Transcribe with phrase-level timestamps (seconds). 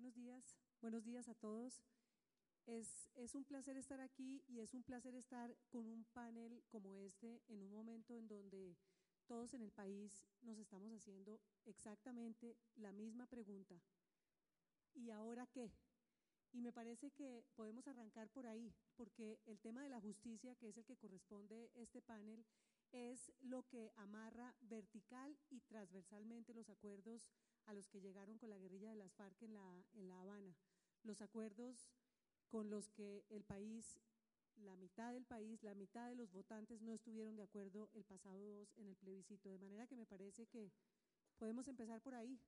[0.00, 0.56] buenos días.
[0.80, 1.82] Buenos días a todos.
[2.64, 6.96] Es, es, un placer estar aquí y es un placer estar con un panel como
[6.96, 8.78] este en un momento en donde
[9.26, 13.78] todos en el país nos estamos haciendo exactamente la misma pregunta.
[14.94, 15.70] ¿Y ahora qué?
[16.50, 20.70] Y me parece que podemos arrancar por ahí, porque el tema de la justicia, que
[20.70, 22.46] es el que corresponde este panel,
[22.90, 27.28] es lo que amarra vertical y transversalmente los acuerdos
[27.66, 30.54] a los que llegaron con la guerrilla de las FARC en la, en la Habana.
[31.02, 31.90] Los acuerdos
[32.48, 34.00] con los que el país,
[34.56, 38.38] la mitad del país, la mitad de los votantes no estuvieron de acuerdo el pasado
[38.38, 39.50] 2 en el plebiscito.
[39.50, 40.72] De manera que me parece que
[41.38, 42.38] podemos empezar por ahí.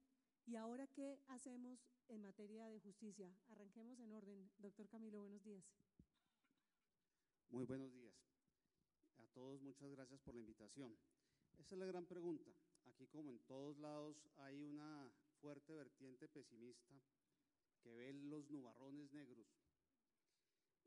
[0.44, 3.32] ¿Y ahora qué hacemos en materia de justicia?
[3.48, 4.50] Arranquemos en orden.
[4.58, 5.64] Doctor Camilo, buenos días.
[7.50, 8.14] Muy buenos días.
[9.18, 10.96] A todos muchas gracias por la invitación.
[11.58, 12.50] Esa es la gran pregunta.
[12.92, 16.94] Aquí como en todos lados hay una fuerte vertiente pesimista
[17.80, 19.46] que ve los nubarrones negros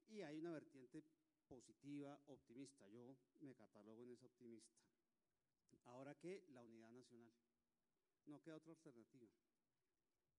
[0.07, 1.03] y hay una vertiente
[1.47, 2.87] positiva, optimista.
[2.89, 4.75] Yo me catalogo en esa optimista.
[5.85, 7.33] Ahora que la unidad nacional.
[8.27, 9.29] No queda otra alternativa.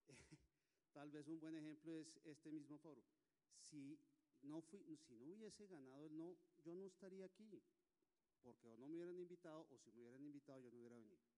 [0.92, 3.05] Tal vez un buen ejemplo es este mismo foro.
[3.58, 3.98] Si
[4.42, 7.62] no, fui, si no hubiese ganado el no, yo no estaría aquí,
[8.42, 11.36] porque o no me hubieran invitado o si me hubieran invitado yo no hubiera venido.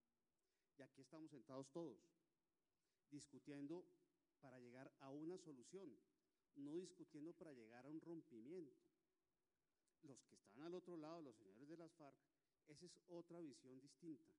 [0.79, 1.99] Y aquí estamos sentados todos,
[3.11, 3.85] discutiendo
[4.41, 5.99] para llegar a una solución,
[6.55, 8.79] no discutiendo para llegar a un rompimiento.
[10.03, 12.17] Los que están al otro lado, los señores de las FARC,
[12.69, 14.33] esa es otra visión distinta.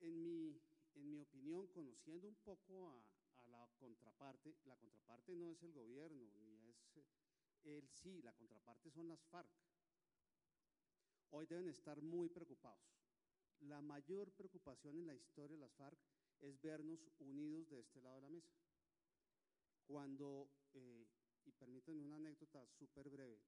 [0.00, 0.60] En mi,
[0.94, 3.02] en mi opinión, conociendo un poco a,
[3.44, 6.76] a la contraparte, la contraparte no es el gobierno, ni es
[7.64, 9.48] el sí, la contraparte son las FARC.
[11.30, 13.03] Hoy deben estar muy preocupados.
[13.68, 15.98] La mayor preocupación en la historia de las FARC
[16.42, 18.52] es vernos unidos de este lado de la mesa.
[19.86, 21.06] Cuando, eh,
[21.46, 23.40] y permítanme una anécdota súper breve,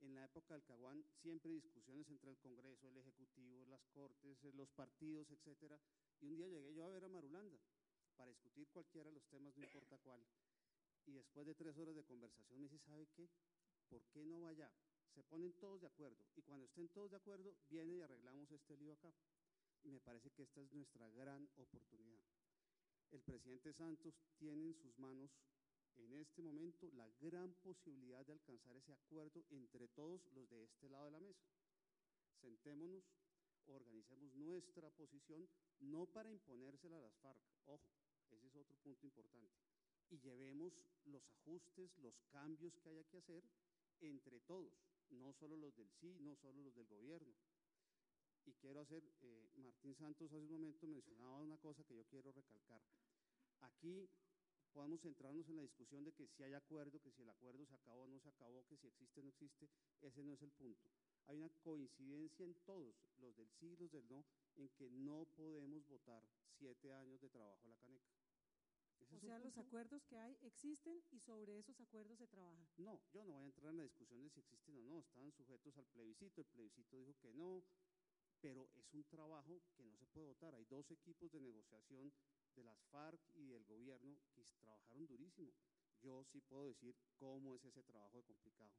[0.00, 4.70] en la época del Caguán siempre discusiones entre el Congreso, el Ejecutivo, las Cortes, los
[4.70, 5.78] partidos, etcétera.
[6.22, 7.58] Y un día llegué yo a ver a Marulanda
[8.16, 10.24] para discutir cualquiera de los temas, no importa cuál.
[11.04, 13.28] Y después de tres horas de conversación me dice, ¿sabe qué?
[13.90, 14.72] ¿Por qué no vaya?
[15.14, 16.24] Se ponen todos de acuerdo.
[16.34, 19.12] Y cuando estén todos de acuerdo, viene y arreglamos este lío acá.
[19.84, 22.24] Me parece que esta es nuestra gran oportunidad.
[23.10, 25.30] El presidente Santos tiene en sus manos
[25.96, 30.88] en este momento la gran posibilidad de alcanzar ese acuerdo entre todos los de este
[30.88, 31.46] lado de la mesa.
[32.40, 33.04] Sentémonos,
[33.66, 35.48] organicemos nuestra posición,
[35.80, 37.90] no para imponérsela a las FARC, ojo,
[38.30, 39.58] ese es otro punto importante,
[40.10, 40.72] y llevemos
[41.04, 43.44] los ajustes, los cambios que haya que hacer
[44.00, 44.72] entre todos,
[45.10, 47.34] no solo los del sí, no solo los del gobierno.
[48.46, 52.32] Y quiero hacer, eh, Martín Santos hace un momento mencionaba una cosa que yo quiero
[52.32, 52.82] recalcar.
[53.60, 54.08] Aquí
[54.72, 57.74] podemos centrarnos en la discusión de que si hay acuerdo, que si el acuerdo se
[57.74, 59.68] acabó o no se acabó, que si existe o no existe,
[60.00, 60.88] ese no es el punto.
[61.26, 64.24] Hay una coincidencia en todos, los del sí y los del no,
[64.56, 66.24] en que no podemos votar
[66.58, 68.10] siete años de trabajo a la caneca.
[69.10, 72.68] o sea, los acuerdos que hay existen y sobre esos acuerdos se trabaja.
[72.76, 75.30] No, yo no voy a entrar en la discusión de si existen o no, están
[75.32, 77.62] sujetos al plebiscito, el plebiscito dijo que no,
[78.40, 80.54] pero es un trabajo que no se puede votar.
[80.54, 82.12] Hay dos equipos de negociación
[82.54, 85.52] de las FARC y del gobierno que trabajaron durísimo.
[86.00, 88.72] Yo sí puedo decir cómo es ese trabajo de complicado.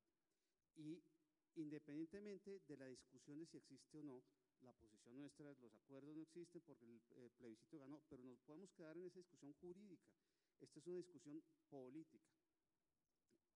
[0.76, 1.04] Y
[1.56, 4.24] independientemente de la discusión de si existe o no,
[4.62, 8.72] la posición nuestra, los acuerdos no existen porque el, el plebiscito ganó, pero nos podemos
[8.74, 10.12] quedar en esa discusión jurídica.
[10.60, 12.32] Esta es una discusión política.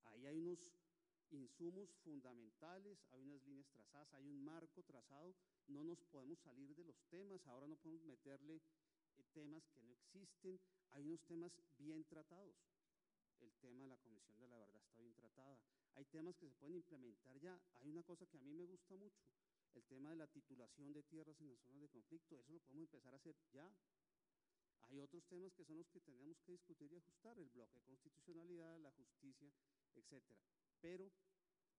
[0.05, 0.59] Ahí hay unos
[1.31, 5.35] insumos fundamentales, hay unas líneas trazadas, hay un marco trazado,
[5.67, 8.61] no nos podemos salir de los temas, ahora no podemos meterle
[9.17, 10.59] eh, temas que no existen,
[10.91, 12.55] hay unos temas bien tratados.
[13.39, 15.59] El tema de la Comisión de la Verdad está bien tratada.
[15.95, 17.59] Hay temas que se pueden implementar ya.
[17.75, 19.23] Hay una cosa que a mí me gusta mucho,
[19.73, 22.83] el tema de la titulación de tierras en las zonas de conflicto, eso lo podemos
[22.83, 23.69] empezar a hacer ya.
[24.87, 27.85] Hay otros temas que son los que tenemos que discutir y ajustar, el bloque de
[27.85, 29.51] constitucionalidad, la justicia,
[29.95, 30.39] etcétera.
[30.79, 31.11] Pero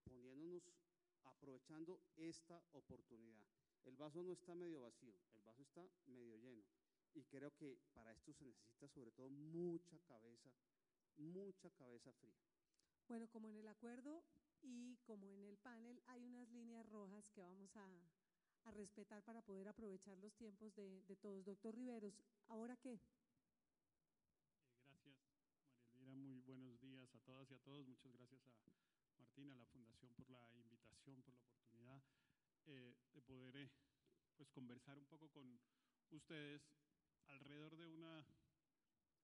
[0.03, 0.75] poniéndonos,
[1.23, 3.47] aprovechando esta oportunidad.
[3.87, 6.65] El vaso no está medio vacío, el vaso está medio lleno.
[7.13, 10.51] Y creo que para esto se necesita sobre todo mucha cabeza,
[11.15, 12.37] mucha cabeza fría.
[13.07, 14.25] Bueno, como en el acuerdo
[14.61, 17.87] y como en el panel hay unas líneas rojas que vamos a,
[18.65, 21.45] a respetar para poder aprovechar los tiempos de, de, todos.
[21.45, 22.13] Doctor Riveros,
[22.49, 22.91] ¿ahora qué?
[22.91, 22.99] Eh,
[24.35, 25.23] gracias, María Elvira.
[25.93, 27.87] Muy buenos días a todas y a todos.
[27.87, 28.51] Muchas gracias a
[29.17, 32.03] Martín, a la Fundación por la invitación, por la oportunidad
[32.67, 33.71] eh, de poder eh,
[34.35, 35.59] pues conversar un poco con
[36.11, 36.61] ustedes
[37.27, 38.25] alrededor de una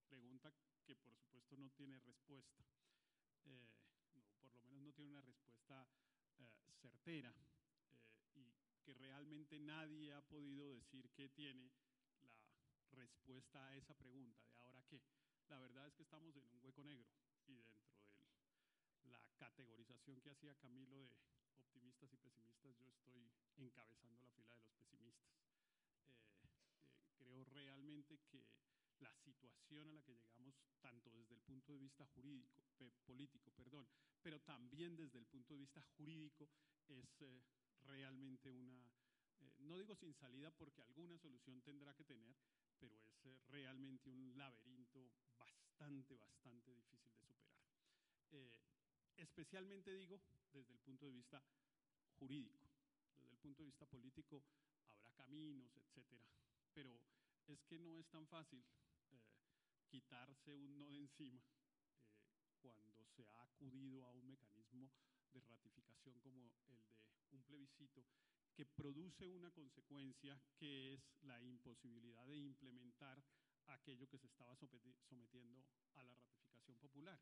[0.08, 0.54] pregunta
[0.84, 2.66] que por supuesto no tiene respuesta,
[3.46, 3.70] eh,
[4.42, 5.88] por lo menos no tiene una respuesta
[6.38, 6.50] eh,
[6.82, 7.34] certera
[8.36, 11.72] eh, y que realmente nadie ha podido decir que tiene
[12.22, 12.36] la
[12.92, 15.02] respuesta a esa pregunta de ahora qué.
[15.48, 17.10] La verdad es que estamos en un hueco negro
[17.48, 17.84] y dentro
[19.02, 21.10] de la categorización que hacía Camilo de
[22.02, 25.32] optimistas y pesimistas, yo estoy encabezando la fila de los pesimistas.
[27.18, 28.46] creo realmente que
[29.00, 32.64] la situación a la que llegamos, tanto desde el punto de vista jurídico,
[33.06, 33.88] político, perdón,
[34.22, 36.50] pero también desde el punto de vista jurídico,
[36.88, 37.44] es eh,
[37.86, 38.78] realmente una,
[39.40, 42.36] eh, no digo sin salida porque alguna solución tendrá que tener,
[42.80, 47.64] pero es eh, realmente un laberinto bastante, bastante difícil de superar.
[49.18, 51.44] especialmente digo desde el punto de vista
[52.24, 52.72] jurídico.
[53.20, 54.44] Desde el punto de vista político
[54.96, 56.24] habrá caminos, etcétera,
[56.74, 57.02] pero
[57.48, 58.64] es que no es tan fácil
[59.90, 61.44] quitarse un no de encima
[62.62, 64.90] cuando se ha acudido a un mecanismo
[65.34, 66.52] de ratificación como el
[67.30, 68.06] de un plebiscito
[68.56, 73.22] que produce una consecuencia que es la imposibilidad de implementar
[73.68, 75.66] aquello que se estaba sometiendo
[75.96, 77.20] a la ratificación popular.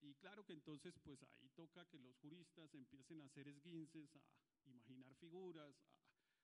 [0.00, 4.10] Y claro que entonces pues ahí toca que los juristas empiecen a hacer esguinces,
[4.64, 5.74] a imaginar figuras,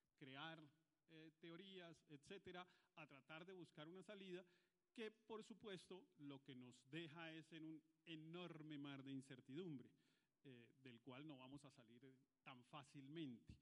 [0.04, 0.68] a crear
[1.10, 2.66] eh, teorías, etcétera,
[2.96, 4.44] a tratar de buscar una salida
[4.94, 9.90] que por supuesto lo que nos deja es en un enorme mar de incertidumbre,
[10.44, 12.02] eh, del cual no vamos a salir
[12.42, 13.56] tan fácilmente.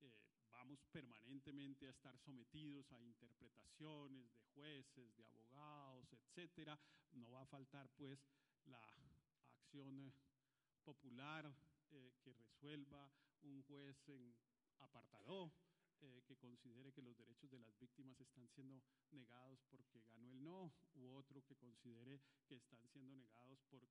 [0.00, 6.78] Eh, vamos permanentemente a estar sometidos a interpretaciones de jueces, de abogados, etcétera.
[7.12, 8.18] No va a faltar pues
[8.66, 9.05] la
[10.86, 11.52] popular
[11.90, 13.10] eh, que resuelva
[13.42, 14.34] un juez en
[14.78, 15.52] apartado
[16.00, 18.80] eh, que considere que los derechos de las víctimas están siendo
[19.10, 23.88] negados porque ganó el no, u otro que considere que están siendo negados porque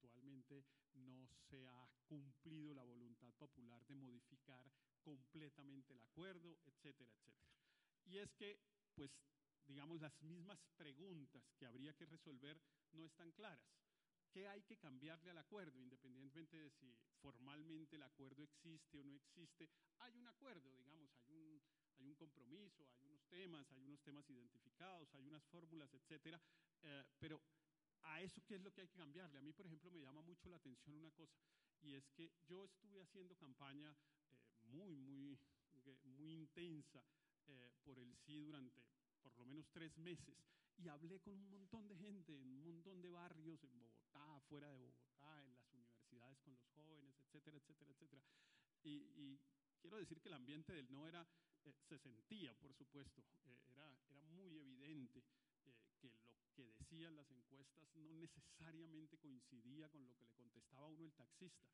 [0.00, 0.64] eventualmente
[0.94, 4.72] no se ha cumplido la voluntad popular de modificar
[5.02, 7.52] completamente el acuerdo, etcétera, etcétera.
[8.04, 8.58] Y es que,
[8.94, 9.10] pues,
[9.66, 12.60] digamos, las mismas preguntas que habría que resolver
[12.92, 13.81] no están claras.
[14.32, 15.78] ¿Qué hay que cambiarle al acuerdo?
[15.78, 19.68] Independientemente de si formalmente el acuerdo existe o no existe,
[19.98, 21.60] hay un acuerdo, digamos, hay un,
[21.98, 26.40] hay un compromiso, hay unos temas, hay unos temas identificados, hay unas fórmulas, etcétera,
[26.82, 27.42] eh, pero
[28.04, 29.38] a eso qué es lo que hay que cambiarle.
[29.38, 31.38] A mí, por ejemplo, me llama mucho la atención una cosa,
[31.82, 33.94] y es que yo estuve haciendo campaña
[34.30, 34.36] eh,
[34.70, 35.38] muy, muy,
[36.16, 37.04] muy intensa
[37.48, 38.82] eh, por el sí durante
[39.22, 40.36] por lo menos tres meses
[40.78, 43.91] y hablé con un montón de gente en un montón de barrios en Bogotá,
[44.52, 48.22] fuera de Bogotá, en las universidades con los jóvenes, etcétera, etcétera, etcétera.
[48.82, 49.40] Y,
[49.80, 51.26] quiero decir que el ambiente del no era,
[51.64, 55.24] eh, se sentía, por supuesto, eh, era, era muy evidente
[55.64, 60.86] eh, que lo que decían las encuestas no necesariamente coincidía con lo que le contestaba
[60.88, 61.66] uno el taxista.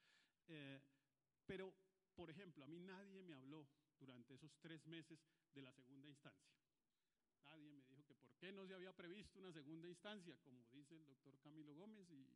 [1.44, 1.74] pero,
[2.14, 3.66] por ejemplo, a mí nadie me habló
[3.98, 5.18] durante esos tres meses
[5.52, 6.54] de la segunda instancia.
[7.44, 10.94] Nadie me dijo que por qué no se había previsto una segunda instancia, como dice
[10.94, 12.26] el doctor Camilo Gómez y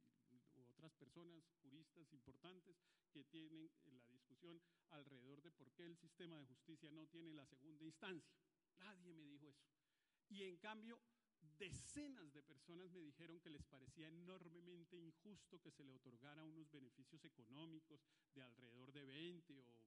[0.66, 2.76] otras personas, juristas importantes,
[3.12, 4.60] que tienen la discusión
[4.90, 8.34] alrededor de por qué el sistema de justicia no tiene la segunda instancia.
[8.78, 9.64] Nadie me dijo eso.
[10.28, 11.00] Y en cambio,
[11.58, 16.70] decenas de personas me dijeron que les parecía enormemente injusto que se le otorgara unos
[16.70, 18.00] beneficios económicos
[18.34, 19.81] de alrededor de 20 o 24 millones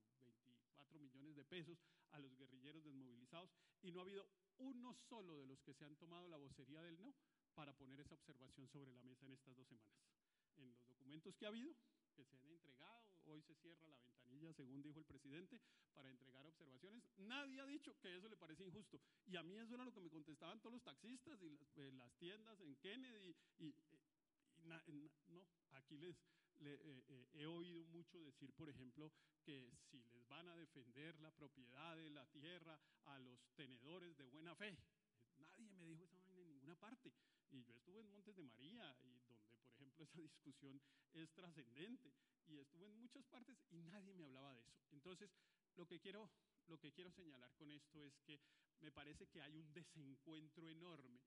[1.46, 1.78] pesos
[2.12, 5.96] a los guerrilleros desmovilizados y no ha habido uno solo de los que se han
[5.96, 7.14] tomado la vocería del no
[7.54, 9.96] para poner esa observación sobre la mesa en estas dos semanas.
[10.58, 11.76] En los documentos que ha habido,
[12.16, 15.60] que se han entregado, hoy se cierra la ventanilla, según dijo el presidente,
[15.94, 17.04] para entregar observaciones.
[17.18, 19.02] Nadie ha dicho que eso le parece injusto.
[19.26, 21.92] Y a mí eso era lo que me contestaban todos los taxistas y las, eh,
[22.18, 23.36] tiendas en Kennedy.
[23.60, 23.74] Y,
[24.66, 26.16] no, aquí les,
[26.60, 29.12] eh, eh, he oído mucho decir, por ejemplo,
[29.44, 34.26] que si les van a defender la propiedad de la tierra a los tenedores de
[34.26, 34.76] buena fe.
[35.38, 37.14] Nadie me dijo esa vaina en ninguna parte.
[37.52, 40.82] Y yo estuve en Montes de María, y donde, por ejemplo, esa discusión
[41.14, 42.14] es trascendente.
[42.48, 44.88] Y estuve en muchas partes y nadie me hablaba de eso.
[44.92, 45.32] Entonces,
[45.76, 46.30] lo que quiero,
[46.68, 48.40] lo que quiero señalar con esto es que
[48.80, 51.20] me parece que hay un desencuentro enorme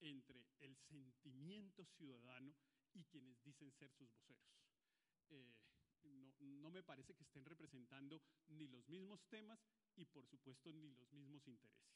[0.00, 2.54] entre el sentimiento ciudadano
[2.94, 4.44] y quienes dicen ser sus voceros.
[5.30, 5.54] Eh,
[6.04, 9.58] no, no, me parece que estén representando ni los mismos temas
[9.96, 11.94] y por supuesto ni los mismos intereses.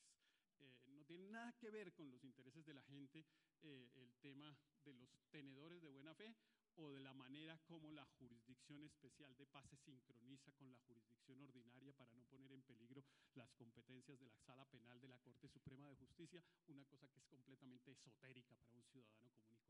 [0.61, 3.25] Eh, no tiene nada que ver con los intereses de la gente
[3.62, 6.35] eh, el tema de los tenedores de buena fe
[6.76, 11.40] o de la manera como la jurisdicción especial de paz se sincroniza con la jurisdicción
[11.40, 15.49] ordinaria para no poner en peligro las competencias de la Sala Penal de la Corte
[15.49, 19.67] Suprema de Justicia, una cosa que es completamente esotérica para un ciudadano común.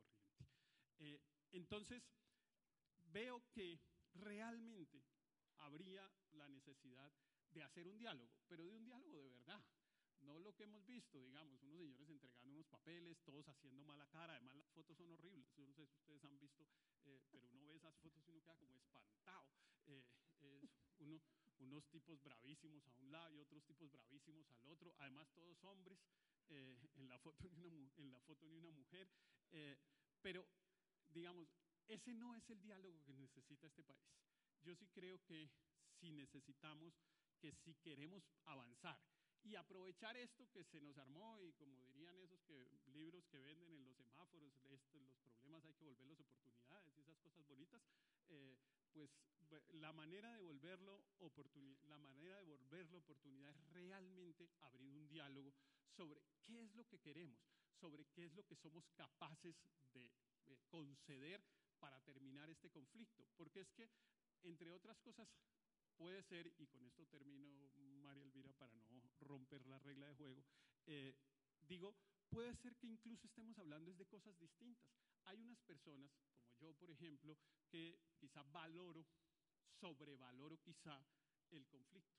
[0.98, 1.20] Eh,
[1.52, 2.02] entonces,
[3.12, 3.80] veo que
[4.14, 5.02] realmente
[5.58, 7.12] habría la necesidad
[7.50, 9.62] de hacer un diálogo, pero de un diálogo de verdad.
[10.20, 14.34] No lo que hemos visto, digamos, unos señores entregando unos papeles, todos haciendo mala cara,
[14.34, 16.66] además las fotos son horribles, yo no sé si ustedes han visto,
[17.04, 19.46] eh, pero uno ve esas fotos y uno queda como espantado.
[19.86, 20.04] Eh,
[20.40, 21.20] es uno,
[21.60, 26.00] unos tipos bravísimos a un lado y otros tipos bravísimos al otro, además todos hombres,
[26.48, 29.08] eh, en, la foto ni una, en la foto ni una mujer,
[30.20, 30.44] pero
[31.18, 31.48] digamos,
[31.88, 34.06] ese no es el diálogo que necesita este país.
[34.62, 35.50] Yo sí creo que
[35.98, 36.94] si necesitamos,
[37.40, 39.00] que si queremos avanzar
[39.42, 43.72] y aprovechar esto que se nos armó y como dirían esos que, libros que venden
[43.74, 47.82] en los semáforos, esto, los problemas hay que volverlos oportunidades y esas cosas bonitas,
[48.28, 48.56] eh,
[48.92, 49.10] pues
[49.80, 51.02] la manera de volverlo
[51.88, 55.54] la manera de volverlo oportunidad es realmente abrir un diálogo
[55.96, 57.38] sobre qué es lo que queremos,
[57.80, 59.56] sobre qué es lo que somos capaces
[59.94, 60.10] de
[60.68, 61.42] conceder
[61.78, 63.26] para terminar este conflicto.
[63.36, 63.90] Porque es que,
[64.42, 65.28] entre otras cosas,
[65.96, 70.44] puede ser, y con esto termino, María Elvira, para no romper la regla de juego,
[70.86, 71.14] eh,
[71.60, 71.94] digo,
[72.30, 74.90] puede ser que incluso estemos hablando de cosas distintas.
[75.24, 77.36] Hay unas personas, como yo, por ejemplo,
[77.68, 79.06] que quizá valoro,
[79.80, 81.04] sobrevaloro quizá
[81.50, 82.18] el conflicto.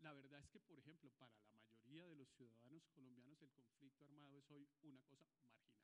[0.00, 4.04] La verdad es que, por ejemplo, para la mayoría de los ciudadanos colombianos el conflicto
[4.04, 5.76] armado es hoy una cosa marginal.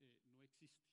[0.00, 0.91] Eh, no existe.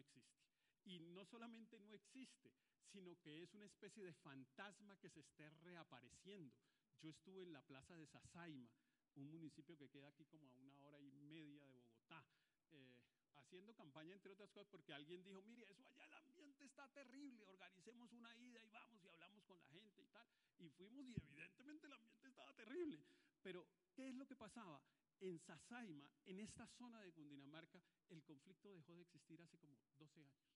[0.00, 0.38] Existe.
[0.84, 2.52] Y no solamente no existe,
[2.90, 6.54] sino que es una especie de fantasma que se esté reapareciendo.
[7.00, 8.70] Yo estuve en la plaza de Sasaima,
[9.16, 12.24] un municipio que queda aquí como a una hora y media de Bogotá,
[12.70, 16.88] eh, haciendo campaña, entre otras cosas, porque alguien dijo, mire, eso allá el ambiente está
[16.88, 20.28] terrible, organicemos una ida y vamos y hablamos con la gente y tal.
[20.58, 23.04] Y fuimos y evidentemente el ambiente estaba terrible.
[23.42, 24.80] Pero, ¿qué es lo que pasaba?
[25.20, 30.24] En Sasaima, en esta zona de Cundinamarca, el conflicto dejó de existir hace como 12
[30.24, 30.46] años.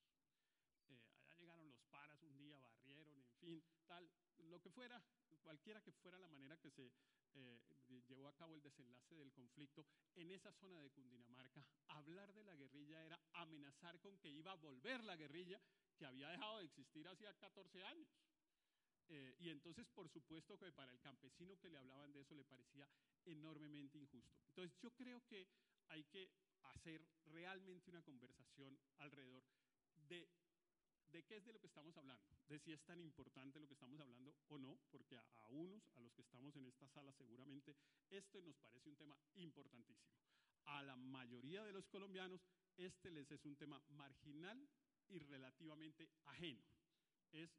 [0.89, 5.03] Eh, allá llegaron los paras un día, barrieron, en fin, tal, lo que fuera,
[5.43, 6.93] cualquiera que fuera la manera que se
[7.35, 7.61] eh,
[8.09, 12.55] llevó a cabo el desenlace del conflicto en esa zona de Cundinamarca, hablar de la
[12.55, 15.61] guerrilla era amenazar con que iba a volver la guerrilla
[15.97, 18.09] que había dejado de existir hacía 14 años.
[19.09, 22.45] Eh, y entonces, por supuesto que para el campesino que le hablaban de eso le
[22.45, 22.89] parecía
[23.25, 24.41] enormemente injusto.
[24.49, 25.47] Entonces, yo creo que
[25.89, 26.31] hay que
[26.63, 29.45] hacer realmente una conversación alrededor
[30.09, 30.29] de,
[31.09, 33.75] de qué es de lo que estamos hablando, de si es tan importante lo que
[33.75, 37.13] estamos hablando o no, porque a, a unos, a los que estamos en esta sala,
[37.13, 37.77] seguramente
[38.11, 40.11] esto nos parece un tema importantísimo.
[40.67, 42.41] A la mayoría de los colombianos,
[42.77, 44.69] este les es un tema marginal
[45.09, 46.63] y relativamente ajeno.
[47.33, 47.51] Es,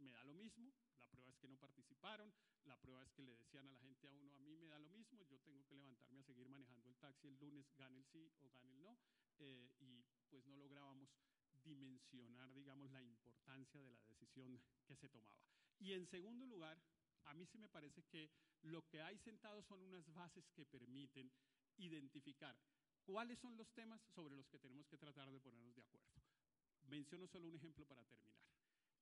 [0.00, 2.32] me da lo mismo, la prueba es que no participaron,
[2.64, 4.78] la prueba es que le decían a la gente a uno, a mí me da
[4.78, 8.04] lo mismo, yo tengo que levantarme a seguir manejando el taxi el lunes, gane el
[8.04, 8.98] sí o gane el no,
[9.38, 11.10] eh, y pues no lográbamos
[11.64, 15.44] dimensionar, digamos, la importancia de la decisión que se tomaba.
[15.78, 16.80] Y en segundo lugar,
[17.24, 18.30] a mí sí me parece que
[18.62, 21.30] lo que hay sentado son unas bases que permiten
[21.76, 22.56] identificar
[23.04, 26.08] cuáles son los temas sobre los que tenemos que tratar de ponernos de acuerdo.
[26.88, 28.29] Menciono solo un ejemplo para terminar.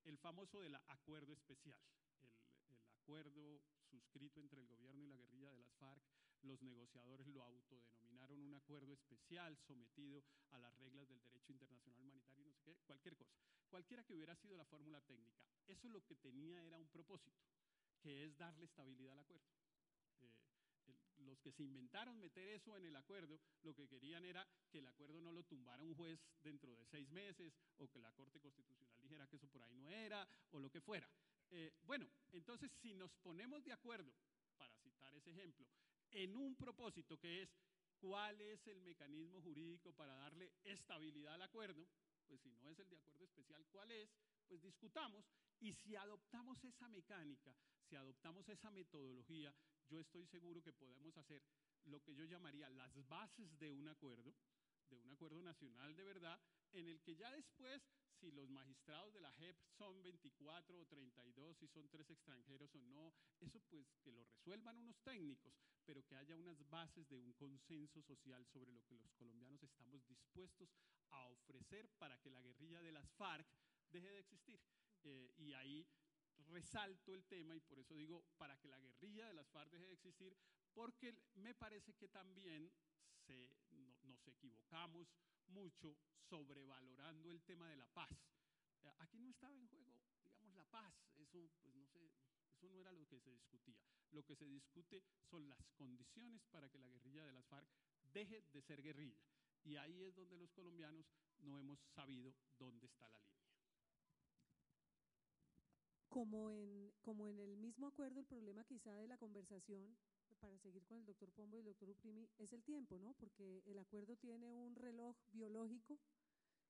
[0.05, 1.79] El famoso del acuerdo especial,
[2.21, 6.03] el, acuerdo suscrito entre el gobierno y la guerrilla de las FARC,
[6.43, 12.45] los negociadores lo autodenominaron un acuerdo especial sometido a las reglas del derecho internacional humanitario,
[12.45, 13.35] no sé qué, cualquier cosa.
[13.67, 17.43] Cualquiera que hubiera sido la fórmula técnica, eso lo que tenía era un propósito,
[17.99, 19.49] que es darle estabilidad al acuerdo.
[20.21, 24.79] Eh, los que se inventaron meter eso en el acuerdo, lo que querían era que
[24.79, 28.39] el acuerdo no lo tumbara un juez dentro de seis meses o que la Corte
[28.39, 31.09] Constitucional dijera que eso por ahí no era o lo que fuera.
[31.49, 34.13] Eh, bueno, entonces si nos ponemos de acuerdo,
[34.55, 35.65] para citar ese ejemplo,
[36.11, 37.49] en un propósito que es
[37.97, 41.87] cuál es el mecanismo jurídico para darle estabilidad al acuerdo,
[42.27, 44.09] pues si no es el de acuerdo especial, ¿cuál es?
[44.47, 45.25] Pues discutamos
[45.59, 49.53] y si adoptamos esa mecánica, si adoptamos esa metodología,
[49.89, 51.41] yo estoy seguro que podemos hacer
[51.85, 54.35] lo que yo llamaría las bases de un acuerdo,
[54.95, 56.39] de un acuerdo nacional de verdad,
[56.71, 57.81] en el que ya después,
[58.19, 62.83] si los magistrados de la JEP son 24 o 32, si son tres extranjeros o
[62.83, 65.53] no, eso pues que lo resuelvan unos técnicos,
[65.85, 70.05] pero que haya unas bases de un consenso social sobre lo que los colombianos estamos
[70.07, 70.69] dispuestos
[71.11, 73.47] a ofrecer para que la guerrilla de las FARC
[73.89, 74.61] deje de existir.
[75.03, 75.87] Eh, y ahí
[76.47, 79.87] resalto el tema y por eso digo, para que la guerrilla de las FARC deje
[79.87, 80.35] de existir,
[80.73, 82.71] porque me parece que también
[83.25, 83.49] se,
[84.19, 85.07] nos equivocamos
[85.47, 85.97] mucho
[86.29, 88.09] sobrevalorando el tema de la paz.
[88.99, 92.11] Aquí no estaba en juego, digamos, la paz, eso, pues no sé,
[92.53, 93.79] Eso no era lo que se discutía.
[94.11, 97.69] Lo que se discute son las condiciones para que la guerrilla de las FARC
[98.11, 99.21] deje de ser guerrilla.
[99.63, 101.05] Y ahí es donde los colombianos
[101.39, 103.39] no hemos sabido dónde está la línea.
[106.09, 109.95] Como en, como en el mismo acuerdo, el problema quizá de la conversación,
[110.39, 113.13] para seguir con el doctor Pombo y el doctor Uprimi, es el tiempo, ¿no?
[113.15, 115.99] Porque el acuerdo tiene un reloj biológico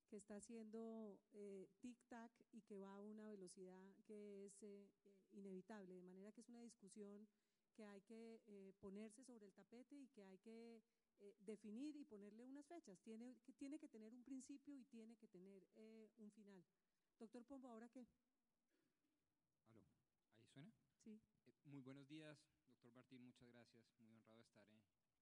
[0.10, 4.90] que está haciendo eh, tic-tac y que va a una velocidad que es eh,
[5.34, 7.28] inevitable, de manera que es una discusión
[7.76, 10.82] que hay que eh, ponerse sobre el tapete y que hay que
[11.20, 13.00] eh, definir y ponerle unas fechas.
[13.02, 16.64] Tiene que, tiene que tener un principio y tiene que tener eh, un final.
[17.20, 18.08] Doctor Pombo, ¿ahora qué?
[19.68, 19.86] ¿Aló?
[20.38, 20.72] ¿Ahí suena?
[21.04, 21.22] Sí.
[21.46, 22.38] Eh, muy buenos días,
[22.80, 23.84] doctor Martín, muchas gracias.
[24.00, 24.82] Muy honrado de estar en,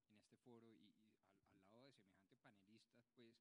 [0.10, 3.34] en este foro y, y al, al, lado de semejante panelistas, pues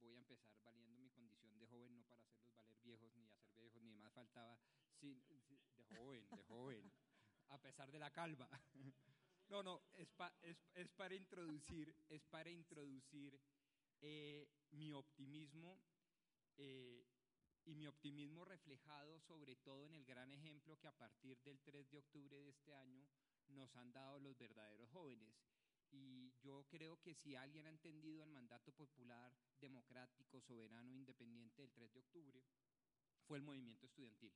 [0.00, 3.52] voy a empezar valiendo mi condición de joven, no para hacerlos valer viejos, ni hacer
[3.54, 4.58] viejos, ni más faltaba,
[4.98, 6.92] sí, de joven, de joven,
[7.50, 8.48] a pesar de la calva.
[9.46, 13.38] No, no, es, pa, es, es para introducir, es para introducir
[14.00, 15.78] eh, mi optimismo
[16.56, 17.06] eh,
[17.66, 21.90] y mi optimismo reflejado sobre todo en el gran ejemplo que a partir del 3
[21.90, 23.06] de octubre de este año
[23.54, 25.34] nos han dado los verdaderos jóvenes.
[25.90, 31.72] Y yo creo que si alguien ha entendido el mandato popular, democrático, soberano, independiente del
[31.72, 32.44] 3 de octubre,
[33.26, 34.34] fue el movimiento estudiantil.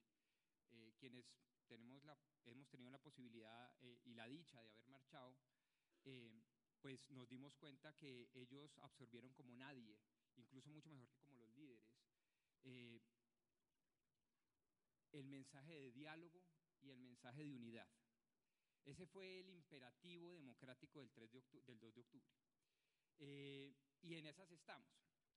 [0.70, 1.26] Eh, quienes
[1.66, 5.36] tenemos la, hemos tenido la posibilidad eh, y la dicha de haber marchado,
[6.04, 6.30] eh,
[6.80, 9.98] pues nos dimos cuenta que ellos absorbieron como nadie,
[10.36, 11.84] incluso mucho mejor que como los líderes,
[15.12, 16.44] el mensaje de diálogo
[16.80, 17.88] y el mensaje de unidad.
[18.88, 22.32] Ese fue el imperativo democrático del, 3 de del 2 de octubre.
[23.18, 24.88] Eh, y en esas estamos.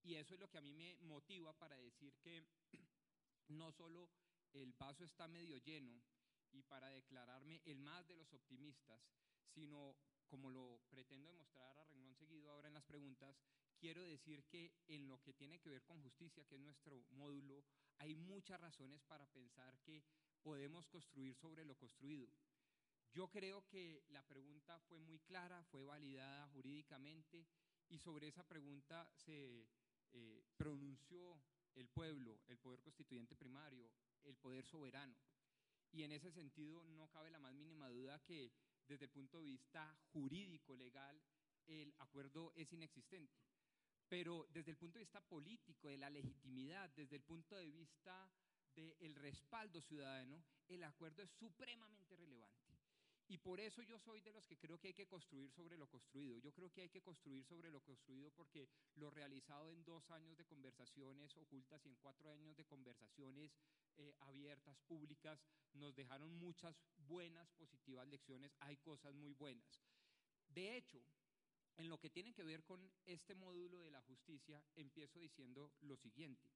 [0.03, 2.45] Y eso es lo que a mí me motiva para decir que
[3.49, 4.09] no solo
[4.53, 6.01] el vaso está medio lleno
[6.51, 9.01] y para declararme el más de los optimistas,
[9.53, 9.97] sino
[10.29, 13.35] como lo pretendo demostrar a renglón seguido ahora en las preguntas,
[13.77, 17.65] quiero decir que en lo que tiene que ver con justicia, que es nuestro módulo,
[17.97, 20.05] hay muchas razones para pensar que
[20.41, 22.29] podemos construir sobre lo construido.
[23.13, 27.45] Yo creo que la pregunta fue muy clara, fue validada jurídicamente
[27.89, 29.67] y sobre esa pregunta se
[30.13, 31.41] eh, pronunció
[31.75, 33.91] el pueblo, el poder constituyente primario,
[34.23, 35.17] el poder soberano.
[35.91, 38.53] Y en ese sentido no cabe la más mínima duda que
[38.87, 41.21] desde el punto de vista jurídico, legal,
[41.67, 43.37] el acuerdo es inexistente.
[44.07, 48.29] Pero desde el punto de vista político, de la legitimidad, desde el punto de vista
[48.73, 52.30] del respaldo ciudadano, el acuerdo es supremamente relevante.
[53.31, 55.87] Y por eso yo soy de los que creo que hay que construir sobre lo
[55.87, 56.37] construido.
[56.39, 60.35] Yo creo que hay que construir sobre lo construido porque lo realizado en dos años
[60.35, 63.57] de conversaciones ocultas y en cuatro años de conversaciones
[63.95, 65.39] eh, abiertas, públicas,
[65.71, 68.53] nos dejaron muchas buenas, positivas lecciones.
[68.59, 69.81] Hay cosas muy buenas.
[70.49, 71.01] De hecho,
[71.77, 75.95] en lo que tiene que ver con este módulo de la justicia, empiezo diciendo lo
[75.95, 76.51] siguiente.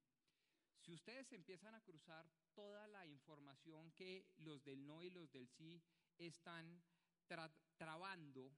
[0.82, 5.48] Si ustedes empiezan a cruzar toda la información que los del no y los del
[5.48, 5.82] sí
[6.18, 6.82] están
[7.26, 8.56] tra trabando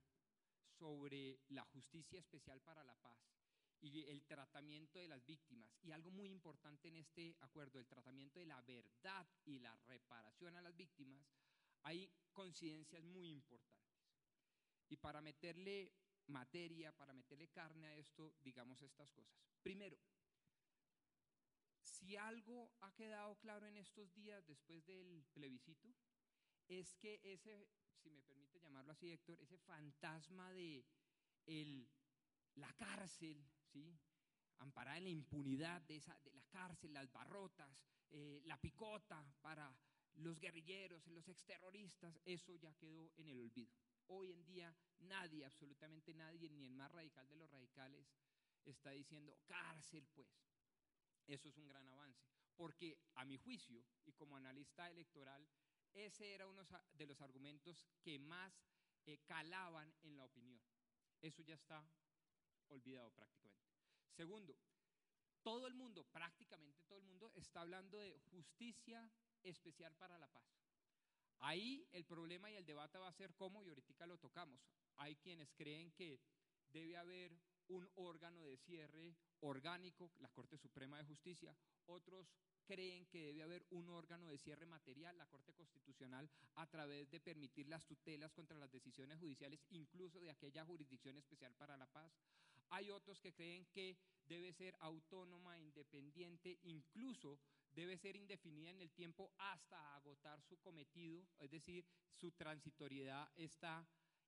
[0.77, 3.19] sobre la justicia especial para la paz
[3.81, 5.77] y el tratamiento de las víctimas.
[5.81, 10.55] Y algo muy importante en este acuerdo, el tratamiento de la verdad y la reparación
[10.55, 11.25] a las víctimas,
[11.83, 13.97] hay coincidencias muy importantes.
[14.89, 15.93] Y para meterle
[16.27, 19.37] materia, para meterle carne a esto, digamos estas cosas.
[19.61, 19.97] Primero,
[21.81, 25.93] si algo ha quedado claro en estos días después del plebiscito,
[26.69, 30.85] es que ese, si me permite llamarlo así, Héctor, ese fantasma de
[31.45, 31.89] el,
[32.55, 33.97] la cárcel, ¿sí?
[34.59, 37.75] amparada en la impunidad de, esa, de la cárcel, las barrotas,
[38.11, 39.75] eh, la picota para
[40.15, 43.73] los guerrilleros, los exterroristas, eso ya quedó en el olvido.
[44.07, 48.05] Hoy en día nadie, absolutamente nadie, ni el más radical de los radicales,
[48.65, 50.27] está diciendo cárcel, pues.
[51.27, 55.47] Eso es un gran avance, porque a mi juicio y como analista electoral,
[55.93, 58.53] ese era uno de los argumentos que más
[59.05, 60.61] eh, calaban en la opinión.
[61.21, 61.83] Eso ya está
[62.67, 63.69] olvidado prácticamente.
[64.11, 64.57] Segundo,
[65.41, 69.09] todo el mundo, prácticamente todo el mundo, está hablando de justicia
[69.43, 70.45] especial para la paz.
[71.39, 74.61] Ahí el problema y el debate va a ser cómo, y ahorita lo tocamos.
[74.97, 76.19] Hay quienes creen que
[76.67, 81.55] debe haber un órgano de cierre orgánico, la Corte Suprema de Justicia.
[81.85, 82.35] Otros
[82.69, 87.19] creen que debe haber un órgano de cierre material, la Corte Constitucional, a través de
[87.19, 92.13] permitir las tutelas contra las decisiones judiciales, incluso de aquella jurisdicción especial para la paz.
[92.69, 97.39] Hay otros que creen que debe ser autónoma, independiente, incluso
[97.71, 103.83] debe ser indefinida en el tiempo hasta agotar su cometido, es decir, su transitoriedad está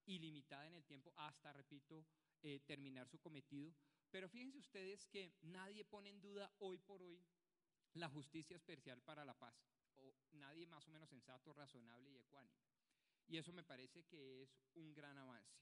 [0.08, 2.08] ilimitada en el tiempo hasta, repito,
[2.42, 3.72] eh, terminar su cometido.
[4.10, 7.24] Pero fíjense ustedes que nadie pone en duda hoy por hoy
[7.94, 9.56] la justicia especial para la paz,
[9.98, 12.62] o nadie más o menos sensato, razonable y ecuánime.
[13.28, 15.62] Y eso me parece que es un gran avance.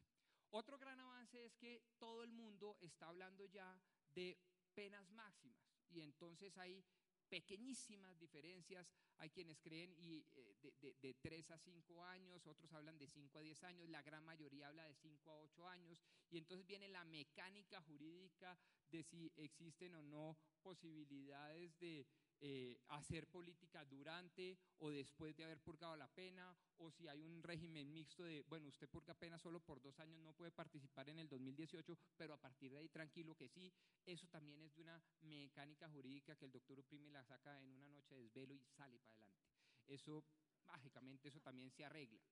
[0.52, 3.80] Otro gran avance es que todo el mundo está hablando ya
[4.16, 4.40] de
[4.74, 6.84] penas máximas y entonces hay
[7.30, 8.92] pequeñísimas diferencias.
[9.18, 13.38] Hay quienes creen y, eh, de, de, 3 a 5 años, otros hablan de 5
[13.38, 16.00] a 10 años, la gran mayoría habla de 5 a 8 años.
[16.30, 18.58] Y entonces viene la mecánica jurídica
[18.92, 22.06] de si existen o no posibilidades de
[22.42, 27.44] eh, hacer política durante o después de haber purgado la pena, o si hay un
[27.44, 31.20] régimen mixto de, bueno, usted purga pena solo por dos años, no puede participar en
[31.20, 33.74] el 2018, pero a partir de ahí tranquilo que sí.
[34.06, 37.90] Eso también es de una mecánica jurídica que el doctor Uprime la saca en una
[37.90, 39.50] noche de desvelo y sale para adelante.
[39.88, 40.24] Eso,
[40.66, 42.24] mágicamente, eso también se arregla.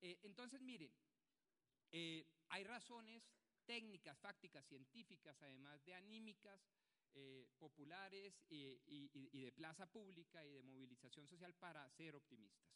[0.00, 0.92] Eh, entonces, miren,
[1.92, 3.22] eh, hay razones
[3.66, 6.60] técnicas, fácticas, científicas, además de anímicas,
[7.14, 12.70] eh, populares y, de plaza pública y de movilización social para ser optimistas.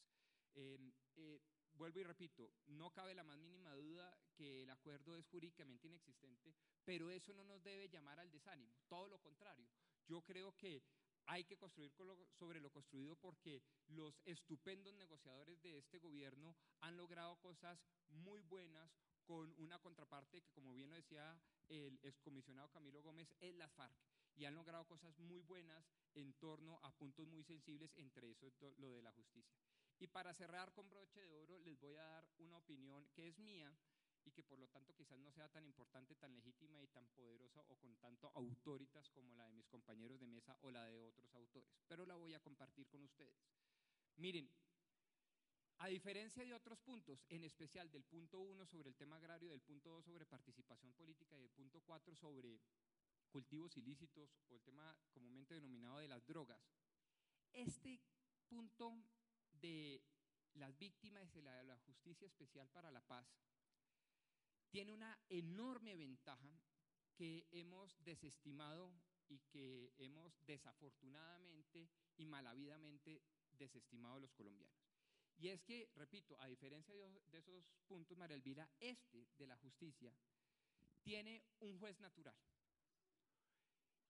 [0.54, 1.40] Em, eh,
[1.74, 6.54] vuelvo y repito, no cabe la más mínima duda que el acuerdo es jurídicamente inexistente,
[6.84, 9.68] pero eso no nos debe llamar al desánimo, todo lo contrario.
[10.06, 10.82] Yo creo que
[11.26, 11.92] hay que construir
[12.32, 18.90] sobre lo construido porque los estupendos negociadores de este gobierno han logrado cosas muy buenas
[19.24, 23.96] con una contraparte que, como bien lo decía el excomisionado Camilo Gómez, es las FARC
[24.36, 28.92] y han logrado cosas muy buenas en torno a puntos muy sensibles, entre eso lo
[28.92, 29.58] de la justicia.
[29.98, 33.38] Y para cerrar con broche de oro, les voy a dar una opinión que es
[33.38, 33.76] mía
[34.24, 37.62] y que por lo tanto quizás no sea tan importante, tan legítima y tan poderosa
[37.68, 41.34] o con tanto autoritas como la de mis compañeros de mesa o la de otros
[41.34, 43.36] autores, pero la voy a compartir con ustedes.
[44.16, 44.50] Miren,
[45.78, 49.60] a diferencia de otros puntos, en especial del punto 1 sobre el tema agrario, del
[49.60, 52.60] punto 2 sobre participación política y del punto 4 sobre
[53.34, 56.62] cultivos ilícitos o el tema comúnmente denominado de las drogas.
[57.52, 58.00] Este
[58.46, 58.94] punto
[59.50, 60.00] de
[60.52, 63.26] las víctimas de la, justicia especial para la paz
[64.70, 66.60] tiene una enorme ventaja
[67.16, 68.92] que hemos desestimado
[69.28, 73.20] y que hemos desafortunadamente y malavidamente
[73.50, 74.78] desestimado los colombianos.
[75.38, 80.14] Y es que, repito, a diferencia de, esos puntos, María Elvira, este de la justicia
[81.02, 82.38] tiene un juez natural.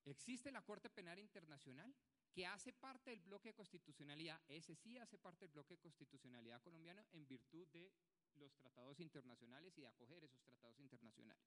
[0.05, 1.95] Existe la Corte Penal Internacional
[2.33, 6.61] que hace parte del bloque de constitucionalidad, ese sí hace parte del bloque de constitucionalidad
[6.63, 7.93] colombiano en virtud de
[8.35, 11.47] los tratados internacionales y de acoger esos tratados internacionales.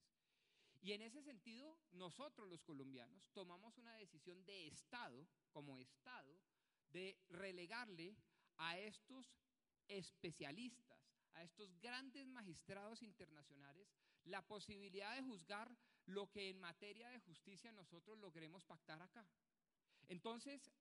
[0.81, 6.39] Y en ese sentido, nosotros los colombianos tomamos una decisión de Estado, como Estado,
[6.89, 8.15] de relegarle
[8.57, 9.35] a estos
[9.87, 10.99] especialistas,
[11.33, 13.87] a estos grandes magistrados internacionales,
[14.23, 15.75] la posibilidad de juzgar
[16.07, 19.25] lo que en materia de justicia nosotros logremos pactar acá.
[20.07, 20.71] Entonces,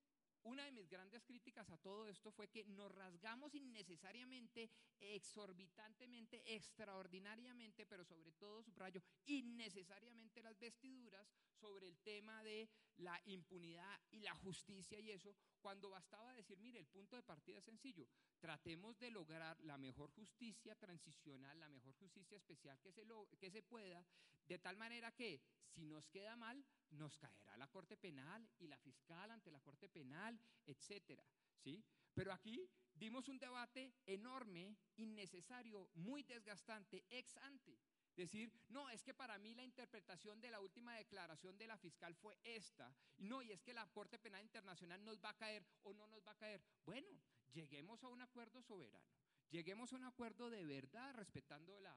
[0.47, 7.85] una de mis grandes críticas a todo esto fue que nos rasgamos innecesariamente, exorbitantemente, extraordinariamente,
[7.85, 14.35] pero sobre todo, subrayo, innecesariamente las vestiduras sobre el tema de la impunidad y la
[14.37, 19.11] justicia y eso, cuando bastaba decir, mire, el punto de partida es sencillo, tratemos de
[19.11, 23.05] lograr la mejor justicia transicional, la mejor justicia especial que se,
[23.39, 24.07] que se pueda,
[24.47, 25.41] de tal manera que
[25.77, 29.88] si nos queda mal, nos caerá la Corte Penal y la fiscal ante la Corte
[29.88, 31.25] Penal, etcétera,
[31.57, 31.85] ¿sí?
[32.14, 37.79] Pero aquí dimos un debate enorme, innecesario, muy desgastante, ex ante.
[38.16, 42.14] Decir, no, es que para mí la interpretación de la última declaración de la fiscal
[42.14, 42.96] fue esta.
[43.18, 46.27] No, y es que la Corte Penal Internacional nos va a caer o no nos
[46.27, 46.62] va a caer.
[46.87, 47.09] Bueno,
[47.53, 49.05] lleguemos a un acuerdo soberano.
[49.51, 51.94] Lleguemos a un acuerdo de verdad, respetando la,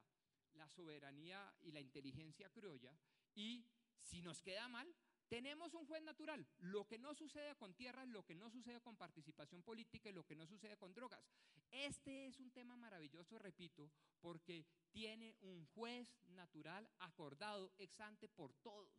[0.55, 2.93] la soberanía y la inteligencia criolla.
[3.33, 3.65] Y
[4.01, 4.93] si nos queda mal,
[5.29, 6.45] tenemos un juez natural.
[6.57, 10.25] Lo que no sucede con tierra, lo que no sucede con participación política y lo
[10.25, 11.23] que no sucede con drogas.
[11.69, 18.53] Este es un tema maravilloso, repito, porque tiene un juez natural acordado ex ante por
[18.55, 18.91] todos.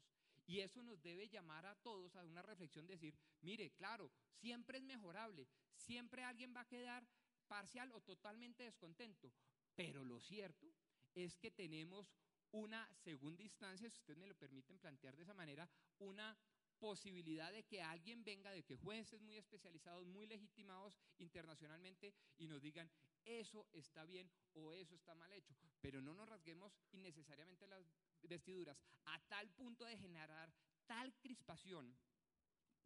[0.46, 4.84] Y eso nos debe llamar a todos a una reflexión, decir, mire, claro, siempre es
[4.84, 7.06] mejorable, siempre alguien va a quedar
[7.46, 9.32] parcial o totalmente descontento,
[9.74, 10.72] pero lo cierto
[11.14, 12.12] es que tenemos
[12.52, 16.36] una segunda instancia, si ustedes me lo permiten plantear de esa manera, una
[16.78, 22.62] posibilidad de que alguien venga, de que jueces muy especializados, muy legitimados internacionalmente y nos
[22.62, 22.90] digan,
[23.24, 27.84] eso está bien o eso está mal hecho, pero no nos rasguemos innecesariamente las
[28.22, 30.52] vestiduras a tal punto de generar
[30.86, 31.94] tal crispación,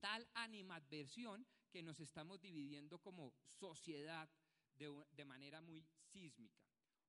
[0.01, 4.29] tal animadversión que nos estamos dividiendo como sociedad
[4.75, 6.61] de, de manera muy sísmica.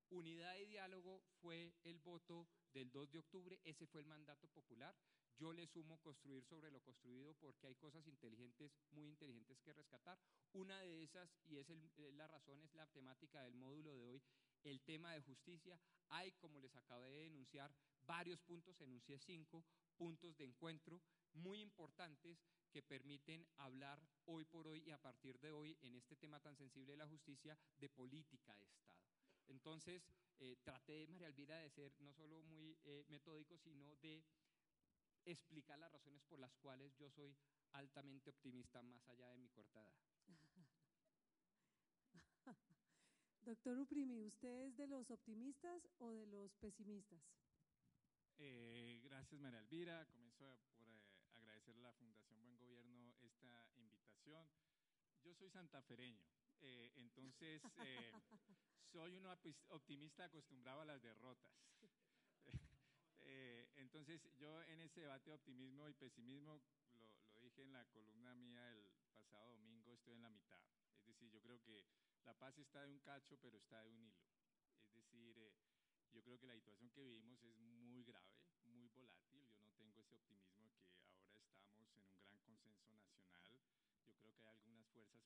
[0.10, 4.96] Unidad y diálogo fue el voto del 2 de octubre, ese fue el mandato popular.
[5.38, 10.18] Yo le sumo construir sobre lo construido porque hay cosas inteligentes, muy inteligentes que rescatar.
[10.54, 11.82] Una de esas, y es el,
[12.16, 14.22] la razón, es la temática del módulo de hoy,
[14.64, 15.80] el tema de justicia.
[16.10, 19.66] Hay, como les acabé de denunciar, varios puntos, enuncié cinco
[19.98, 21.02] puntos de encuentro
[21.34, 26.16] muy importantes que permiten hablar hoy por hoy y a partir de hoy en este
[26.16, 28.95] tema tan sensible de la justicia de política de Estado.
[29.48, 30.04] Entonces,
[30.40, 34.24] eh, traté, María Elvira, de ser no solo muy eh, metódico, sino de
[35.26, 37.36] explicar las razones por las cuales yo soy
[37.74, 39.96] altamente optimista más allá de mi corta edad.
[43.42, 47.22] Doctor Uprimi, ¿usted es de los optimistas o de los pesimistas?
[48.38, 50.06] Eh, gracias, María Elvira.
[50.08, 51.04] Comienzo por eh,
[51.36, 54.50] agradecer a la Fundación Buen Gobierno esta invitación.
[55.24, 56.26] Yo soy santafereño,
[56.66, 58.12] eh, entonces eh,
[58.92, 59.28] soy un
[59.70, 61.54] optimista acostumbrado a las derrotas.
[63.28, 66.62] Eh, entonces, yo en ese debate de optimismo y pesimismo,
[66.94, 70.62] lo, lo, dije en la columna mía el pasado domingo, estoy en la mitad.
[71.00, 71.88] Es decir, yo creo que
[72.24, 74.22] la paz está de un cacho, pero está de un hilo.
[74.90, 75.36] Es decir,
[76.12, 79.50] yo creo que la situación que vivimos es muy grave, muy volátil.
[79.58, 83.44] Yo no tengo ese optimismo que ahora estamos en un gran consenso nacional.
[84.06, 85.26] Yo creo que hay algunas fuerzas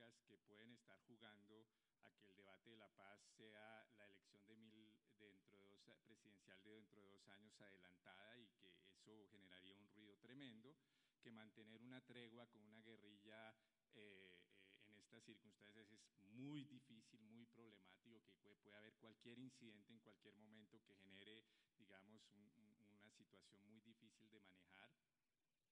[0.00, 1.66] políticas que pueden estar jugando
[2.04, 5.98] a que el debate de la paz sea la elección de mil, dentro de dos,
[6.06, 10.74] presidencial de dentro de dos años adelantada y que eso generaría un ruido tremendo,
[11.20, 13.54] que mantener una tregua con una guerrilla
[13.94, 14.32] eh,
[14.64, 16.00] eh, en estas circunstancias es
[16.32, 21.44] muy difícil, muy problemático, que puede, haber cualquier incidente en cualquier momento que genere,
[21.76, 24.90] digamos, un, un, una situación muy difícil de manejar.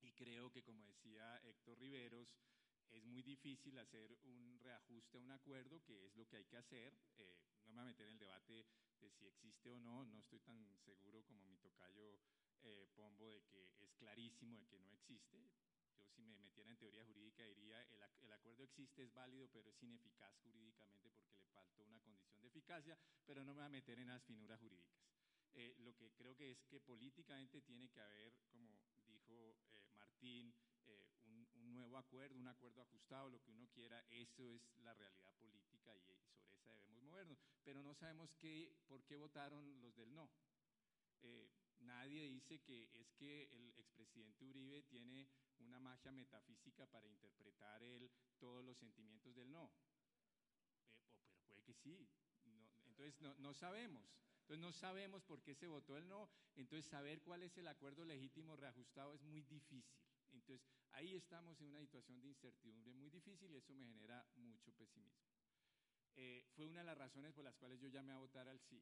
[0.03, 2.37] Y creo que, como decía Héctor Riveros,
[2.93, 6.57] es muy difícil hacer un reajuste a un acuerdo, que es lo que hay que
[6.57, 6.97] hacer.
[7.19, 8.67] Eh, no me voy a meter en el debate
[9.01, 12.19] de si existe o no, no estoy tan seguro como mi tocayo
[12.63, 15.39] eh, Pombo de que es clarísimo de que no existe.
[15.39, 15.51] Yo
[16.15, 19.83] si me metiera en teoría jurídica diría el, el acuerdo existe, es válido, pero es
[19.83, 23.99] ineficaz jurídicamente porque le faltó una condición de eficacia, pero no me voy a meter
[23.99, 25.09] en las finuras jurídicas.
[25.55, 30.55] Eh, lo que creo que es que políticamente tiene que haber, como dijo eh, Martín,
[31.79, 36.01] nuevo acuerdo, un acuerdo ajustado, lo que uno quiera, eso es la realidad política y,
[36.01, 37.39] sobre esa debemos movernos.
[37.65, 40.29] Pero no sabemos qué, por qué votaron los del no.
[41.23, 47.83] Eh, nadie dice que es que el expresidente Uribe tiene una magia metafísica para interpretar
[47.83, 49.71] él todos los sentimientos del no.
[50.21, 52.09] Eh, pero puede que sí.
[52.87, 54.05] Entonces no, no sabemos.
[54.41, 56.29] Entonces no sabemos por qué se votó el no.
[56.57, 59.85] Entonces saber cuál es el acuerdo legítimo reajustado es muy difícil.
[60.39, 64.73] Entonces, ahí estamos en una situación de incertidumbre muy difícil y eso me genera mucho
[64.73, 65.27] pesimismo.
[66.15, 68.81] Eh, fue una de las razones por las cuales yo llamé a votar al sí.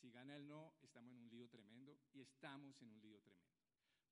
[0.00, 3.62] Si gana el no, estamos en un lío tremendo y estamos en un lío tremendo.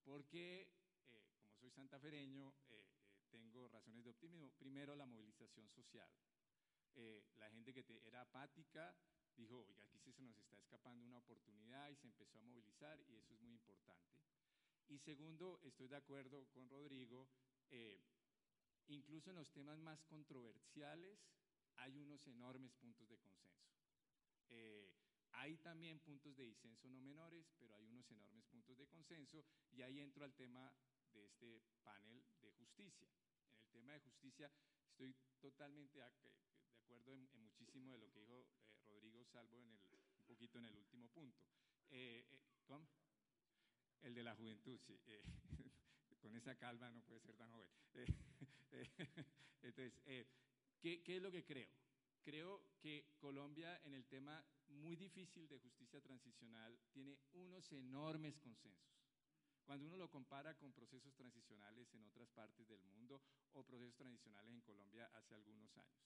[0.04, 0.72] Porque,
[1.09, 2.87] eh, como soy santafereño, eh,
[3.28, 4.52] tengo razones de optimismo.
[4.52, 6.11] Primero, la movilización social.
[7.37, 8.96] la gente que era apática
[9.37, 13.16] dijo, oiga, aquí se nos está escapando una oportunidad y se empezó a movilizar y
[13.16, 14.16] eso es muy importante.
[14.88, 17.29] Y segundo, estoy de acuerdo con Rodrigo,
[17.70, 18.01] eh,
[18.87, 21.18] incluso en los temas más controversiales
[21.77, 23.66] hay unos enormes puntos de consenso.
[24.49, 24.92] Eh,
[25.33, 29.83] hay también puntos de disenso no menores, pero hay unos enormes puntos de consenso y
[29.83, 30.72] ahí entro al tema
[31.12, 33.11] de este panel de justicia.
[33.59, 34.51] En el tema de justicia
[34.88, 39.81] estoy totalmente de acuerdo en, muchísimo de lo que dijo eh, Rodrigo, salvo en el,
[40.18, 41.42] un poquito en el último punto.
[44.07, 45.01] El de la juventud, sí.
[45.09, 45.21] Eh,
[46.23, 47.69] con esa calma no puede ser tan joven.
[48.73, 49.25] Eh, eh,
[49.62, 49.95] entonces,
[50.83, 51.71] ¿qué, ¿qué, es lo que creo?
[52.23, 58.92] Creo que Colombia en el tema muy difícil de justicia transicional tiene unos enormes consensos.
[59.64, 64.53] Cuando uno lo compara con procesos transicionales en otras partes del mundo o procesos transicionales
[64.53, 66.05] en Colombia hace algunos años.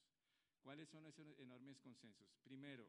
[0.60, 2.28] ¿Cuáles son esos enormes consensos?
[2.44, 2.88] Primero,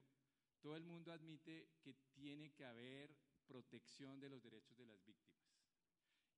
[0.61, 3.15] todo el mundo admite que tiene que haber
[3.51, 5.43] protección de los derechos de las víctimas.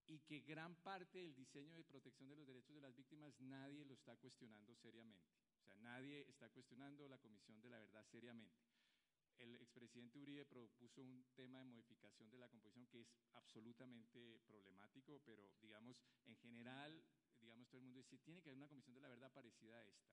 [0.08, 3.86] Y que gran parte del diseño de protección de los derechos de las víctimas nadie
[3.86, 5.30] lo está cuestionando seriamente.
[5.60, 8.58] O sea, nadie está cuestionando la Comisión de la Verdad seriamente.
[9.38, 15.22] El expresidente Uribe propuso un tema de modificación de la composición que es absolutamente problemático,
[15.24, 17.04] pero digamos, en general,
[17.40, 19.86] digamos, todo el mundo dice, tiene que haber una Comisión de la Verdad parecida a
[19.86, 20.12] esta.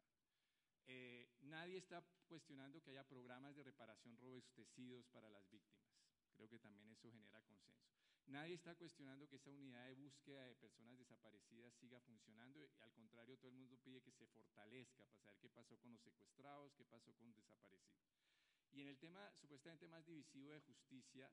[0.86, 5.89] Eh, nadie está cuestionando que haya programas de reparación robustecidos para las víctimas
[6.40, 7.92] Creo que también eso genera consenso.
[8.24, 12.92] Nadie está cuestionando que esa unidad de búsqueda de personas desaparecidas siga funcionando y al
[12.94, 16.72] contrario todo el mundo pide que se fortalezca para saber qué pasó con los secuestrados,
[16.72, 17.85] qué pasó con desaparecidos.
[18.72, 21.31] Y en el tema supuestamente más divisivo de justicia,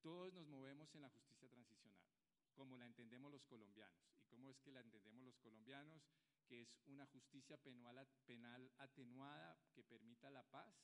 [0.00, 2.08] todos nos movemos en la justicia transicional,
[2.54, 4.00] como la entendemos los colombianos.
[4.16, 6.08] ¿Y cómo es que la entendemos los colombianos?
[6.46, 10.74] Que es una justicia penal, penal atenuada que permita la paz,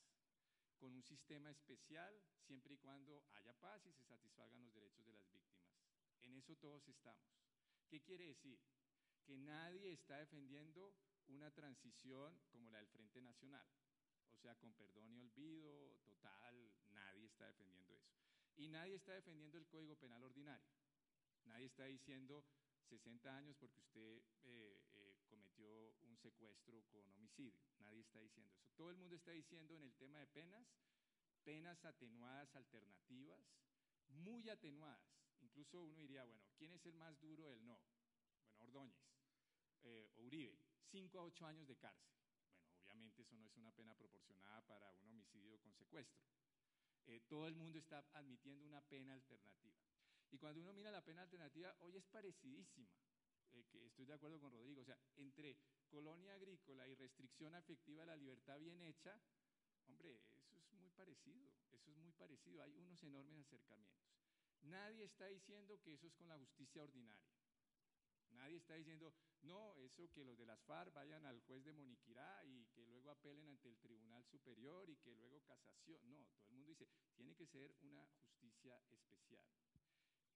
[0.79, 5.13] con un sistema especial, siempre y cuando haya paz y se satisfagan los derechos de
[5.13, 5.75] las víctimas.
[6.23, 7.29] En eso todos estamos.
[7.89, 8.59] ¿Qué quiere decir?
[9.25, 10.95] Que nadie está defendiendo
[11.29, 13.67] una transición como la del Frente Nacional.
[14.33, 18.13] O sea, con perdón y olvido, total, nadie está defendiendo eso.
[18.57, 20.73] Y nadie está defendiendo el Código Penal Ordinario.
[21.45, 22.45] Nadie está diciendo
[22.89, 24.79] 60 años porque usted eh,
[26.25, 27.61] eh, secuestro con homicidio.
[27.81, 28.73] Nadie está diciendo eso.
[28.77, 30.67] Todo el mundo está diciendo en el tema de penas,
[31.45, 33.45] penas atenuadas alternativas,
[34.09, 35.05] muy atenuadas.
[35.41, 37.79] Incluso uno diría, bueno, ¿quién es el más duro del no?
[38.33, 38.97] Bueno, Ordóñez
[39.83, 40.59] eh, o Uribe,
[40.91, 42.15] 5 a 8 años de cárcel.
[42.57, 46.25] Bueno, obviamente eso no es una pena proporcionada para un homicidio con secuestro.
[47.29, 49.77] todo el mundo está admitiendo una pena alternativa.
[50.31, 52.91] Y cuando uno mira la pena alternativa, hoy es parecidísima.
[53.55, 54.83] Eh, que estoy de acuerdo con Rodrigo.
[54.83, 55.57] O sea, entre
[55.89, 59.21] colonia agrícola y restricción afectiva de la libertad bien hecha,
[59.87, 61.51] hombre, eso es muy parecido.
[61.71, 62.63] Eso es muy parecido.
[62.63, 64.05] Hay unos enormes acercamientos.
[64.63, 67.35] Nadie está diciendo que eso es con la justicia ordinaria.
[68.31, 72.45] Nadie está diciendo, no, eso que los de las FARC vayan al juez de Moniquirá
[72.45, 76.01] y que luego apelen ante el Tribunal Superior y que luego casación.
[76.11, 79.45] No, todo el mundo dice, tiene que ser una justicia especial.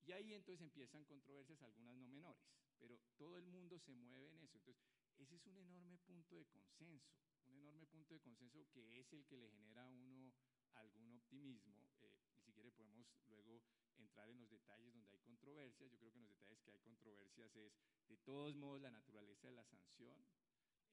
[0.09, 2.40] Y ahí entonces empiezan controversias, algunas no menores,
[2.79, 4.57] pero todo el mundo se mueve en eso.
[4.57, 4.83] Entonces,
[5.18, 7.12] ese es un enorme punto de consenso,
[7.44, 10.33] un enorme punto de consenso que es el que le genera a uno
[10.73, 11.85] algún optimismo.
[12.01, 13.61] Eh, y si quiere podemos luego
[13.99, 15.90] entrar en los detalles donde hay controversias.
[15.90, 17.75] Yo creo que en los detalles que hay controversias es,
[18.09, 20.25] de todos modos, la naturaleza de la sanción,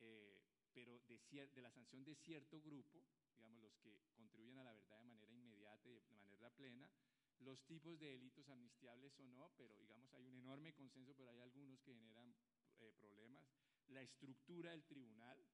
[0.01, 0.41] eh,
[0.73, 3.01] pero de, de la sanción de cierto grupo,
[3.33, 6.91] digamos, los que contribuyen a la verdad de manera inmediata y de manera plena,
[7.39, 11.39] los tipos de delitos amnistiables o no, pero digamos hay un enorme consenso, pero hay
[11.39, 12.35] algunos que generan
[12.79, 13.47] eh, problemas,
[13.87, 15.45] la estructura del tribunal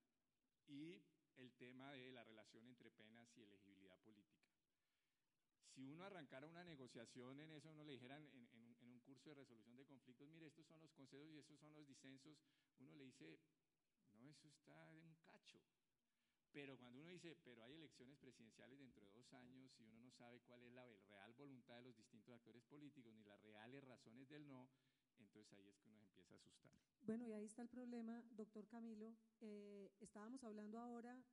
[0.67, 1.01] y
[1.37, 4.49] el tema de la relación entre penas y elegibilidad política.
[5.73, 8.47] Si uno arrancara una negociación en eso, uno le dijeran en,
[8.81, 11.73] en un curso de resolución de conflictos, mire, estos son los consensos y estos son
[11.73, 12.37] los disensos,
[12.79, 13.39] uno le dice,
[14.13, 15.61] no, eso está en un cacho.
[16.53, 20.11] Pero cuando uno dice, pero hay elecciones presidenciales dentro de dos años y uno no
[20.11, 24.27] sabe cuál es la real voluntad de los distintos actores políticos ni las reales razones
[24.27, 24.69] del no,
[25.19, 26.71] entonces ahí es que uno empieza a asustar.
[27.03, 29.15] Bueno, y ahí está el problema, doctor Camilo.
[29.39, 31.23] Eh, estábamos hablando ahora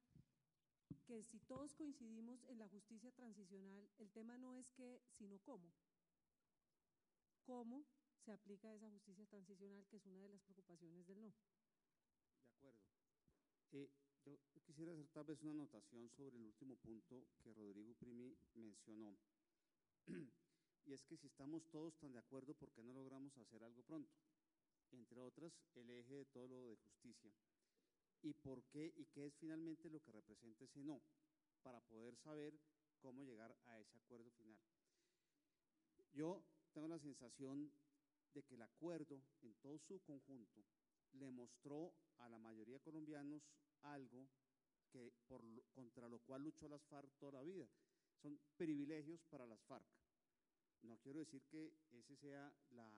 [1.05, 5.73] que si todos coincidimos en la justicia transicional, el tema no es qué, sino cómo.
[7.43, 7.87] ¿Cómo
[8.19, 11.35] se aplica esa justicia transicional, que es una de las preocupaciones del no?
[12.45, 12.81] De acuerdo.
[13.73, 13.91] Eh,
[14.25, 19.17] yo quisiera hacer tal vez una anotación sobre el último punto que Rodrigo Primi mencionó.
[20.87, 23.83] y es que si estamos todos tan de acuerdo, ¿por qué no logramos hacer algo
[23.83, 24.17] pronto?
[24.93, 27.33] Entre otras, el eje de todo lo de justicia.
[28.23, 28.93] ¿Y por qué?
[28.97, 31.03] ¿Y qué es finalmente lo que representa ese no?
[31.63, 32.59] Para poder saber
[33.01, 34.59] cómo llegar a ese acuerdo final.
[36.13, 37.71] Yo tengo la sensación
[38.35, 40.65] de que el acuerdo en todo su conjunto
[41.13, 43.43] le mostró a la mayoría de colombianos
[43.83, 44.29] algo
[44.91, 45.43] que por,
[45.73, 47.69] contra lo cual luchó las FARC toda la vida.
[48.23, 49.87] Son privilegios para las FARC.
[50.83, 52.91] No quiero decir que ese sea la,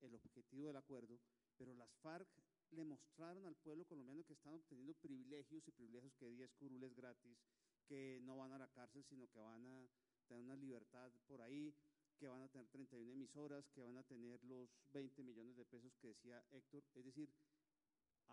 [0.00, 1.18] el objetivo del acuerdo,
[1.56, 2.28] pero las FARC
[2.72, 7.38] le mostraron al pueblo colombiano que están obteniendo privilegios y privilegios que 10 curules gratis,
[7.86, 9.88] que no van a la cárcel, sino que van a
[10.28, 11.74] tener una libertad por ahí,
[12.16, 15.96] que van a tener 31 emisoras, que van a tener los 20 millones de pesos
[15.96, 16.84] que decía Héctor.
[16.94, 17.28] Es decir,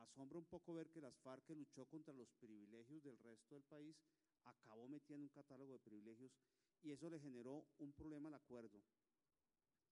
[0.04, 3.64] asombra un poco ver que las FARC que luchó contra los privilegios del resto del
[3.64, 3.96] país
[4.44, 6.32] acabó metiendo un catálogo de privilegios
[6.84, 8.82] y eso le generó un problema al acuerdo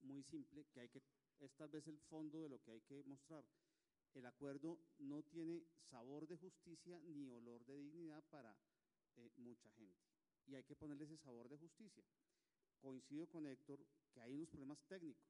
[0.06, 1.02] muy simple que hay que
[1.39, 3.44] es tal vez el fondo de lo que hay que mostrar.
[4.13, 8.56] El acuerdo no tiene sabor de justicia ni olor de dignidad para
[9.18, 9.99] eh, mucha gente
[10.47, 12.03] y hay que ponerle ese sabor de justicia.
[12.80, 15.28] Coincido con Héctor que hay unos problemas técnicos.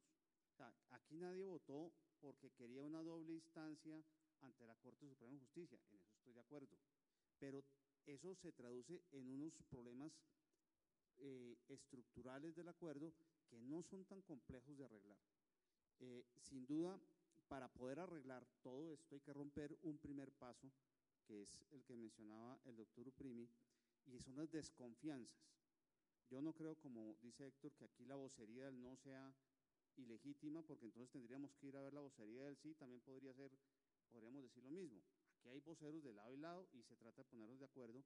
[0.89, 4.03] aquí nadie votó porque quería una doble instancia
[4.41, 6.77] ante la Corte Suprema de Justicia, en eso estoy de acuerdo,
[7.39, 7.63] pero
[8.05, 10.13] eso se traduce en unos problemas
[11.17, 13.13] eh, estructurales del acuerdo
[13.47, 15.17] que no son tan complejos de arreglar.
[15.99, 16.99] Eh, sin duda,
[17.47, 20.71] para poder arreglar todo esto hay que romper un primer paso,
[21.25, 23.49] que es el que mencionaba el doctor Uprimi,
[24.05, 25.55] y son las desconfianzas.
[26.29, 29.33] Yo no creo, como dice Héctor, que aquí la vocería del no sea
[29.95, 33.51] ilegítima, porque entonces tendríamos que ir a ver la vocería del sí, también podría ser,
[34.15, 35.03] podríamos decir lo mismo.
[35.33, 38.01] Aquí hay voceros de lado y lado y se trata de ponernos de acuerdo,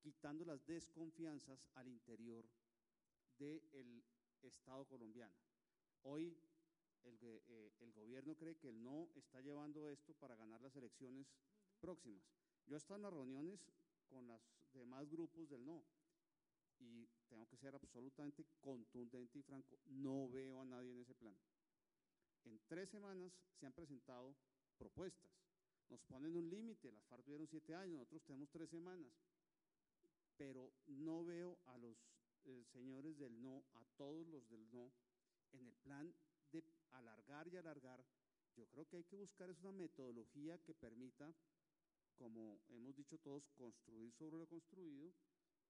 [0.00, 2.44] quitando las desconfianzas al interior
[3.38, 4.02] del
[4.42, 5.36] Estado colombiano.
[6.02, 6.36] Hoy
[7.04, 11.32] el, eh, el, gobierno cree que el no está llevando esto para ganar las elecciones
[11.78, 12.24] próximas.
[12.66, 13.60] Yo he estado en las reuniones
[14.08, 14.40] con los
[14.72, 15.84] demás grupos del no
[16.80, 21.36] y tengo que ser absolutamente contundente y franco, no veo a nadie en ese plan.
[22.44, 24.36] En tres semanas se han presentado
[24.76, 25.30] propuestas.
[25.88, 29.12] Nos ponen un límite, las FARC tuvieron siete años, nosotros tenemos tres semanas.
[30.36, 31.96] Pero no veo a los
[32.44, 34.92] eh, señores del no, a todos los del no,
[35.52, 36.12] en el plan
[36.52, 38.04] de alargar y alargar.
[38.56, 41.34] Yo creo que hay que buscar es una metodología que permita,
[42.16, 45.12] como hemos dicho todos, construir sobre lo construido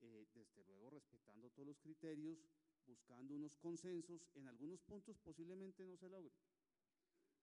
[0.01, 2.39] eh, desde luego respetando todos los criterios,
[2.87, 6.33] buscando unos consensos, en algunos puntos posiblemente no se logre.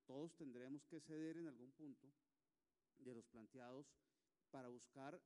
[0.06, 2.08] Todos tendremos que ceder en algún punto
[2.97, 3.88] de los planteados
[4.51, 5.22] para buscar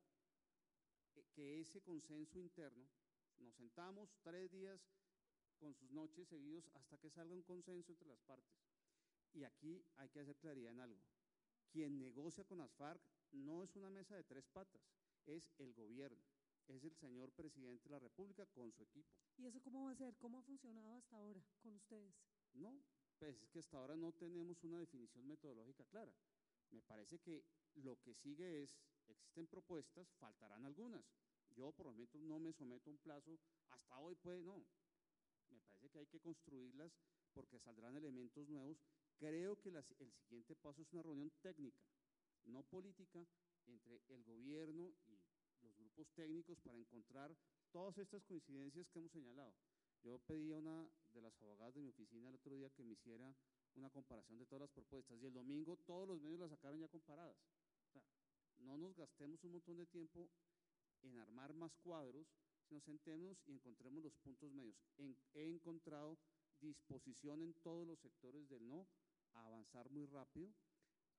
[1.15, 2.87] eh, que ese consenso interno,
[3.37, 4.81] nos sentamos tres días
[5.59, 8.57] con sus noches seguidos hasta que salga un consenso entre las partes.
[9.33, 11.01] Y aquí hay que hacer claridad en algo.
[11.71, 13.01] Quien negocia con las FARC
[13.31, 14.81] no es una mesa de tres patas,
[15.25, 16.23] es el gobierno
[16.67, 19.09] es el señor presidente de la República con su equipo.
[19.37, 20.15] ¿Y eso cómo va a ser?
[20.17, 22.13] ¿Cómo ha funcionado hasta ahora con ustedes?
[22.53, 22.81] No,
[23.19, 26.13] pues es que hasta ahora no tenemos una definición metodológica clara.
[26.71, 27.43] Me parece que
[27.75, 31.05] lo que sigue es, existen propuestas, faltarán algunas.
[31.55, 33.39] Yo por lo menos no me someto a un plazo,
[33.69, 34.65] hasta hoy puede, no.
[35.49, 36.91] Me parece que hay que construirlas
[37.33, 38.77] porque saldrán elementos nuevos.
[39.17, 41.81] Creo que el siguiente paso es una reunión técnica,
[42.45, 43.25] no política,
[43.65, 45.19] entre el gobierno y
[45.61, 47.35] los grupos técnicos para encontrar
[47.71, 49.53] todas estas coincidencias que hemos señalado.
[50.03, 52.93] Yo pedí a una de las abogadas de mi oficina el otro día que me
[52.93, 53.35] hiciera
[53.75, 56.87] una comparación de todas las propuestas y el domingo todos los medios las sacaron ya
[56.87, 57.37] comparadas.
[58.59, 60.29] no nos gastemos un montón de tiempo
[61.03, 62.27] en armar más cuadros,
[62.67, 64.75] sino sentemos y encontremos los puntos medios.
[65.33, 66.17] he encontrado
[66.59, 68.87] disposición en todos los sectores del no
[69.33, 70.51] a avanzar muy rápido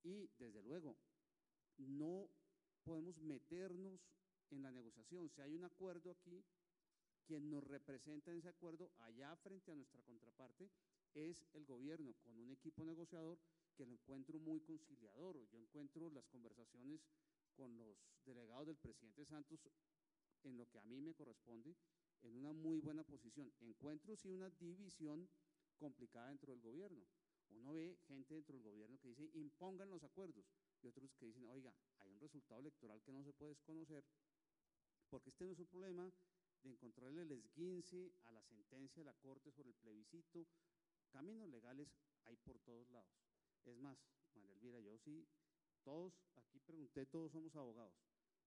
[0.03, 0.97] y desde luego
[1.77, 2.29] no
[2.83, 4.01] podemos meternos
[4.51, 5.29] en la negociación.
[5.29, 6.45] Si hay un acuerdo aquí,
[7.29, 10.71] quien nos representa en ese acuerdo allá frente a nuestra contraparte
[11.13, 13.39] es el gobierno, con un equipo negociador
[13.77, 15.37] que lo encuentro muy conciliador.
[15.51, 17.07] Yo encuentro las conversaciones
[17.55, 19.61] con los delegados del presidente Santos
[20.43, 21.77] en lo que a mí me corresponde
[22.23, 23.53] en una muy buena posición.
[23.61, 25.29] Encuentro sí una división
[25.77, 27.05] complicada dentro del gobierno.
[27.51, 30.47] Uno ve gente dentro del gobierno que dice impongan los acuerdos
[30.83, 34.05] y otros que dicen, oiga, hay un resultado electoral que no se puede desconocer
[35.11, 36.13] porque este no es un problema
[36.63, 40.47] de encontrarle el esguince a la sentencia de la Corte sobre el plebiscito.
[41.11, 41.89] Caminos legales
[42.25, 43.11] hay por todos lados.
[43.65, 43.99] Es más,
[44.35, 45.27] María Elvira, yo sí,
[45.83, 47.95] todos, aquí pregunté, todos somos abogados,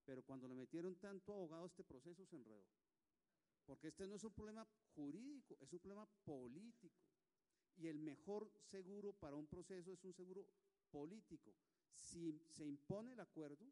[0.05, 2.65] pero cuando le metieron tanto abogado a este proceso se enredó.
[3.65, 7.01] Porque este no es un problema jurídico, es un problema político.
[7.77, 10.45] Y el mejor seguro para un proceso es un seguro
[10.89, 11.53] político.
[11.93, 13.71] Si se impone el acuerdo,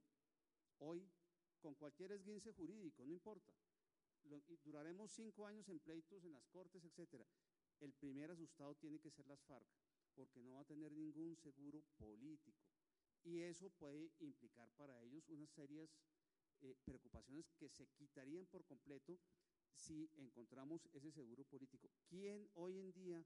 [0.80, 1.08] hoy
[1.60, 3.54] con cualquier esguince jurídico, no importa.
[4.64, 7.26] Duraremos cinco años en pleitos en las cortes, etcétera.
[7.80, 9.68] El primer asustado tiene que ser las FARC,
[10.16, 12.62] porque no va a tener ningún seguro político.
[13.24, 15.90] Y eso puede implicar para ellos unas serias
[16.62, 19.20] eh, preocupaciones que se quitarían por completo
[19.74, 21.90] si encontramos ese seguro político.
[22.10, 23.26] ¿Quién hoy en día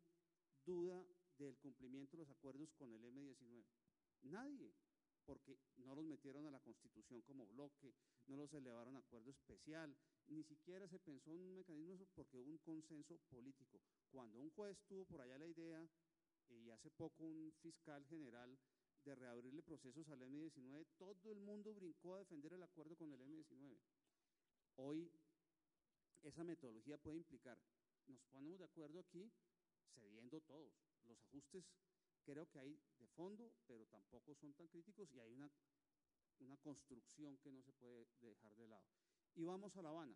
[0.65, 1.05] duda
[1.37, 3.65] del cumplimiento de los acuerdos con el M19?
[4.23, 4.73] Nadie
[5.25, 7.95] porque no los metieron a la Constitución como bloque,
[8.27, 9.95] no los elevaron a acuerdo especial,
[10.27, 13.81] ni siquiera se pensó en un mecanismo porque hubo un consenso político.
[14.11, 15.87] Cuando un juez tuvo por allá la idea,
[16.49, 18.57] y hace poco un fiscal general,
[19.03, 23.21] de reabrirle procesos al M-19, todo el mundo brincó a defender el acuerdo con el
[23.21, 23.77] M-19.
[24.77, 25.11] Hoy
[26.21, 27.59] esa metodología puede implicar,
[28.07, 29.29] nos ponemos de acuerdo aquí,
[29.93, 31.65] cediendo todos, los ajustes
[32.23, 35.51] creo que hay de fondo, pero tampoco son tan críticos y hay una,
[36.39, 38.85] una construcción que no se puede dejar de lado.
[39.35, 40.15] Y vamos a La Habana.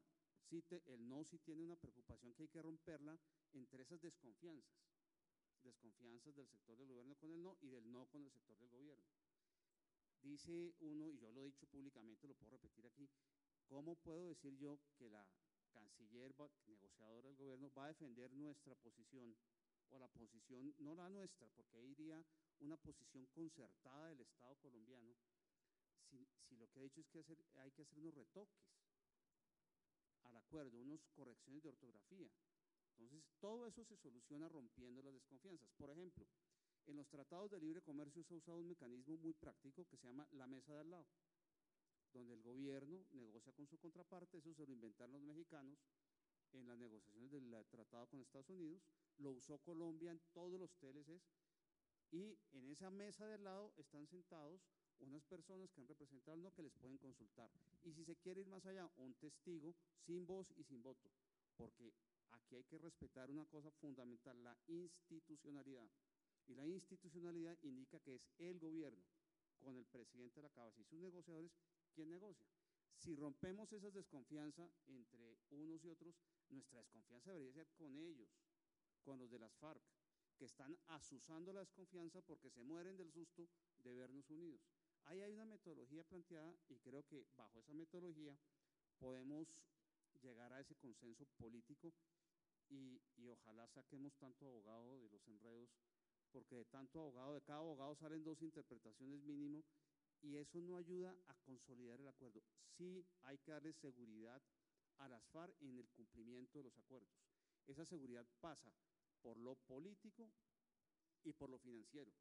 [0.50, 3.20] Sí el no sí tiene una preocupación que hay que romperla
[3.54, 4.80] entre esas desconfianzas,
[5.62, 8.70] desconfianzas del sector del gobierno con el no y del no con el sector del
[8.70, 9.04] gobierno.
[10.22, 13.10] Dice uno, y yo lo he dicho públicamente, lo puedo repetir aquí,
[13.66, 15.28] ¿cómo puedo decir yo que la
[15.72, 16.34] canciller
[16.66, 19.36] negociadora del gobierno va a defender nuestra posición
[19.90, 22.24] o la posición, no la nuestra, porque ahí iría
[22.60, 25.16] una posición concertada del Estado colombiano,
[26.10, 27.20] si, si, lo que ha dicho es que
[27.60, 28.64] hay que hacer unos retoques
[30.28, 32.30] al acuerdo, unas correcciones de ortografía.
[32.92, 35.70] Entonces, todo eso se soluciona rompiendo las desconfianzas.
[35.78, 36.26] Por ejemplo,
[36.88, 40.08] en los tratados de libre comercio se ha usado un mecanismo muy práctico que se
[40.08, 41.08] llama la mesa de al lado,
[42.14, 45.78] donde el gobierno negocia con su contraparte, eso se lo inventaron los mexicanos
[46.54, 48.82] en las negociaciones del tratado con Estados Unidos,
[49.18, 51.30] lo usó Colombia en todos los TLCs
[52.12, 54.62] y en esa mesa de al lado están sentados
[55.00, 57.50] unas personas que han representado no que les pueden consultar.
[57.84, 59.76] Y si se quiere ir más allá, un testigo
[60.06, 61.10] sin voz y sin voto,
[61.56, 61.94] porque
[62.32, 65.90] aquí hay que respetar una cosa fundamental, la institucionalidad.
[66.48, 69.04] Y la institucionalidad indica que es el gobierno,
[69.60, 71.52] con el presidente de la cabeza y sus negociadores,
[71.94, 72.48] quien negocia.
[72.96, 76.16] Si rompemos esa desconfianza entre unos y otros,
[76.50, 78.30] nuestra desconfianza debería ser con ellos,
[79.04, 79.82] con los de las FARC,
[80.38, 84.62] que están asusando la desconfianza porque se mueren del susto de vernos unidos.
[85.08, 88.38] Ahí hay una metodología planteada y creo que bajo esa metodología
[89.00, 89.48] podemos
[90.22, 91.94] llegar a ese consenso político
[92.70, 93.00] y,
[93.30, 95.70] ojalá saquemos tanto abogado de los enredos,
[96.32, 99.64] porque de tanto abogado, de cada abogado salen dos interpretaciones mínimo
[100.22, 102.44] y eso no ayuda a consolidar el acuerdo.
[102.78, 104.42] Sí hay que darle seguridad
[104.98, 107.10] a las FARC en el cumplimiento de los acuerdos.
[107.66, 108.74] Esa seguridad pasa
[109.22, 110.30] por lo político
[111.24, 112.12] y por lo financiero.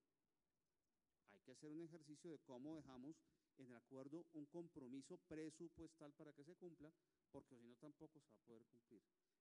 [1.46, 3.14] Que hacer un ejercicio de cómo dejamos
[3.58, 6.92] en el acuerdo un compromiso presupuestal para que se cumpla,
[7.30, 9.00] porque si no tampoco se va a poder cumplir.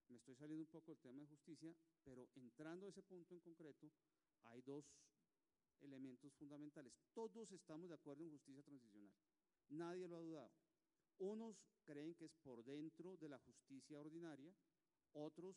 [0.09, 3.39] Me estoy saliendo un poco del tema de justicia, pero entrando a ese punto en
[3.39, 3.91] concreto,
[4.43, 4.85] hay dos
[5.81, 6.93] elementos fundamentales.
[7.11, 9.15] Todos estamos de acuerdo en justicia transicional.
[9.69, 10.51] Nadie lo ha dudado.
[11.17, 14.53] Unos creen que es por dentro de la justicia ordinaria,
[15.13, 15.55] otros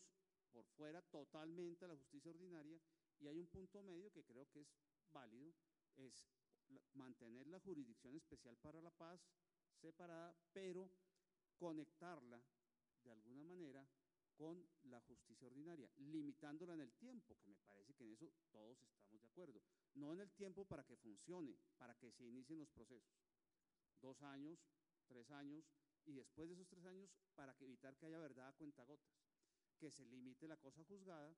[0.51, 2.81] por fuera totalmente de la justicia ordinaria,
[3.19, 4.67] y hay un punto medio que creo que es
[5.11, 5.53] válido,
[5.99, 6.25] es
[6.93, 9.19] mantener la jurisdicción especial para la paz
[9.81, 10.89] separada, pero
[11.57, 12.41] conectarla
[13.03, 13.87] de alguna manera
[14.35, 18.81] con la justicia ordinaria, limitándola en el tiempo, que me parece que en eso todos
[18.81, 19.61] estamos de acuerdo.
[19.95, 23.19] No en el tiempo para que funcione, para que se inicien los procesos.
[24.01, 24.57] Dos años,
[25.07, 25.65] tres años,
[26.05, 29.11] y después de esos tres años, para que evitar que haya verdad a cuentagotas,
[29.77, 31.35] que se limite la cosa juzgada.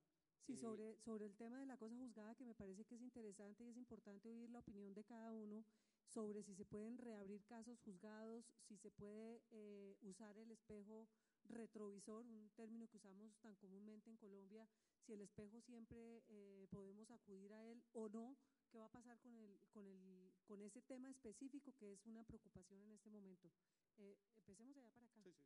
[0.47, 3.01] Sí, eh, sobre, sobre el tema de la cosa juzgada, que me parece que es
[3.01, 5.63] interesante y es importante oír la opinión de cada uno
[6.05, 11.07] sobre si se pueden reabrir casos juzgados, si se puede eh, usar el espejo
[11.45, 14.67] retrovisor, un término que usamos tan comúnmente en Colombia,
[15.05, 18.35] si el espejo siempre eh, podemos acudir a él o no,
[18.71, 22.23] qué va a pasar con, el, con, el, con ese tema específico que es una
[22.23, 23.49] preocupación en este momento.
[23.97, 25.21] Eh, empecemos allá para acá.
[25.23, 25.43] Sí, sí,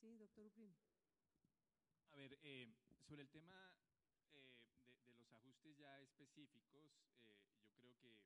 [0.00, 0.74] Sí, doctor Uprim.
[2.10, 2.66] A ver, eh,
[3.08, 6.90] sobre el tema eh, de, de, los ajustes ya específicos,
[7.22, 8.18] eh, yo creo que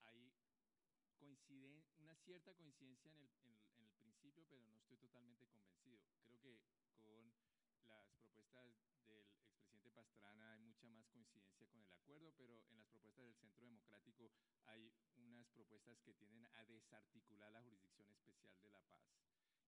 [0.00, 0.32] hay
[1.18, 6.00] coinciden, una cierta coincidencia en el, en, en el, principio, pero no estoy totalmente convencido.
[6.24, 6.62] Creo que
[7.02, 7.34] con
[7.88, 8.64] las propuestas
[9.06, 13.36] del expresidente Pastrana hay mucha más coincidencia con el acuerdo, pero en las propuestas del
[13.36, 14.32] Centro Democrático
[14.64, 19.04] hay unas propuestas que tienden a desarticular la Jurisdicción Especial de la Paz.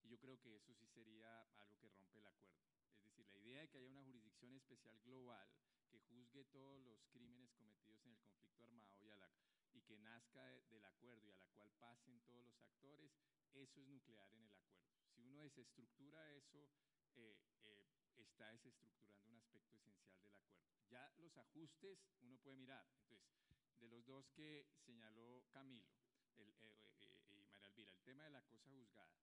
[0.02, 2.64] Y yo creo que eso sí sería algo que rompe el acuerdo.
[3.04, 5.50] Es decir, la idea de que haya una jurisdicción especial global
[5.91, 9.30] que juzgue todos los crímenes cometidos en el conflicto armado y, a la,
[9.72, 13.12] y que nazca de, del acuerdo y a la cual pasen todos los actores,
[13.53, 14.86] eso es nuclear en el acuerdo.
[15.14, 16.70] Si uno desestructura eso,
[17.16, 17.86] eh, eh,
[18.16, 20.49] está desestructurando un aspecto esencial del acuerdo.
[20.88, 22.86] Ya los ajustes uno puede mirar.
[23.03, 23.20] Entonces,
[23.78, 25.91] de los dos que señaló Camilo
[26.36, 26.78] el, eh,
[27.30, 29.18] y María Elvira, el tema de la cosa juzgada.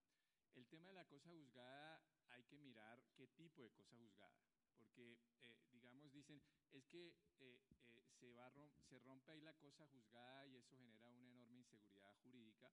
[0.55, 4.41] El tema de la cosa juzgada hay que mirar qué tipo de cosa juzgada,
[4.77, 9.53] porque eh, digamos dicen es que eh, eh, se va rom se rompe ahí la
[9.55, 12.71] cosa juzgada y eso genera una enorme inseguridad jurídica,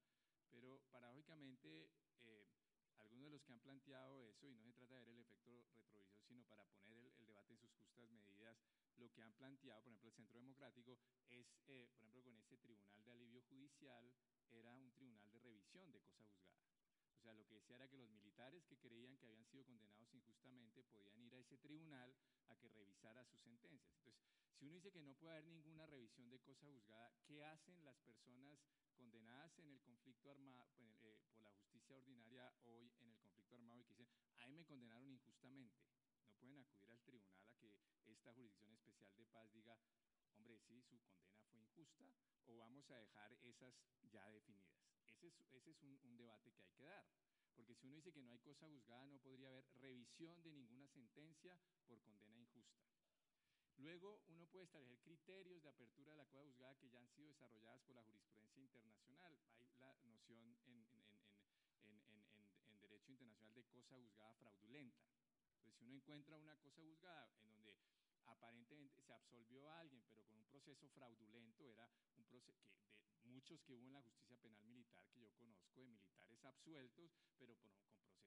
[0.49, 1.89] pero paradójicamente
[2.97, 5.51] algunos de los que han planteado eso y no se trata de ver el efecto
[5.51, 8.57] retrovisor, sino para poner el, el debate en sus justas medidas,
[8.97, 10.97] lo que han planteado, por ejemplo, el Centro Democrático
[11.29, 14.11] es, por ejemplo, con ese tribunal de alivio judicial
[14.49, 16.54] era un tribunal de revisión de cosa juzgada
[17.25, 20.83] sea, lo que decía era que los militares que creían que habían sido condenados injustamente
[20.83, 22.13] podían ir a ese tribunal
[22.49, 23.97] a que revisara sus sentencias.
[23.97, 24.21] Entonces,
[24.53, 27.97] si uno dice que no puede haber ninguna revisión de cosa juzgada, ¿qué hacen las
[28.01, 28.59] personas
[28.93, 30.69] condenadas en el conflicto armado,
[31.01, 34.53] eh, por la justicia ordinaria hoy en el conflicto armado y que dicen, a mí
[34.53, 35.81] me condenaron injustamente?
[36.19, 39.79] No pueden acudir al tribunal a que esta jurisdicción especial de paz diga,
[40.37, 42.07] hombre, sí, su condena fue injusta,
[42.45, 43.73] o vamos a dejar esas
[44.11, 44.74] ya definidas.
[45.51, 47.05] Ese es, un, debate que hay que dar.
[47.55, 50.87] Porque si uno dice que no hay cosa juzgada, no podría haber revisión de ninguna
[50.87, 51.57] sentencia
[51.87, 52.83] por condena injusta.
[53.77, 57.27] Luego, uno puede establecer criterios de apertura de la cosa juzgada que ya han sido
[57.29, 59.37] desarrolladas por la jurisprudencia internacional.
[59.79, 60.85] Hay la noción en,
[62.79, 65.03] derecho internacional de cosa juzgada fraudulenta.
[65.57, 67.75] Entonces, si uno encuentra una cosa juzgada en donde
[68.25, 72.65] aparentemente se absolvió a alguien, pero con un proceso fraudulento, era un proceso que
[73.25, 77.55] muchos que hubo en la justicia penal militar que yo conozco, de militares absueltos, pero
[77.57, 77.71] con,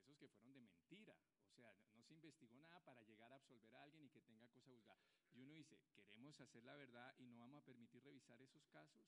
[0.08, 1.16] procesos que fueron de mentira.
[1.50, 4.46] O sea, no se investigó nada para llegar a absolver a alguien y que tenga
[4.48, 5.02] cosa juzgada.
[5.34, 9.04] Y uno dice, queremos hacer la verdad y no vamos a permitir revisar esos casos.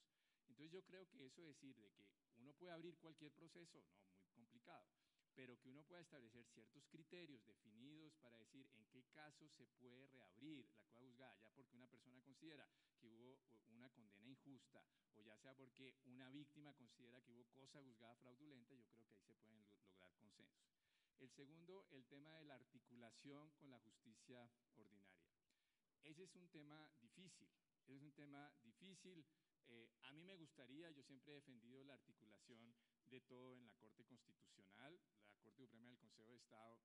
[0.49, 2.07] Entonces yo creo que eso decir de que
[2.39, 4.87] uno puede abrir cualquier proceso, no, muy complicado,
[5.35, 10.07] pero que uno pueda establecer ciertos criterios definidos para decir en qué casos se puede
[10.09, 12.69] reabrir la cosa juzgada, ya porque una persona considera
[12.99, 17.83] que hubo una condena injusta o ya sea porque una víctima considera que hubo cosa
[17.83, 20.67] juzgada fraudulenta, yo creo que ahí se pueden lograr consensos.
[21.19, 25.29] El segundo, el tema de la articulación con la justicia ordinaria.
[26.03, 27.49] Ese es un tema difícil,
[27.87, 29.27] ese es un tema difícil.
[29.67, 32.75] Eh, a mí me gustaría, yo siempre he defendido la articulación
[33.11, 34.99] de todo en la Corte Constitucional,
[35.35, 36.79] la Corte Suprema del Consejo de Estado,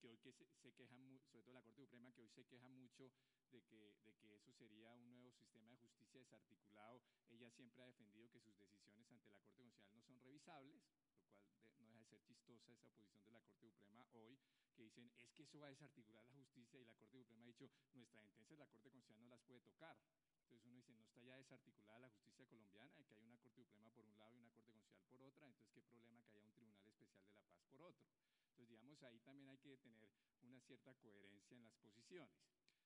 [0.00, 0.96] que hoy que se, se queja,
[1.30, 3.12] sobre todo la Corte Suprema, que hoy se queja mucho
[3.50, 7.02] de que, de que eso sería un nuevo sistema de justicia desarticulado.
[7.30, 10.82] Ella siempre ha defendido que sus decisiones ante la Corte Constitucional no son revisables,
[11.44, 14.38] lo cual no deja de ser chistosa esa posición de la Corte Suprema hoy,
[14.74, 17.46] que dicen, es que eso va a desarticular la justicia y la Corte Suprema ha
[17.46, 19.96] dicho, nuestras sentencias la Corte Constitucional no las puede tocar.
[20.44, 23.90] Entonces uno dice, no está ya desarticulada la justicia colombiana, que hay una Corte Suprema
[23.90, 26.52] por un lado y una Corte Constitucional por otra, entonces qué problema que haya un
[26.52, 28.06] Tribunal Especial de la Paz por otro.
[28.50, 30.10] Entonces, digamos, ahí también hay que tener
[30.42, 32.36] una cierta coherencia en las posiciones.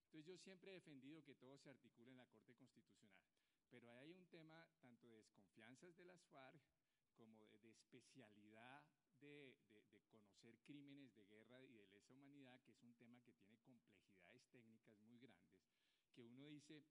[0.06, 3.22] Entonces, yo siempre he defendido que todo se articule en la Corte Constitucional,
[3.70, 6.60] pero ahí hay un tema tanto de desconfianzas de las FARC
[7.16, 8.82] como de, de especialidad
[9.20, 13.20] de, de, de, conocer crímenes de guerra y de lesa humanidad, que es un tema
[13.22, 15.30] que tiene complejidades técnicas muy grandes,
[16.14, 16.82] que uno dice,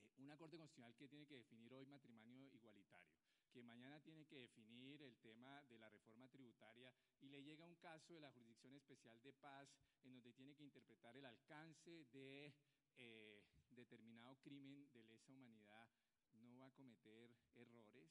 [0.00, 3.12] eh, una Corte Constitucional que tiene que definir hoy matrimonio igualitario,
[3.54, 7.76] que mañana tiene que definir el tema de la reforma tributaria y le llega un
[7.76, 12.52] caso de la Jurisdicción Especial de Paz en donde tiene que interpretar el alcance de
[12.96, 15.88] eh, determinado crimen de lesa humanidad,
[16.32, 18.10] no va a cometer errores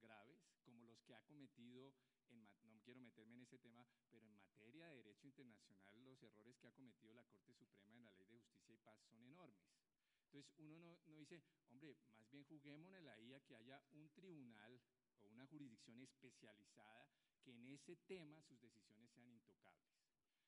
[0.00, 1.94] graves como los que ha cometido,
[2.30, 6.58] en, no quiero meterme en ese tema, pero en materia de derecho internacional los errores
[6.58, 9.81] que ha cometido la Corte Suprema en la Ley de Justicia y Paz son enormes.
[10.32, 14.80] Entonces uno no, dice, hombre, más bien juguémonos ahí a que haya un tribunal
[15.20, 17.06] o una jurisdicción especializada
[17.42, 19.92] que en ese tema sus decisiones sean intocables.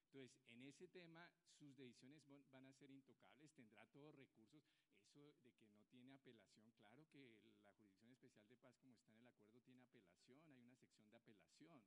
[0.07, 4.65] Entonces, en ese tema sus decisiones van a ser intocables, tendrá todos recursos.
[5.13, 9.13] Eso de que no tiene apelación, claro que la Jurisdicción Especial de Paz, como está
[9.13, 11.83] en el acuerdo, tiene apelación, hay una sección de apelación.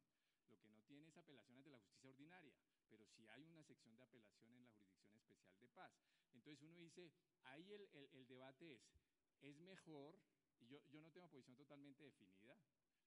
[0.52, 2.54] Lo que no tiene es apelación ante la justicia ordinaria,
[2.90, 5.92] pero sí hay una sección de apelación en la Jurisdicción Especial de Paz.
[6.34, 7.12] Entonces uno dice,
[7.44, 8.82] ahí el, el, debate es,
[9.42, 10.20] es mejor,
[10.60, 12.60] y yo, yo no tengo posición totalmente definida,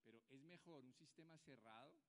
[0.04, 2.00] pero es mejor un sistema cerrado,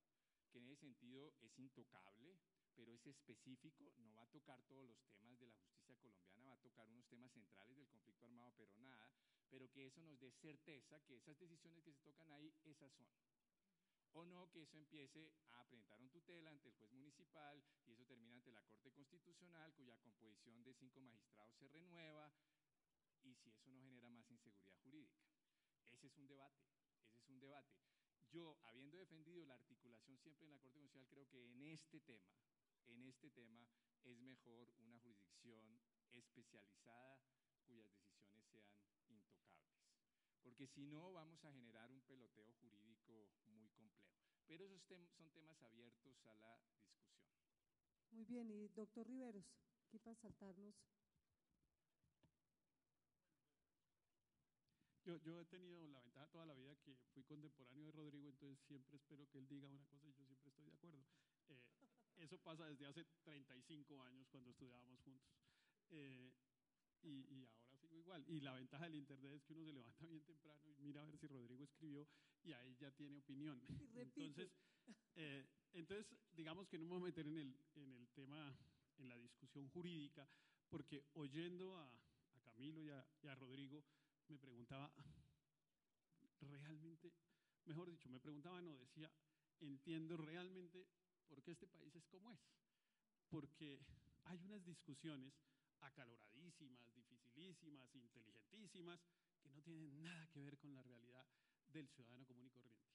[0.51, 2.37] que en ese sentido es intocable,
[2.75, 6.55] pero es específico, no va a tocar todos los temas de la justicia colombiana, va
[6.55, 9.09] a tocar unos temas centrales del conflicto armado, pero nada,
[9.49, 13.07] pero que eso nos dé certeza que esas decisiones que se tocan ahí, esas son.
[14.13, 18.05] O no que eso empiece a presentar un tutela ante el juez municipal y eso
[18.05, 22.33] termina ante la Corte Constitucional, cuya composición de cinco magistrados se renueva,
[23.23, 25.23] y si eso no genera más inseguridad jurídica.
[25.91, 26.61] Ese es un debate,
[27.07, 27.73] ese es un debate.
[28.31, 32.33] Yo, habiendo defendido la articulación siempre en la Corte Constitucional, creo que en este tema,
[32.87, 33.67] en este tema
[34.03, 35.79] es mejor una jurisdicción
[36.11, 37.21] especializada
[37.65, 38.00] cuyas decisiones.
[40.61, 44.13] Porque si no, vamos a generar un peloteo jurídico muy complejo.
[44.45, 47.09] Pero esos tem son temas abiertos a la discusión.
[48.11, 49.43] Muy bien, y doctor Riveros,
[49.89, 50.75] ¿qué para saltarnos?
[55.03, 58.59] Yo, yo, he tenido la ventaja toda la vida que fui contemporáneo de Rodrigo, entonces
[58.67, 61.03] siempre espero que él diga una cosa y yo siempre estoy de acuerdo.
[61.47, 61.65] Eh,
[62.17, 65.33] eso pasa desde hace 35 años cuando estudiábamos juntos.
[65.89, 66.31] Eh,
[67.01, 67.60] y, y, ahora
[67.91, 68.23] sigo igual.
[68.27, 71.05] Y la ventaja del Internet es que uno se levanta bien temprano y mira a
[71.05, 72.07] ver si Rodrigo escribió
[72.43, 73.61] y ahí ya tiene opinión.
[73.95, 74.51] Entonces,
[75.15, 78.57] eh, entonces, digamos que no me voy a meter en el, en el tema,
[78.97, 80.27] en la discusión jurídica,
[80.69, 83.83] porque oyendo a, a Camilo y a, y a Rodrigo,
[84.27, 84.91] me preguntaba,
[86.39, 87.13] realmente,
[87.65, 89.11] mejor dicho, me preguntaba, no, decía,
[89.59, 90.87] entiendo realmente
[91.27, 92.39] por qué este país es como es.
[93.29, 93.79] Porque
[94.25, 95.33] hay unas discusiones
[95.81, 98.99] acaloradísimas, dificilísimas, inteligentísimas,
[99.41, 101.25] que no tienen nada que ver con la realidad
[101.67, 102.89] del ciudadano común y corriente.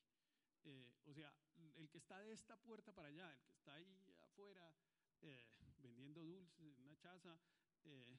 [0.64, 1.32] Eh, o sea,
[1.76, 4.74] el que está de esta puerta para allá, el que está ahí afuera
[5.22, 7.38] eh, vendiendo dulces en una chaza,
[7.84, 8.18] eh,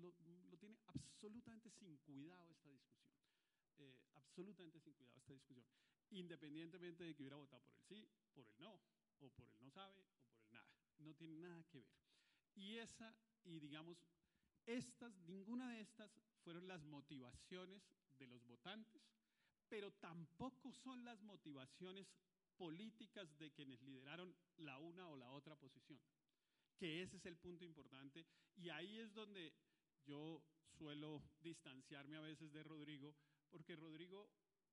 [0.00, 3.10] lo, tiene absolutamente sin cuidado esta discusión.
[3.78, 5.66] Eh, absolutamente sin cuidado esta discusión.
[6.10, 8.80] Independientemente de que hubiera votado por el sí, por el no,
[9.20, 10.74] o por el no sabe, o por el nada.
[10.98, 12.13] No tiene nada que ver.
[12.54, 13.98] Y esa, y digamos,
[14.66, 16.10] estas, ninguna de estas
[16.42, 17.82] fueron las motivaciones
[18.18, 19.02] de los votantes,
[19.68, 22.06] pero tampoco son las motivaciones
[22.56, 26.00] políticas de quienes lideraron la una o la otra posición.
[26.76, 28.26] Que ese es el punto importante.
[28.56, 29.52] Y ahí es donde
[30.04, 30.42] yo
[30.78, 33.14] suelo distanciarme a veces de Rodrigo,
[33.50, 34.28] porque Rodrigo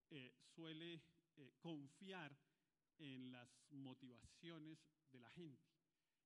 [0.10, 1.02] eh, suele
[1.38, 2.36] eh, confiar
[2.98, 4.80] en las motivaciones
[5.12, 5.71] de la gente.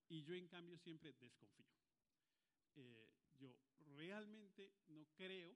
[0.09, 1.65] Y yo en cambio siempre desconfío.
[2.75, 3.55] Eh, yo
[3.97, 5.55] realmente no creo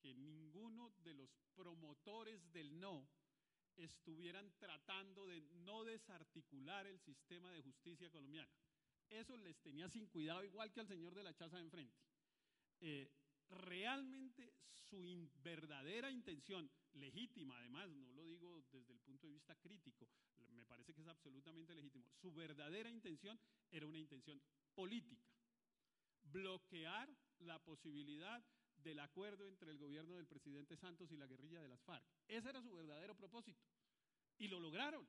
[0.00, 3.08] que ninguno de los promotores del no
[3.76, 8.50] estuvieran tratando de no desarticular el sistema de justicia colombiana.
[9.08, 11.98] Eso les tenía sin cuidado, igual que al señor de la chaza de enfrente.
[12.80, 13.10] Eh,
[13.50, 20.08] realmente su verdadera intención, legítima además, no lo digo desde el punto de vista crítico,
[20.50, 23.38] me parece que es absolutamente legítimo, su verdadera intención
[23.70, 24.40] era una intención
[24.74, 25.30] política,
[26.22, 27.08] bloquear
[27.40, 28.44] la posibilidad
[28.82, 32.04] del acuerdo entre el gobierno del presidente Santos y la guerrilla de las FARC.
[32.26, 33.62] Ese era su verdadero propósito.
[34.38, 35.06] Y lo lograron.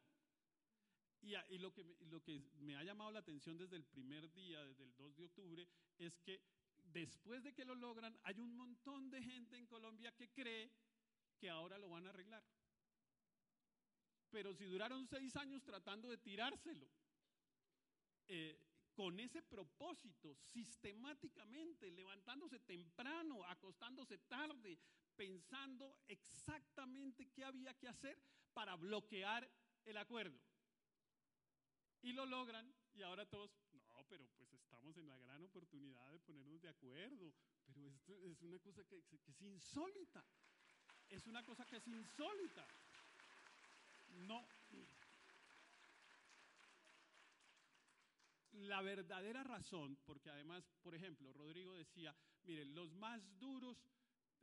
[1.21, 4.83] Y, lo, que, lo que me ha llamado la atención desde el primer día, desde
[4.83, 5.67] el 2 de octubre,
[5.99, 6.41] es que
[6.83, 10.71] después de que lo logran, hay un montón de gente en Colombia que cree
[11.41, 12.43] que ahora lo van a arreglar.
[14.29, 16.87] Pero si duraron seis años tratando de tirárselo,
[18.27, 18.63] eh,
[18.93, 24.77] con ese propósito, sistemáticamente, levantándose temprano, acostándose tarde,
[25.15, 28.21] pensando exactamente qué había que hacer
[28.53, 29.49] para bloquear
[29.85, 30.39] el acuerdo.
[32.03, 36.19] Y lo logran y ahora todos, no, pero pues estamos en la gran oportunidad de
[36.19, 37.33] ponernos de acuerdo,
[37.65, 40.23] pero esto es una cosa que, que es insólita,
[41.11, 42.65] es una cosa que es insólita.
[44.27, 44.45] No.
[48.53, 53.77] La verdadera razón, porque además, por ejemplo, Rodrigo decía, miren, los más duros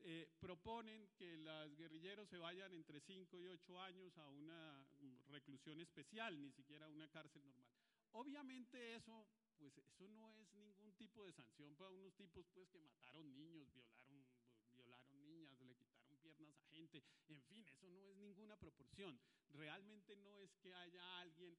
[0.00, 4.86] eh, proponen que los guerrilleros se vayan entre 5 y 8 años a una
[5.28, 7.68] reclusión especial, ni siquiera a una cárcel normal.
[8.12, 9.26] Obviamente eso,
[9.58, 13.72] pues eso no es ningún tipo de sanción para unos tipos pues que mataron niños,
[13.72, 14.26] violaron,
[14.72, 16.76] violaron niñas, le quitaron piernas a
[17.28, 19.20] en fin, eso no es ninguna proporción.
[19.50, 21.56] Realmente no es que haya alguien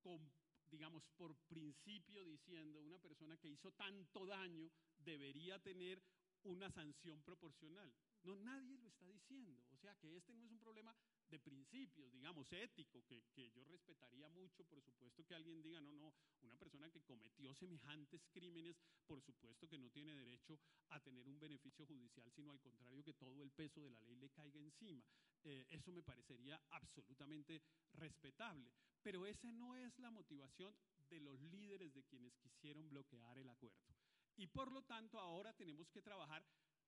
[0.00, 0.30] con
[0.70, 6.00] digamos, por principio diciendo, una persona que hizo tanto daño debería tener
[6.44, 7.92] una sanción proporcional.
[8.22, 9.62] No, nadie lo está diciendo.
[9.70, 10.94] O sea que este no es un problema
[11.30, 15.92] de principios, digamos, ético, que, que, yo respetaría mucho, por supuesto que alguien diga, no,
[15.92, 16.12] no,
[16.42, 18.76] una persona que cometió semejantes crímenes,
[19.06, 20.58] por supuesto que no tiene derecho
[20.88, 24.16] a tener un beneficio judicial, sino al contrario, que todo el peso de la ley
[24.16, 25.04] le caiga encima.
[25.44, 27.62] Eh, eso me parecería absolutamente
[27.94, 28.72] respetable.
[29.02, 30.74] Pero esa no es la motivación
[31.08, 33.94] de los líderes de quienes quisieron bloquear el acuerdo.
[34.36, 36.44] Y por lo tanto ahora tenemos que trabajar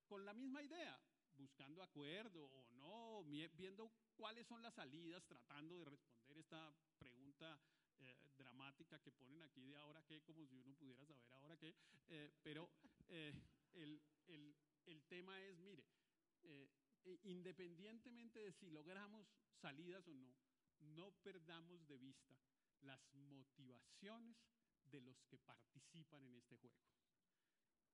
[0.07, 1.01] con la misma idea,
[1.37, 7.59] buscando acuerdo o no, viendo cuáles son las salidas, tratando de responder esta pregunta
[7.99, 11.75] eh, dramática que ponen aquí de ahora qué, como si uno pudiera saber ahora qué.
[12.09, 12.71] Eh, pero
[13.09, 13.33] eh,
[13.75, 14.55] el, el,
[14.87, 15.85] el, tema es, mire,
[16.43, 16.69] eh,
[17.25, 19.27] independientemente de si logramos
[19.61, 20.35] salidas o no,
[20.81, 22.37] no perdamos de vista
[22.81, 24.37] las motivaciones
[24.85, 26.77] de los que participan en este juego.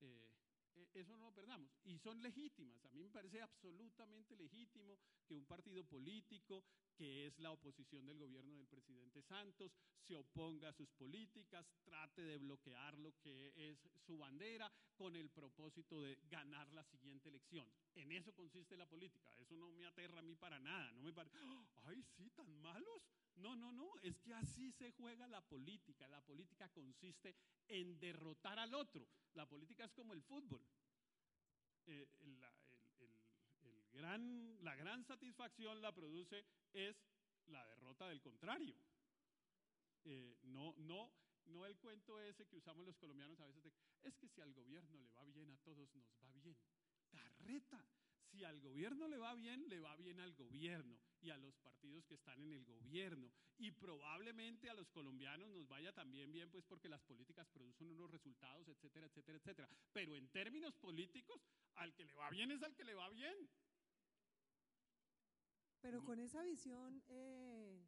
[0.00, 0.47] E,
[0.94, 1.70] eso no lo perdamos.
[1.84, 2.84] Y son legítimas.
[2.84, 6.64] A mí me parece absolutamente legítimo que un partido político,
[6.94, 9.72] que es la oposición del gobierno del presidente Santos,
[10.06, 15.30] se oponga a sus políticas, trate de bloquear lo que es su bandera con el
[15.30, 17.70] propósito de ganar la siguiente elección.
[17.94, 19.34] En eso consiste la política.
[19.38, 20.90] Eso no me aterra a mí para nada.
[20.92, 21.38] No me parece,
[21.84, 23.02] ay, sí, tan malos.
[23.36, 26.08] No, no, no, es que así se juega la política.
[26.08, 27.36] La política consiste
[27.68, 29.06] en derrotar al otro.
[29.34, 30.66] La política es como el fútbol.
[31.88, 32.38] Eh, el,
[33.62, 36.96] el gran, la gran satisfacción la produce es
[37.46, 38.76] la derrota del contrario.
[40.04, 41.10] Eh, no, no,
[41.46, 43.72] no el cuento ese que usamos los colombianos a veces de,
[44.02, 46.56] es que si al gobierno le va bien, a todos nos va bien.
[47.10, 47.84] Carreta.
[48.30, 52.04] Si al gobierno le va bien, le va bien al gobierno y a los partidos
[52.06, 53.30] que están en el gobierno.
[53.58, 58.10] Y probablemente a los colombianos nos vaya también bien, pues porque las políticas producen unos
[58.10, 59.68] resultados, etcétera, etcétera, etcétera.
[59.92, 61.40] Pero en términos políticos,
[61.74, 63.48] al que le va bien es al que le va bien.
[65.80, 67.86] Pero con esa visión, eh,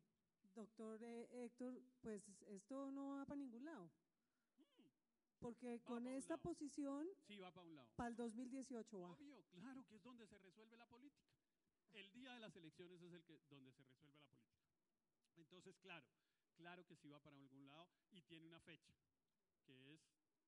[0.54, 3.90] doctor eh, Héctor, pues esto no va para ningún lado.
[5.40, 7.88] Porque Va con esta posición, Sí, va para un lado.
[7.96, 9.10] para el 2018 va.
[9.12, 11.29] Obvio, claro que es donde se resuelve la política.
[11.92, 14.70] El día de las elecciones es el que, donde se resuelve la política.
[15.36, 16.06] Entonces, claro,
[16.56, 18.94] claro que sí va para algún lado y tiene una fecha,
[19.64, 20.00] que es,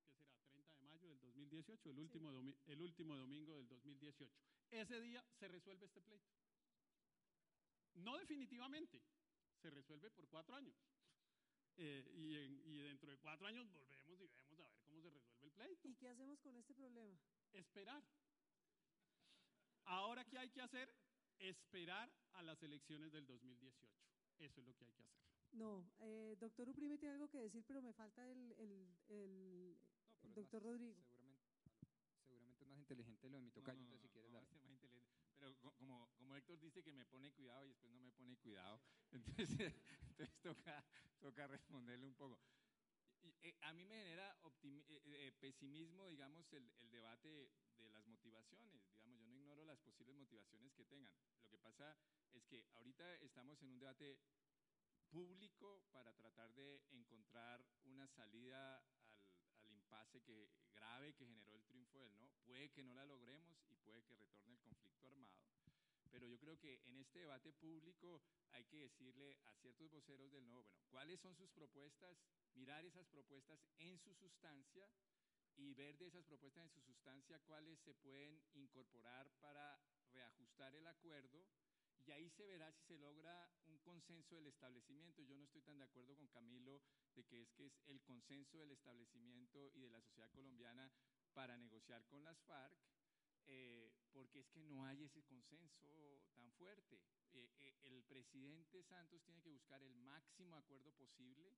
[0.04, 0.36] ¿qué será?
[0.50, 4.32] 30 de mayo del 2018, el último, domi- el último domingo del 2018.
[4.70, 6.32] Ese día se resuelve este pleito.
[7.94, 9.02] No definitivamente,
[9.60, 10.74] se resuelve por cuatro años.
[11.76, 15.10] Eh, y, en- y dentro de cuatro años volvemos y vemos a ver cómo se
[15.10, 15.88] resuelve el pleito.
[15.88, 17.18] ¿Y qué hacemos con este problema?
[17.52, 18.02] Esperar.
[19.84, 20.88] Ahora, ¿qué hay que hacer?
[21.42, 23.98] Esperar a las elecciones del 2018.
[24.38, 25.22] Eso es lo que hay que hacer.
[25.52, 29.76] No, eh, doctor Uprime tiene algo que decir, pero me falta el, el, el-
[30.22, 30.94] No, el doctor más- Rodrigo.
[31.02, 31.50] Seguramente,
[32.26, 34.46] seguramente es más inteligente lo de mi tocayo, no, no, entonces si quieres no, dale.
[34.46, 35.12] este más inteligente.
[35.38, 38.36] Pero co- como, como Héctor dice que me pone cuidado y después no me pone
[38.38, 38.80] cuidado,
[39.10, 39.74] entonces,
[40.10, 40.84] entonces toca,
[41.20, 42.40] toca responderle un poco.
[43.42, 48.06] Eh, a mí me genera optimi- eh, eh, pesimismo, digamos, el, el debate de las
[48.06, 48.72] motivaciones.
[49.04, 49.21] Digamos,
[49.72, 51.16] las posibles motivaciones que tengan.
[51.40, 51.96] Lo que pasa
[52.34, 54.18] es que ahorita estamos en un debate
[55.08, 59.32] público para tratar de encontrar una salida al,
[59.64, 62.28] al impasse que, grave que generó el triunfo del no.
[62.44, 65.40] Puede que no la logremos y puede que retorne el conflicto armado.
[66.10, 68.20] Pero yo creo que en este debate público
[68.50, 72.18] hay que decirle a ciertos voceros del no, bueno, cuáles son sus propuestas,
[72.52, 74.86] mirar esas propuestas en su sustancia
[75.56, 79.80] y ver de esas propuestas en su sustancia cuáles se pueden incorporar para
[80.12, 81.46] reajustar el acuerdo
[82.06, 85.22] y ahí se verá si se logra un consenso del establecimiento.
[85.22, 86.82] Yo no estoy tan de acuerdo con Camilo
[87.14, 90.90] de que es que es el consenso del establecimiento y de la sociedad colombiana
[91.32, 92.76] para negociar con las FARC,
[93.46, 97.00] eh, porque es que no hay ese consenso tan fuerte.
[97.32, 101.56] Eh, eh, el presidente Santos tiene que buscar el máximo acuerdo posible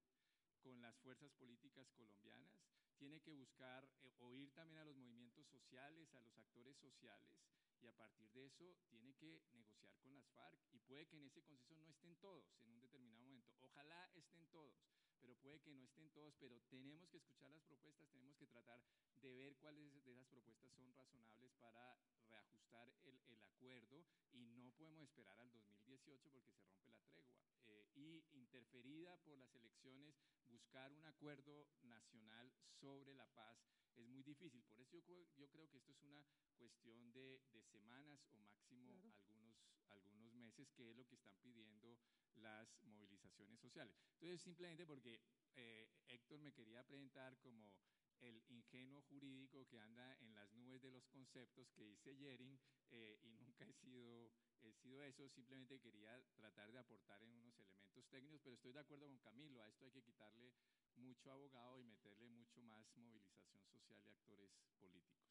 [0.61, 2.53] con las fuerzas políticas colombianas,
[2.97, 7.37] tiene que buscar eh, oír también a los movimientos sociales, a los actores sociales,
[7.81, 11.25] y a partir de eso tiene que negociar con las FARC y puede que en
[11.25, 13.55] ese consenso no estén todos en un determinado momento.
[13.61, 14.81] Ojalá estén todos,
[15.21, 18.83] pero puede que no estén todos, pero tenemos que escuchar las propuestas, tenemos que tratar
[19.21, 24.73] de ver cuáles de esas propuestas son razonables para reajustar el, el acuerdo y no
[24.73, 27.37] podemos esperar al 2018 porque se rompe la tregua.
[27.67, 30.15] Eh, y interferida por las elecciones,
[30.55, 33.59] buscar un acuerdo nacional sobre la paz
[33.97, 34.65] es muy difícil.
[34.65, 34.99] Por eso
[35.37, 36.25] yo, creo que esto es una
[36.57, 39.01] cuestión de, de semanas o máximo Claro.
[39.03, 39.57] algunos,
[39.89, 41.99] algunos meses, que es lo que están pidiendo
[42.37, 43.97] las movilizaciones sociales.
[44.15, 45.21] Entonces, simplemente porque
[45.57, 47.75] eh, Héctor me quería presentar como
[48.21, 52.59] el ingenuo jurídico que anda en las nubes de los conceptos que dice Yering
[52.91, 54.33] eh, y nunca he sido,
[54.71, 58.81] he sido eso, simplemente quería tratar de aportar en unos elementos técnicos, pero estoy de
[58.81, 60.53] acuerdo con Camilo, a esto hay que quitarle
[60.97, 65.27] mucho abogado y meterle mucho más movilización social y actores políticos.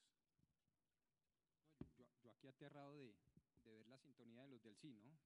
[1.79, 3.15] No, yo, yo- aquí aterrado de,
[3.63, 5.17] ver la sintonía de los del sí, ¿no?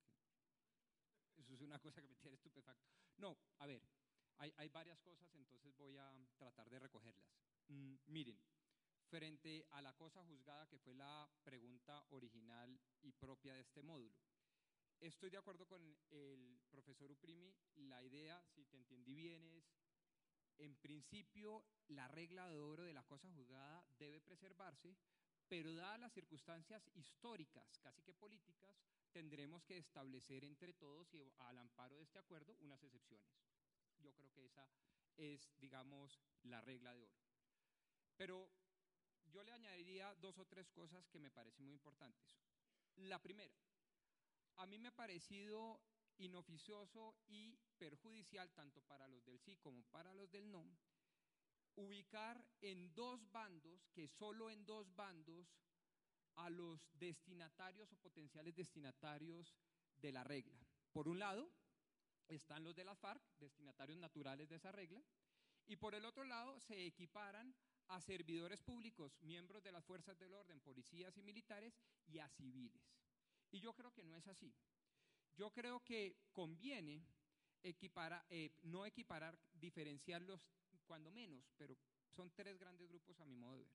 [1.35, 2.87] Eso es una cosa que me tiene estupefacto.
[3.17, 3.81] No, a ver,
[4.37, 7.25] hay, hay varias cosas, entonces voy a tratar de recogerlas.
[7.67, 8.39] Mm, miren,
[9.07, 14.15] frente a la cosa juzgada, que fue la pregunta original y propia de este módulo,
[14.99, 17.55] estoy de acuerdo con el profesor Uprimi.
[17.75, 19.73] La idea, si te entendí bien, es,
[20.57, 24.97] en principio, la regla de oro de la cosa juzgada debe preservarse,
[25.47, 28.75] pero dadas las circunstancias históricas, casi que políticas,
[29.11, 33.31] tendremos que establecer entre todos y al amparo de este acuerdo unas excepciones.
[33.99, 34.67] Yo creo que esa
[35.15, 37.17] es, digamos, la regla de oro.
[38.17, 38.49] Pero
[39.31, 42.27] yo le añadiría dos o tres cosas que me parecen muy importantes.
[42.95, 43.55] La primera,
[44.57, 45.79] a mí me ha parecido
[46.17, 50.65] inoficioso y perjudicial tanto para los del sí como para los del no
[51.77, 55.47] ubicar en dos bandos, que solo en dos bandos,
[56.35, 59.55] a los destinatarios o potenciales destinatarios
[59.95, 60.59] de la regla.
[60.91, 61.49] Por un lado,
[62.27, 65.01] están los de las FARC, destinatarios naturales de esa regla,
[65.67, 67.55] y por el otro lado se equiparan
[67.87, 71.73] a servidores públicos, miembros de las fuerzas del orden, policías y militares,
[72.07, 72.81] y a civiles.
[73.51, 74.53] Y yo creo que no es así.
[75.35, 77.05] Yo creo que conviene
[77.63, 80.47] eh, no equiparar, diferenciarlos
[80.85, 81.77] cuando menos, pero
[82.09, 83.73] son tres grandes grupos a mi modo de ver.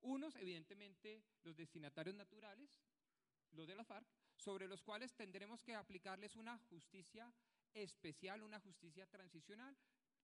[0.00, 2.70] Unos, evidentemente, los destinatarios naturales,
[3.52, 4.06] los de la FARC,
[4.36, 7.32] sobre los cuales tendremos que aplicarles una justicia
[7.74, 9.76] especial, una justicia transicional,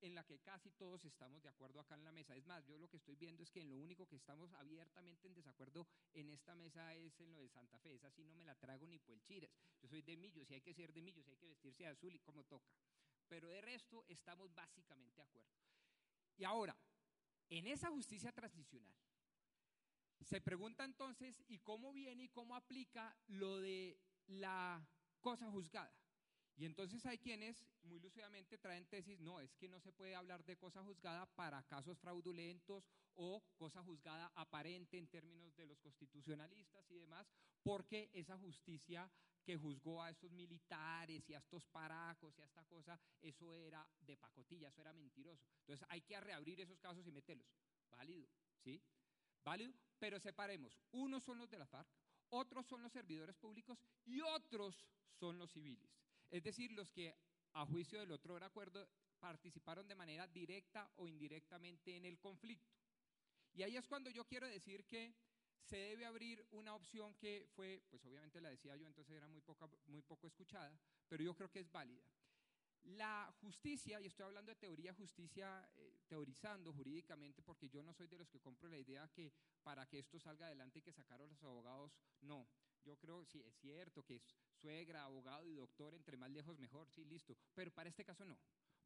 [0.03, 2.35] en la que casi todos estamos de acuerdo acá en la mesa.
[2.37, 5.29] Es más, yo lo que estoy viendo es que en lo único que estamos abiertamente
[5.29, 7.95] en desacuerdo en esta mesa es en lo de Santa Fe.
[7.95, 9.21] Esa sí no me la trago ni por.
[9.29, 11.91] Yo soy de Millos y hay que ser de Millos y hay que vestirse de
[11.91, 12.73] azul y como toca.
[13.29, 15.51] Pero de resto estamos básicamente de acuerdo.
[16.37, 16.77] Y ahora,
[17.49, 18.97] en esa justicia transicional,
[20.21, 24.87] se pregunta entonces, ¿y cómo viene y cómo aplica lo de la
[25.21, 26.00] cosa juzgada?
[26.61, 30.45] Y entonces hay quienes muy lúcidamente traen tesis, no, es que no se puede hablar
[30.45, 36.85] de cosa juzgada para casos fraudulentos o cosa juzgada aparente en términos de los constitucionalistas
[36.91, 37.27] y demás,
[37.63, 39.11] porque esa justicia
[39.43, 43.89] que juzgó a estos militares y a estos paracos y a esta cosa, eso era
[43.99, 45.43] de pacotilla, eso era mentiroso.
[45.61, 47.49] Entonces hay que reabrir esos casos y meterlos.
[47.91, 48.83] Válido, ¿sí?
[49.43, 50.79] Válido, pero separemos.
[50.93, 51.89] Unos son los de la FARC,
[52.29, 54.87] otros son los servidores públicos y otros
[55.19, 55.91] son los civiles.
[56.31, 57.17] Es decir, los que
[57.53, 62.73] a juicio del otro acuerdo participaron de manera directa o indirectamente en el conflicto.
[63.53, 65.15] Y ahí es cuando yo quiero decir que
[65.61, 69.41] se debe abrir una opción que fue, pues obviamente la decía yo, entonces era muy,
[69.41, 72.03] poca, muy poco escuchada, pero yo creo que es válida.
[72.83, 78.07] La justicia, y estoy hablando de teoría justicia, eh, teorizando jurídicamente, porque yo no soy
[78.07, 81.21] de los que compro la idea que para que esto salga adelante hay que sacar
[81.21, 82.49] a los abogados, no.
[82.83, 86.89] Yo creo, sí, es cierto que es suegra, abogado y doctor, entre más lejos mejor,
[86.91, 87.37] sí, listo.
[87.55, 88.39] Pero para este caso no.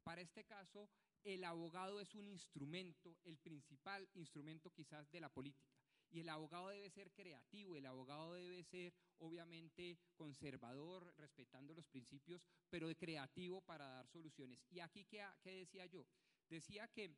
[0.03, 0.89] Para este caso,
[1.25, 5.75] el abogado es un instrumento, el principal instrumento quizás de la política.
[6.11, 12.47] Y el abogado debe ser creativo, el abogado debe ser obviamente conservador, respetando los principios,
[12.71, 14.65] pero creativo para dar soluciones.
[14.71, 16.07] Y aquí, ¿qué, qué decía yo?
[16.49, 17.17] Decía que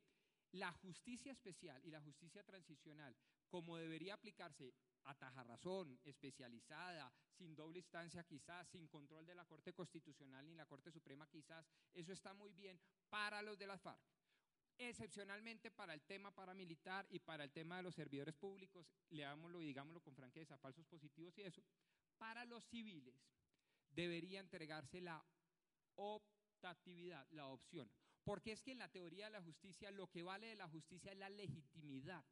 [0.51, 3.15] la justicia especial y la justicia transicional,
[3.49, 4.73] como debería aplicarse
[5.07, 10.65] a tajarrazón, especializada, sin doble instancia quizás, sin control de la Corte Constitucional ni la
[10.65, 12.79] Corte Suprema quizás, eso está muy bien
[13.09, 13.99] para los de las FARC.
[14.77, 19.65] Excepcionalmente para el tema paramilitar y para el tema de los servidores públicos, leámoslo y
[19.65, 21.63] digámoslo con franqueza, falsos positivos y eso,
[22.17, 23.15] para los civiles
[23.89, 25.25] debería entregarse la
[25.95, 27.89] optatividad, la opción.
[28.23, 31.11] Porque es que en la teoría de la justicia lo que vale de la justicia
[31.13, 32.25] es la legitimidad.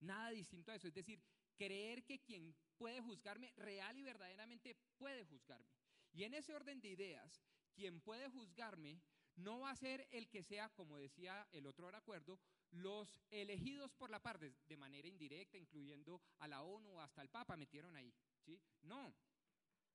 [0.00, 0.88] Nada distinto a eso.
[0.88, 1.22] Es decir,
[1.56, 5.66] creer que quien puede juzgarme real y verdaderamente puede juzgarme.
[6.12, 7.42] Y en ese orden de ideas,
[7.74, 9.02] quien puede juzgarme
[9.36, 12.40] no va a ser el que sea, como decía el otro acuerdo,
[12.70, 17.56] los elegidos por la parte de manera indirecta, incluyendo a la ONU hasta el Papa,
[17.56, 18.12] metieron ahí.
[18.44, 18.60] ¿sí?
[18.82, 19.14] No,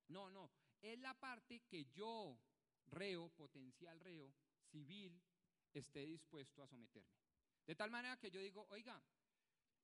[0.07, 0.51] no, no.
[0.81, 2.39] Es la parte que yo,
[2.87, 4.33] reo, potencial reo,
[4.71, 5.21] civil,
[5.73, 7.09] esté dispuesto a someterme.
[7.65, 9.01] De tal manera que yo digo, oiga,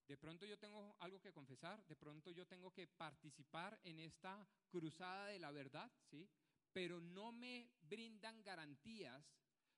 [0.07, 4.47] de pronto yo tengo algo que confesar, de pronto yo tengo que participar en esta
[4.69, 6.29] cruzada de la verdad, ¿sí?
[6.71, 9.25] Pero no me brindan garantías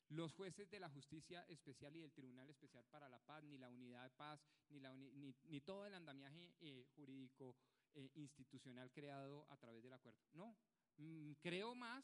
[0.10, 3.70] los jueces de la justicia especial y del Tribunal Especial para la Paz, ni la
[3.70, 7.56] unidad de paz, ni, la ni, todo el andamiaje eh, jurídico
[7.94, 10.20] eh, institucional creado a través del acuerdo.
[10.34, 10.58] No,
[10.98, 12.04] mm, creo más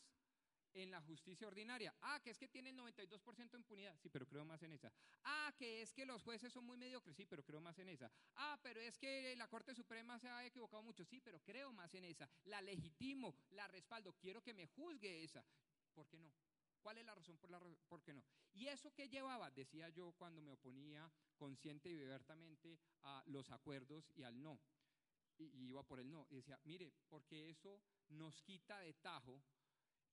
[0.75, 1.95] en la justicia ordinaria.
[2.01, 3.97] Ah, que es que tienen 92% de impunidad.
[4.01, 4.91] Sí, pero creo más en esa.
[5.23, 7.15] Ah, que es que los jueces son muy mediocres.
[7.15, 8.11] Sí, pero creo más en esa.
[8.35, 11.03] Ah, pero es que la Corte Suprema se ha equivocado mucho.
[11.05, 12.29] Sí, pero creo más en esa.
[12.43, 14.13] La legitimo, la respaldo.
[14.13, 15.43] Quiero que me juzgue esa.
[15.93, 16.31] ¿Por qué no?
[16.81, 18.23] ¿Cuál es la razón por, la, por qué no?
[18.53, 24.11] Y eso que llevaba, decía yo cuando me oponía consciente y abiertamente a los acuerdos
[24.13, 24.59] y al no.
[25.37, 26.27] Y, y iba por el no.
[26.29, 29.41] Y decía, mire, porque eso nos quita de tajo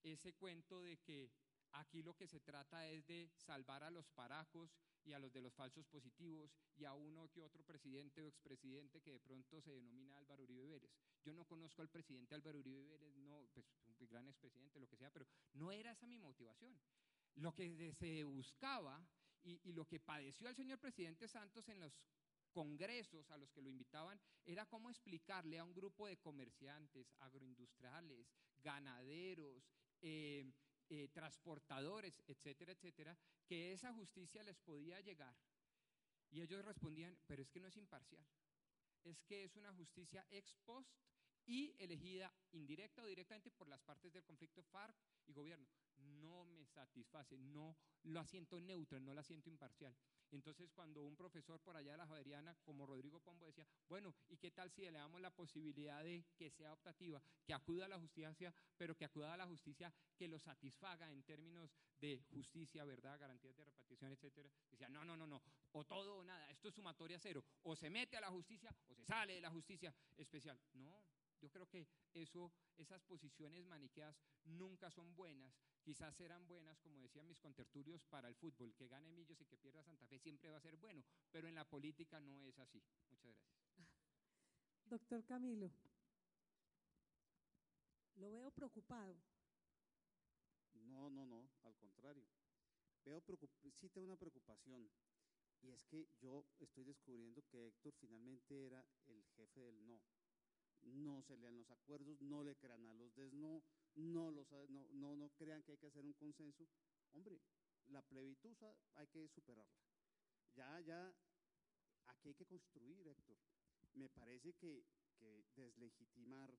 [0.03, 1.31] ese cuento de que
[1.73, 5.41] aquí lo que se trata es de salvar a los paracos y a los de
[5.41, 9.73] los falsos positivos y a uno que otro presidente o expresidente que de pronto se
[9.73, 10.93] denomina Álvaro Uribe Vélez.
[11.25, 14.97] Yo no conozco al presidente Álvaro Uribe Vélez, no, pues un gran expresidente, lo que
[14.97, 16.79] sea, pero no era esa mi motivación.
[17.37, 19.05] Lo que se buscaba
[19.43, 22.07] y, y lo que padeció el señor presidente Santos en los
[22.53, 28.31] congresos a los que lo invitaban era cómo explicarle a un grupo de comerciantes, agroindustriales,
[28.63, 29.65] ganaderos,
[30.03, 30.45] eh,
[30.89, 35.35] eh, transportadores, etcétera, etcétera, que esa justicia les podía llegar.
[36.31, 38.27] Y ellos respondían, pero es que no es imparcial,
[39.05, 40.93] es que es una justicia ex post
[41.47, 44.97] y elegida indirecta o directamente por las partes del conflicto FARC
[45.27, 45.69] y gobierno.
[46.23, 49.95] No me satisface, no lo asiento neutral, no lo asiento imparcial.
[50.33, 54.39] Entonces, cuando un profesor por allá de la Javeriana, como Rodrigo Pombo, decía, bueno, ¿y
[54.39, 57.99] qué tal si le damos la posibilidad de que sea optativa, que acuda a la
[57.99, 61.71] justicia, pero que acuda a la justicia que lo satisfaga en términos
[62.01, 64.51] de justicia, verdad, garantías de repartición, etcétera?
[64.71, 65.43] Decía, no, no, no, no,
[65.73, 68.95] o todo o nada, esto es sumatoria cero, o se mete a la justicia o
[68.95, 70.59] se sale de la justicia especial.
[70.73, 71.05] No,
[71.43, 75.53] yo creo que eso, esas posiciones maniqueas nunca son buenas.
[75.83, 78.73] Quizás serán buenas, como decían mis contertulios, para el fútbol.
[78.75, 81.57] Que gane Millos y que pierda Santa Fe siempre va a ser bueno, pero en
[81.57, 82.81] la política no es así.
[83.11, 83.59] Muchas gracias.
[84.85, 85.73] Doctor Camilo,
[88.15, 89.21] lo veo preocupado.
[90.75, 92.29] No, no, no, al contrario.
[93.05, 93.21] Veo
[93.81, 94.89] sí tengo una preocupación.
[95.61, 100.01] Y es que yo estoy descubriendo que Héctor finalmente era el jefe del no
[100.85, 103.63] no se lean los acuerdos, no le crean a los des no,
[103.95, 106.67] no, los, no, no, no crean que hay que hacer un consenso.
[107.13, 107.41] Hombre,
[107.89, 108.57] la plebitud
[108.95, 109.81] hay que superarla.
[110.55, 111.15] Ya, ya,
[112.07, 113.39] aquí hay que construir, Héctor.
[113.95, 114.85] Me parece que,
[115.19, 116.53] que deslegitimar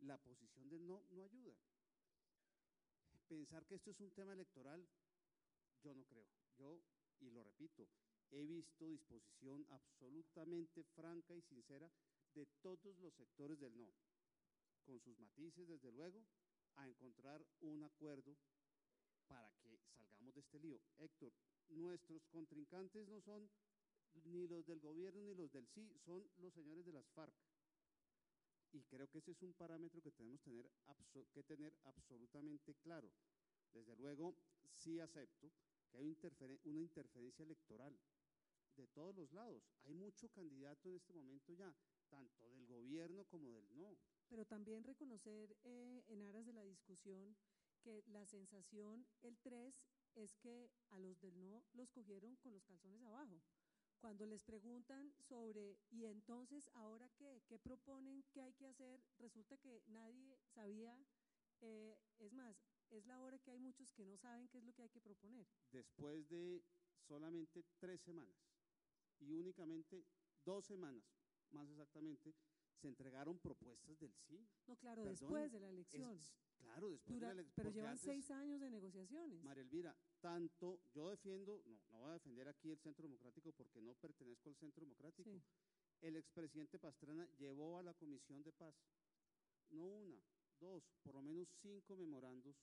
[0.00, 1.56] la posición del no no ayuda.
[3.28, 4.86] Pensar que esto es un tema electoral,
[5.82, 6.26] yo no creo.
[6.58, 6.80] Yo,
[7.20, 7.88] y lo repito,
[8.30, 11.90] he visto disposición absolutamente franca y sincera
[12.36, 13.90] de todos los sectores del no,
[14.84, 16.22] con sus matices, desde luego,
[16.76, 18.36] a encontrar un acuerdo
[19.26, 20.78] para que salgamos de este lío.
[20.98, 21.32] Héctor,
[21.70, 23.50] nuestros contrincantes no son
[24.24, 27.34] ni los del gobierno ni los del sí, son los señores de las FARC.
[28.72, 33.10] Y creo que ese es un parámetro que tenemos que tener absolutamente claro.
[33.72, 34.36] Desde luego,
[34.70, 35.50] sí acepto
[35.88, 36.16] que hay
[36.64, 37.98] una interferencia electoral
[38.76, 39.62] de todos los lados.
[39.84, 41.74] Hay mucho candidato en este momento ya,
[42.06, 43.96] tanto del gobierno como del no.
[44.28, 47.36] Pero también reconocer eh, en aras de la discusión
[47.80, 49.84] que la sensación, el 3,
[50.16, 53.42] es que a los del no los cogieron con los calzones abajo.
[54.00, 57.42] Cuando les preguntan sobre, ¿y entonces ahora qué?
[57.46, 58.24] ¿Qué proponen?
[58.30, 59.02] ¿Qué hay que hacer?
[59.18, 60.98] Resulta que nadie sabía.
[61.60, 62.56] Eh, es más,
[62.90, 65.00] es la hora que hay muchos que no saben qué es lo que hay que
[65.00, 65.46] proponer.
[65.70, 66.62] Después de
[66.98, 68.36] solamente tres semanas
[69.18, 70.04] y únicamente
[70.44, 71.04] dos semanas,
[71.52, 72.34] más exactamente,
[72.80, 74.46] se entregaron propuestas del sí.
[74.66, 76.20] No, claro, después de la elección.
[76.58, 77.54] claro, después de la elección.
[77.56, 79.42] Pero llevan seis años de negociaciones.
[79.42, 83.80] María Elvira, tanto yo defiendo, no, no voy a defender aquí el Centro Democrático porque
[83.80, 85.30] no pertenezco al Centro Democrático.
[86.02, 88.74] El expresidente Pastrana llevó a la Comisión de Paz,
[89.70, 90.20] no una,
[90.60, 92.56] dos, por lo menos cinco memorandos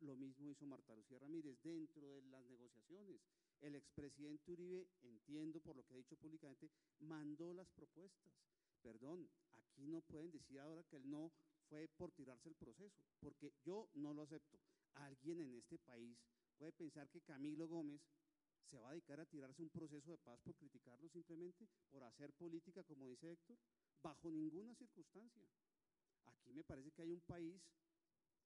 [0.00, 3.20] lo mismo hizo Marta Lucía Ramírez dentro de las negociaciones.
[3.64, 8.30] El expresidente Uribe, entiendo por lo que ha dicho públicamente, mandó las propuestas.
[8.82, 11.32] Perdón, aquí no pueden decir ahora que el no
[11.70, 14.60] fue por tirarse el proceso, porque yo no lo acepto.
[14.96, 16.18] Alguien en este país
[16.58, 18.02] puede pensar que Camilo Gómez
[18.68, 22.34] se va a dedicar a tirarse un proceso de paz por criticarlo simplemente, por hacer
[22.34, 23.58] política, como dice Héctor,
[24.02, 25.48] bajo ninguna circunstancia.
[26.26, 27.62] Aquí me parece que hay un país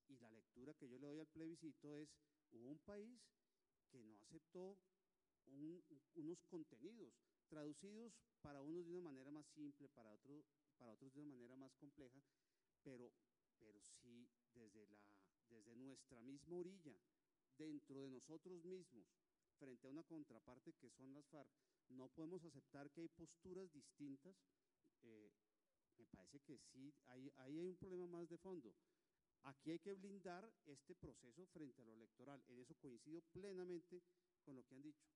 [0.07, 2.09] y la lectura que yo le doy al plebiscito es,
[2.53, 3.21] hubo un país
[3.91, 4.79] que no aceptó
[6.15, 7.15] unos contenidos
[7.49, 10.45] traducidos para unos de una manera más simple, para, otro,
[10.77, 12.23] para otros de una manera más compleja,
[12.83, 13.13] pero,
[13.59, 14.99] pero sí desde, la,
[15.49, 16.97] desde nuestra misma orilla,
[17.57, 19.07] dentro de nosotros mismos,
[19.59, 21.51] frente a una contraparte que son las FARC,
[21.89, 24.37] no podemos aceptar que hay posturas distintas.
[25.03, 25.33] Eh,
[25.97, 28.73] me parece que sí, ahí hay un problema más de fondo.
[29.43, 32.43] Aquí hay que blindar este proceso frente a lo electoral.
[32.49, 34.03] En eso coincido plenamente
[34.45, 35.07] con lo que han dicho.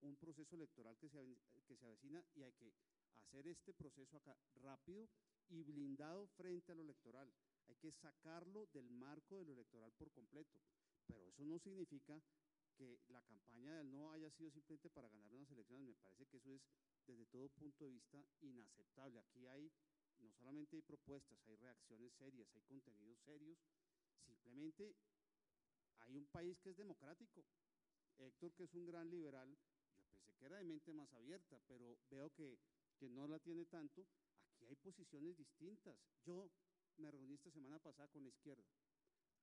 [0.00, 1.18] Un proceso electoral que se,
[1.66, 2.72] que se avecina y hay que
[3.14, 5.08] hacer este proceso acá rápido
[5.48, 7.32] y blindado frente a lo electoral.
[7.66, 10.58] Hay que sacarlo del marco de lo electoral por completo.
[11.06, 12.22] Pero eso no significa
[12.76, 15.88] que la campaña del no haya sido simplemente para ganar unas elecciones.
[15.88, 16.62] Me parece que eso es,
[17.06, 19.18] desde todo punto de vista, inaceptable.
[19.20, 19.72] Aquí hay
[20.20, 23.58] no solamente hay propuestas, hay reacciones serias, hay contenidos serios,
[24.26, 24.96] simplemente
[26.00, 27.44] hay un país que es democrático.
[28.18, 29.56] Héctor, que es un gran liberal,
[30.18, 32.58] yo pensé que era de mente más abierta, pero veo que,
[32.96, 34.06] que no la tiene tanto.
[34.54, 35.96] Aquí hay posiciones distintas.
[36.24, 36.50] Yo
[36.96, 38.64] me reuní esta semana pasada con la izquierda.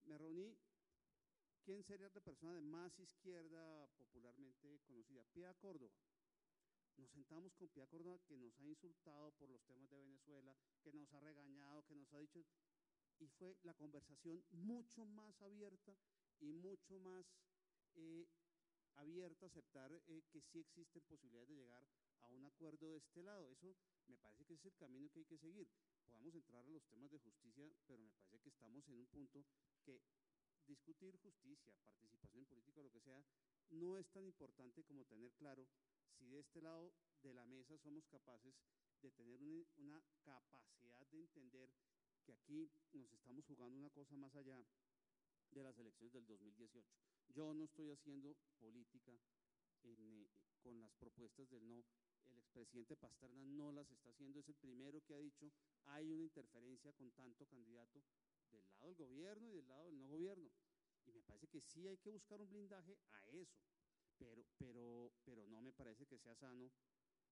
[0.05, 0.57] Me reuní,
[1.63, 5.23] ¿quién sería la persona de más izquierda popularmente conocida?
[5.34, 5.95] Pia Córdoba.
[6.97, 10.93] Nos sentamos con Pia Córdoba, que nos ha insultado por los temas de Venezuela, que
[10.93, 12.45] nos ha regañado, que nos ha dicho,
[13.19, 15.97] y fue la conversación mucho más abierta
[16.39, 17.26] y mucho más
[17.95, 18.27] eh,
[18.95, 21.88] abierta a aceptar eh, que sí existen posibilidades de llegar
[22.22, 23.51] a un acuerdo de este lado.
[23.51, 23.76] Eso
[24.07, 25.67] me parece que es el camino que hay que seguir.
[26.05, 29.45] Podemos entrar a los temas de justicia, pero me parece que estamos en un punto
[29.84, 30.01] que
[30.67, 33.23] discutir justicia, participación en política, lo que sea,
[33.69, 35.67] no es tan importante como tener claro
[36.17, 38.55] si de este lado de la mesa somos capaces
[39.01, 39.41] de tener
[39.77, 41.69] una, capacidad de entender
[42.26, 44.59] que aquí nos estamos jugando una cosa más allá
[45.51, 47.15] de las elecciones del 2018.
[47.30, 49.11] Yo no estoy haciendo política
[49.84, 50.27] eh,
[50.61, 51.84] con las propuestas del no.
[52.27, 54.39] El expresidente Pasterna no las está haciendo.
[54.39, 55.52] Es el primero que ha dicho
[55.85, 58.03] hay una interferencia con tanto candidato
[58.52, 60.49] del lado del gobierno y del lado del no gobierno.
[61.06, 63.60] Y me parece que sí hay que buscar un blindaje a eso
[64.18, 66.72] pero, pero, pero no me parece que sea sano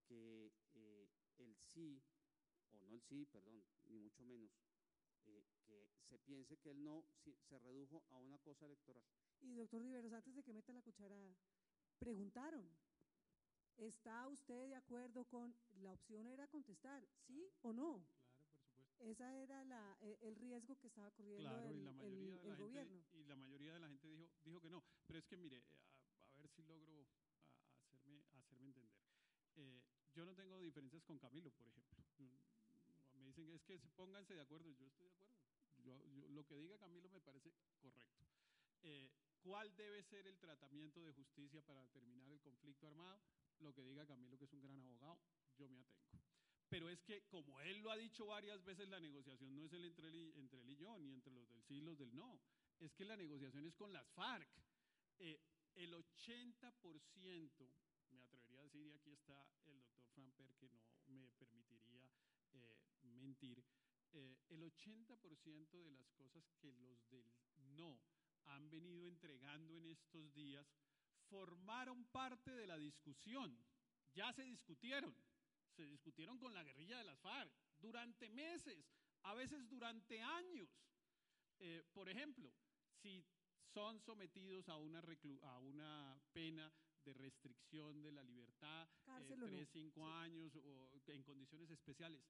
[0.05, 1.07] que eh,
[1.37, 2.01] el sí,
[2.71, 4.51] o no el sí, perdón, ni mucho menos,
[5.25, 7.05] eh, que se piense que el no
[7.47, 9.05] se redujo a una cosa electoral.
[9.43, 11.19] Y doctor Riveros, antes de que meta la cuchara,
[11.99, 12.65] preguntaron.
[13.77, 18.05] ¿Está usted de acuerdo con, la opción era contestar, sí o no?
[18.37, 19.03] Claro, por supuesto.
[19.03, 22.55] Esa era la, e- el riesgo que estaba corriendo Claro, el, y la el- gente,
[22.63, 23.03] gobierno.
[23.13, 24.83] y la mayoría de la gente dijo, dijo que no.
[25.07, 25.87] Pero es que mire, eh,
[26.33, 28.95] a, a ver si logro a- hacerme, hacerme entender.
[29.55, 29.81] Eh,
[30.13, 31.97] yo no tengo diferencias con Camilo, por ejemplo.
[33.15, 35.33] Me dicen es que se- pónganse de acuerdo, yo estoy de acuerdo.
[35.83, 37.51] Yo, yo- lo que diga Camilo me parece
[37.81, 38.23] correcto.
[38.83, 39.09] Eh,
[39.43, 43.21] ¿Cuál debe ser el tratamiento de justicia para terminar el conflicto armado?
[43.59, 45.19] Lo que diga Camilo, que es un gran abogado,
[45.57, 46.23] yo me atengo.
[46.69, 49.83] Pero es que, como él lo ha dicho varias veces, la negociación no es el
[49.83, 52.15] entre él, y, entre él y yo, ni entre los del sí y los del
[52.15, 52.39] no.
[52.79, 54.49] Es que la negociación es con las FARC.
[55.19, 55.39] Eh,
[55.75, 57.69] el 80%,
[58.11, 60.69] me atrevería a decir, y aquí está el doctor Framper que
[61.07, 62.09] no me permitiría
[62.53, 63.61] eh, mentir,
[64.13, 67.29] eh, el 80% de las cosas que los del
[67.75, 67.99] no
[68.45, 70.67] han venido entregando en estos días
[71.29, 73.57] formaron parte de la discusión.
[74.13, 75.15] Ya se discutieron,
[75.75, 78.85] se discutieron con la guerrilla de las FARC durante meses,
[79.23, 80.69] a veces durante años.
[81.59, 82.53] Eh, por ejemplo,
[83.01, 83.25] si
[83.73, 85.03] son sometidos a una,
[85.41, 86.71] a una pena
[87.03, 92.23] de restricción de la libertad, eh, tres, cinco años o en condiciones especiales.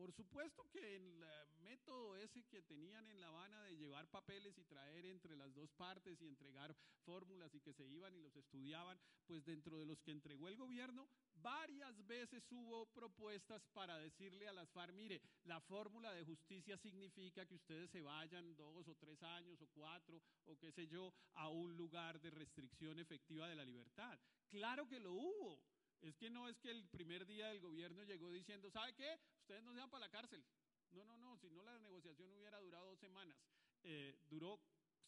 [0.00, 4.56] Por supuesto que el eh, método ese que tenían en La Habana de llevar papeles
[4.56, 6.74] y traer entre las dos partes y entregar
[7.04, 10.56] fórmulas y que se iban y los estudiaban, pues dentro de los que entregó el
[10.56, 16.78] gobierno, varias veces hubo propuestas para decirle a las FARC, mire, la fórmula de justicia
[16.78, 21.12] significa que ustedes se vayan dos o tres años o cuatro o qué sé yo
[21.34, 24.18] a un lugar de restricción efectiva de la libertad.
[24.48, 25.62] Claro que lo hubo.
[26.00, 29.18] Es que no es que el primer día del gobierno llegó diciendo, ¿sabe qué?
[29.40, 30.44] Ustedes no se van para la cárcel.
[30.90, 33.36] No, no, no, si no la negociación hubiera durado dos semanas.
[33.82, 34.60] Eh, duró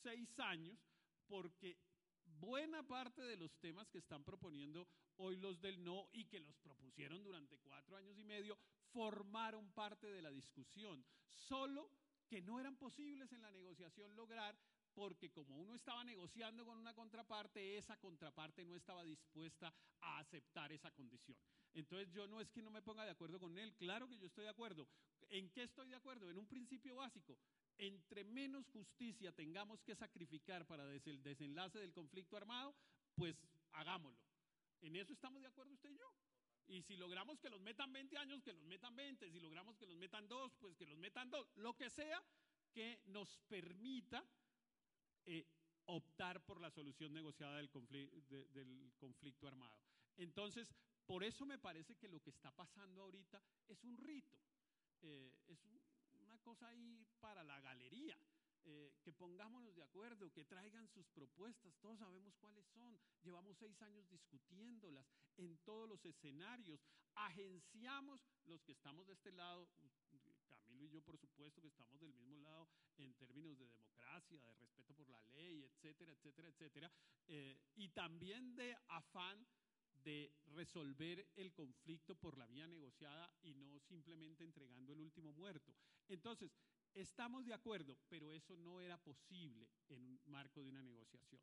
[0.03, 0.79] seis años
[1.27, 1.79] porque
[2.25, 6.57] buena parte de los temas que están proponiendo hoy los del no y que los
[6.59, 8.59] propusieron durante cuatro años y medio
[8.93, 11.05] formaron parte de la discusión.
[11.29, 11.91] Solo
[12.29, 14.59] que no eran posibles en la negociación lograr
[14.95, 20.73] porque como uno estaba negociando con una contraparte, esa contraparte no estaba dispuesta a aceptar
[20.73, 21.39] esa condición.
[21.75, 24.27] Entonces yo no es que no me ponga de acuerdo con él, claro que yo
[24.27, 24.89] estoy de acuerdo.
[25.31, 26.29] ¿En qué estoy de acuerdo?
[26.31, 27.39] En un principio básico.
[27.79, 32.75] Entre menos justicia tengamos que sacrificar para el desenlace del conflicto armado,
[33.15, 33.37] pues
[33.73, 34.21] hagámoslo.
[34.83, 36.15] En eso estamos de acuerdo usted y yo.
[36.67, 39.31] Y si logramos que los metan 20 años, que los metan 20.
[39.31, 41.49] Si logramos que los metan dos, pues que los metan dos.
[41.57, 42.23] Lo que sea
[42.73, 44.25] que nos permita
[45.27, 45.47] eh,
[45.87, 49.77] optar por la solución negociada del, confli- de- del conflicto armado.
[50.17, 50.75] Entonces,
[51.07, 54.39] por eso me parece que lo que está pasando ahorita es un rito,
[55.03, 55.81] eh, es un-
[56.23, 58.19] una cosa ahí para la galería.
[58.65, 63.83] eh, que pongámonos de acuerdo, que traigan sus propuestas, todos sabemos cuáles son, llevamos seis
[63.83, 65.05] años discutiéndolas
[65.37, 66.81] en todos los escenarios,
[67.17, 69.69] agenciamos los que estamos de este lado,
[70.93, 75.09] yo por supuesto que estamos del mismo lado en términos de democracia, de respeto por
[75.09, 76.93] la ley, etcétera, etcétera, etcétera,
[77.27, 79.47] eh, y también de afán
[80.05, 85.75] de resolver el conflicto por la vía negociada y no simplemente entregando el último muerto.
[86.09, 86.53] Entonces,
[86.93, 91.41] estamos de acuerdo, pero eso no era posible en un marco de una negociación.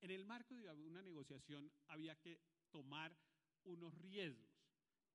[0.00, 3.16] En el marco de una negociación había que tomar
[3.64, 4.52] unos riesgos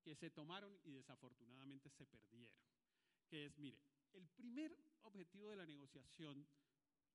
[0.01, 2.57] que se tomaron y desafortunadamente se perdieron.
[3.29, 3.77] Que es, mire,
[4.13, 6.47] el primer objetivo de la negociación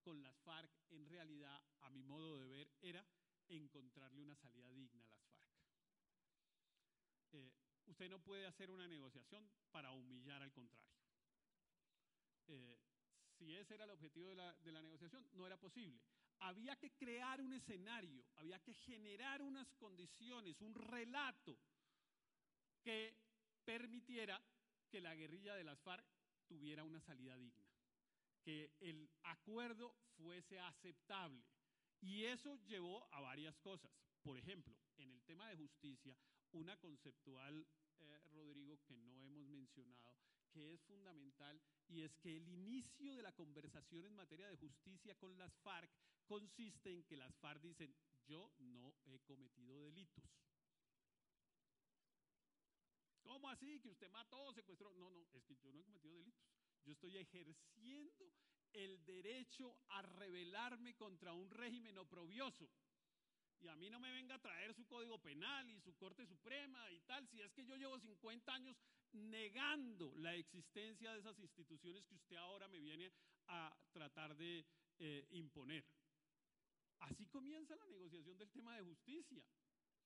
[0.02, 3.06] con las FARC, en realidad, a mi modo de ver, era
[3.48, 5.52] encontrarle una salida digna a las FARC.
[7.32, 7.52] Eh,
[7.86, 10.92] usted no puede hacer una negociación para humillar al contrario.
[12.48, 12.78] Eh,
[13.38, 16.00] si ese era el objetivo de la, de la negociación, no era posible.
[16.40, 21.56] Había que crear un escenario, había que generar unas condiciones, un relato
[22.82, 23.16] que
[23.64, 24.40] permitiera
[24.92, 26.04] que la guerrilla de las FARC
[26.46, 27.64] tuviera una salida digna,
[28.42, 31.42] que el acuerdo fuese aceptable.
[32.02, 33.90] Y eso llevó a varias cosas.
[34.22, 36.14] Por ejemplo, en el tema de justicia,
[36.52, 37.66] una conceptual,
[38.00, 40.20] eh, Rodrigo, que no hemos mencionado,
[40.50, 41.58] que es fundamental,
[41.88, 45.90] y es que el inicio de la conversación en materia de justicia con las FARC
[46.26, 47.94] consiste en que las FARC dicen,
[48.26, 50.24] yo no he cometido delitos.
[53.32, 53.80] ¿Cómo así?
[53.80, 54.92] Que usted mató, secuestró.
[54.92, 56.44] No, no, es que yo no he cometido delitos.
[56.84, 58.30] Yo estoy ejerciendo
[58.74, 62.68] el derecho a rebelarme contra un régimen oprobioso.
[63.58, 66.92] Y a mí no me venga a traer su código penal y su Corte Suprema
[66.92, 68.76] y tal, si es que yo llevo 50 años
[69.12, 73.10] negando la existencia de esas instituciones que usted ahora me viene
[73.46, 74.66] a tratar de
[74.98, 75.86] eh, imponer.
[76.98, 79.42] Así comienza la negociación del tema de justicia.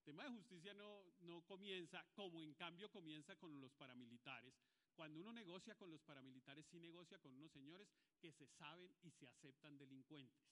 [0.07, 4.55] Tema de justicia no, no comienza como en cambio comienza con los paramilitares.
[4.95, 7.89] Cuando uno negocia con los paramilitares, sí negocia con unos señores
[8.21, 10.47] que se saben y se aceptan delincuentes.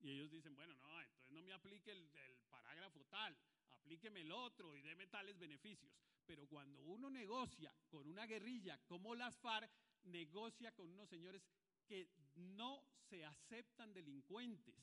[0.00, 2.08] Y ellos dicen, bueno, no, entonces no me aplique el,
[2.48, 3.36] parágrafo tal,
[3.68, 5.92] aplíqueme el otro y déme tales beneficios.
[6.24, 9.70] Pero cuando uno negocia con una guerrilla como las FARC,
[10.04, 11.46] negocia con unos señores
[11.86, 14.74] que no se aceptan delincuentes,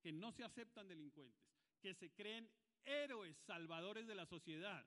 [0.00, 2.50] que no se aceptan delincuentes, que se creen
[2.84, 4.86] héroes salvadores de la sociedad.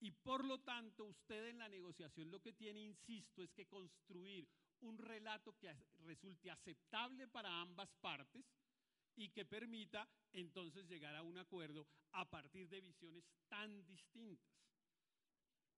[0.00, 4.46] Y por lo tanto, usted en la negociación lo que tiene, insisto, es que construir
[4.80, 8.44] un relato que resulte aceptable para ambas partes
[9.16, 14.52] y que permita entonces llegar a un acuerdo a partir de visiones tan distintas.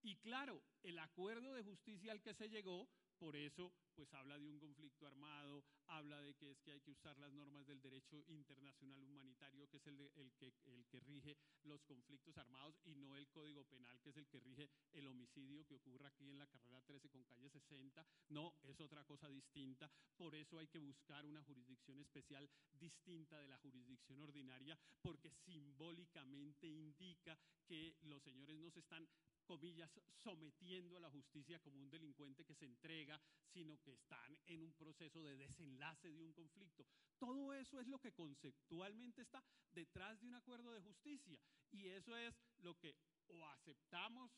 [0.03, 4.49] Y claro, el acuerdo de justicia al que se llegó, por eso pues habla de
[4.49, 8.25] un conflicto armado, habla de que es que hay que usar las normas del derecho
[8.29, 12.95] internacional humanitario, que es el, de, el, que, el que rige los conflictos armados, y
[12.95, 16.39] no el Código Penal, que es el que rige el homicidio que ocurre aquí en
[16.39, 18.07] la carrera 13 con calle 60.
[18.29, 19.91] No, es otra cosa distinta.
[20.17, 26.69] Por eso hay que buscar una jurisdicción especial distinta de la jurisdicción ordinaria, porque simbólicamente
[26.69, 27.37] indica
[27.67, 29.09] que los señores no se están
[29.49, 29.91] comillas,
[30.23, 34.75] sometiendo a la justicia como un delincuente que se entrega, sino que están en un
[34.75, 36.85] proceso de desenlace de un conflicto.
[37.19, 39.43] Todo eso es lo que conceptualmente está
[39.73, 41.41] detrás de un acuerdo de justicia.
[41.73, 42.95] Y eso es lo que
[43.29, 44.31] o aceptamos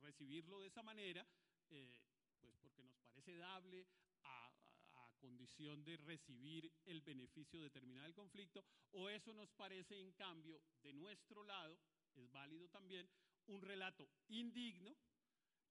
[0.00, 1.26] recibirlo de esa manera,
[1.70, 1.98] eh,
[2.40, 3.86] pues porque nos parece dable
[4.22, 4.52] a,
[4.94, 10.12] a, condición de recibir el beneficio de terminar el conflicto, o eso nos parece en
[10.12, 11.78] cambio de nuestro lado,
[12.14, 13.08] es válido también,
[13.48, 14.96] un relato indigno,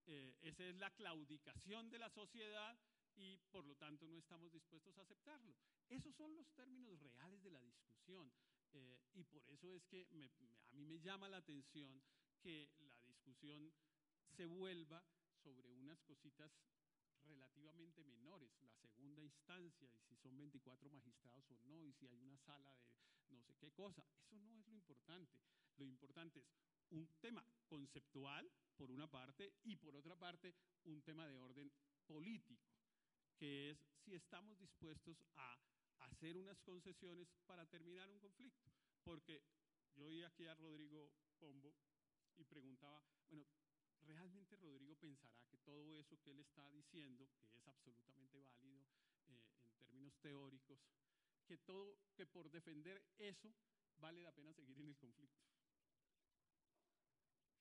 [0.05, 2.77] eh, esa es la claudicación de la sociedad
[3.15, 5.55] y por lo tanto no estamos dispuestos a aceptarlo.
[5.89, 8.31] Esos son los términos reales de la discusión
[8.73, 12.01] eh, y por eso es que a mí me llama la atención
[12.41, 13.71] que la discusión
[14.35, 15.03] se vuelva
[15.43, 16.51] sobre unas cositas
[17.25, 22.19] relativamente menores, la segunda instancia, y si son 24 magistrados o no, y si hay
[22.19, 22.75] una sala
[23.29, 25.39] de no sé qué cosa, eso no es lo importante.
[25.77, 26.45] Lo importante es
[26.93, 30.53] un tema conceptual, por una parte, y por otra parte,
[30.85, 31.71] un tema de orden
[32.05, 32.69] político,
[33.37, 35.57] que es si estamos dispuestos a
[35.99, 38.71] hacer unas concesiones para terminar un conflicto.
[39.03, 39.41] Porque
[39.95, 41.73] yo oí aquí a Rodrigo Pombo
[42.37, 43.45] y preguntaba, bueno,
[44.01, 48.85] ¿realmente Rodrigo pensará que todo eso que él está diciendo, que es absolutamente válido
[49.27, 50.79] eh, en términos teóricos,
[51.45, 53.53] que todo, que por defender eso
[53.97, 55.43] vale la pena seguir en el conflicto?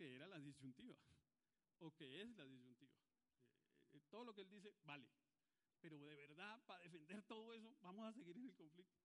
[0.02, 0.98] Que era la disyuntiva,
[1.78, 2.90] o que es la disyuntiva.
[3.92, 5.08] Eh, eh, todo lo que él dice vale,
[5.80, 8.98] pero de verdad, para defender todo eso, vamos a seguir en el conflicto.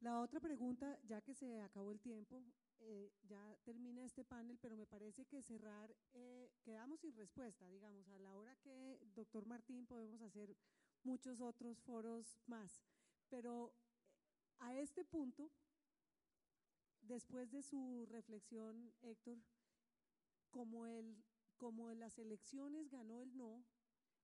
[0.00, 2.42] La otra pregunta, ya que se acabó el tiempo,
[2.78, 8.08] eh, ya termina este panel, pero me parece que cerrar, eh, quedamos sin respuesta, digamos,
[8.08, 10.56] a la hora que, doctor Martín, podemos hacer
[11.02, 12.82] muchos otros foros más,
[13.28, 13.74] pero
[14.58, 15.50] a este punto,
[17.02, 19.38] después de su reflexión, Héctor,
[20.50, 21.16] como, el,
[21.56, 23.64] como las elecciones ganó el no,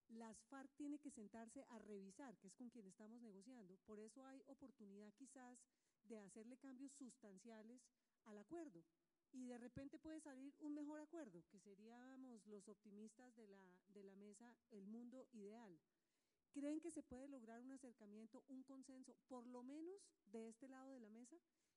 [0.09, 3.77] las FARC tiene que sentarse a revisar, que es con quien estamos negociando.
[3.87, 5.59] Por eso hay oportunidad quizás
[6.05, 7.83] de hacerle cambios sustanciales
[8.25, 8.85] al acuerdo.
[9.33, 14.05] Y de repente puede salir un mejor acuerdo, que seríamos los optimistas de la, de
[14.05, 15.79] la mesa, el mundo ideal.
[16.53, 20.93] ¿Creen que se puede lograr un acercamiento, un consenso, por lo menos de este lado
[20.93, 21.37] de la mesa?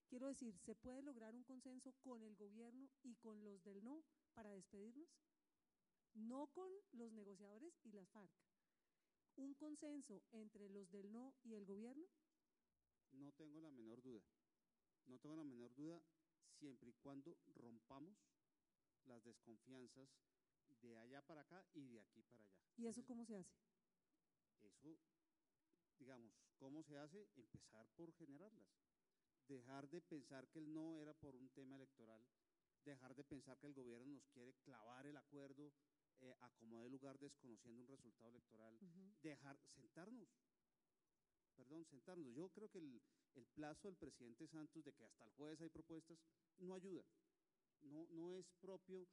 [0.10, 4.04] Quiero decir, ¿se puede lograr un consenso con el gobierno y con los del no
[4.34, 5.08] para despedirnos?
[6.16, 8.32] No con los negociadores y las FARC.
[9.36, 12.08] ¿Un consenso entre los del no y el gobierno?
[13.12, 14.26] No tengo la menor duda.
[15.06, 16.02] No tengo la menor duda
[16.58, 18.18] siempre y cuando rompamos
[19.06, 20.10] las desconfianzas
[20.82, 22.60] de allá para acá y de aquí para allá.
[22.78, 23.54] ¿Y eso cómo se hace?
[24.64, 24.98] Eso,
[26.00, 27.30] digamos, ¿cómo se hace?
[27.36, 28.89] Empezar por generarlas.
[29.50, 32.24] Dejar de pensar que el no era por un tema electoral,
[32.86, 35.74] dejar de pensar que el gobierno nos quiere clavar el acuerdo
[36.20, 39.22] eh, a como de lugar desconociendo un resultado electoral, uh -huh.
[39.24, 40.30] dejar, sentarnos,
[41.56, 42.32] perdón, sentarnos.
[42.36, 43.02] Yo creo que el,
[43.34, 46.20] el plazo del presidente Santos de que hasta el jueves hay propuestas
[46.60, 47.04] no ayuda.
[47.82, 49.08] No, no es propio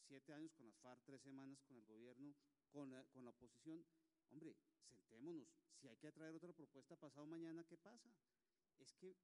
[0.00, 2.34] siete años con las FARC, tres semanas con el gobierno,
[2.72, 3.86] con la, con la oposición.
[4.30, 4.56] Hombre,
[4.88, 5.48] sentémonos.
[5.74, 8.10] Si hay que traer otra propuesta pasado mañana, ¿qué pasa?
[8.78, 9.14] Es que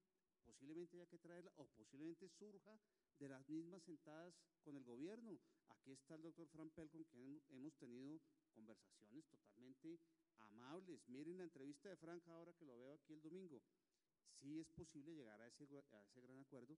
[0.45, 2.79] posiblemente haya que traerla o posiblemente surja
[3.19, 5.39] de las mismas sentadas con el gobierno.
[5.69, 8.21] Aquí está el doctor Fran Pel, con quien hemos tenido
[8.53, 9.99] conversaciones totalmente
[10.39, 11.09] amables.
[11.09, 13.63] Miren la entrevista de Frank ahora que lo veo aquí el domingo
[14.43, 16.77] sí es posible llegar a ese, a ese gran acuerdo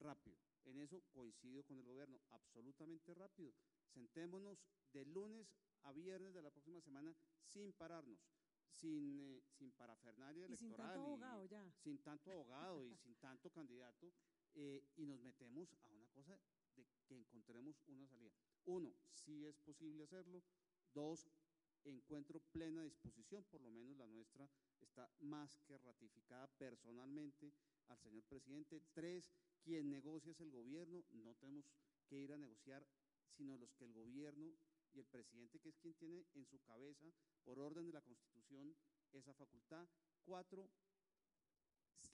[0.00, 0.36] rápido.
[0.64, 3.54] En eso coincido con el gobierno, absolutamente rápido.
[3.92, 4.58] Sentémonos
[4.92, 5.46] de lunes
[5.82, 7.14] a viernes de la próxima semana
[7.44, 8.18] sin pararnos,
[8.74, 10.92] sin, eh, sin parafernalia Y sin electoral.
[10.94, 11.72] tanto y- abogado ya.
[11.82, 14.12] sin tanto abogado y sin tanto candidato,
[14.54, 16.38] eh, y nos metemos a una cosa
[16.76, 18.32] de que encontremos una salida.
[18.66, 20.42] Uno, sí es posible hacerlo.
[20.92, 21.28] Dos,
[21.84, 24.48] encuentro plena disposición, por lo menos la nuestra
[24.80, 27.52] está más que ratificada personalmente
[27.88, 28.80] al señor presidente.
[28.92, 29.30] Tres,
[29.62, 31.64] quien negocia es el gobierno, no tenemos
[32.08, 32.86] que ir a negociar,
[33.36, 34.52] sino los que el gobierno
[34.94, 37.12] y el presidente, que es quien tiene en su cabeza,
[37.42, 38.76] por orden de la Constitución,
[39.12, 39.88] esa facultad.
[40.24, 40.70] Cuatro,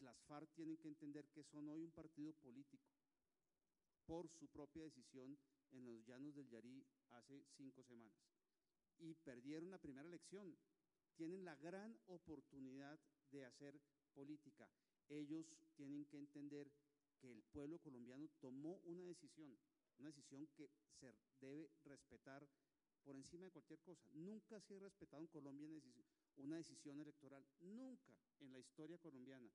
[0.00, 2.90] las FARC tienen que entender que son hoy un partido político
[4.06, 5.38] por su propia decisión
[5.72, 8.18] en los llanos del Yarí hace cinco semanas.
[8.98, 10.58] Y perdieron la primera elección.
[11.16, 12.98] Tienen la gran oportunidad
[13.30, 13.80] de hacer
[14.14, 14.68] política.
[15.08, 16.72] Ellos tienen que entender
[17.20, 19.56] que el pueblo colombiano tomó una decisión,
[19.98, 22.48] una decisión que se debe respetar
[23.04, 24.08] por encima de cualquier cosa.
[24.12, 25.66] Nunca se ha respetado en Colombia
[26.36, 29.50] una decisión, electoral, nunca en la historia colombiana.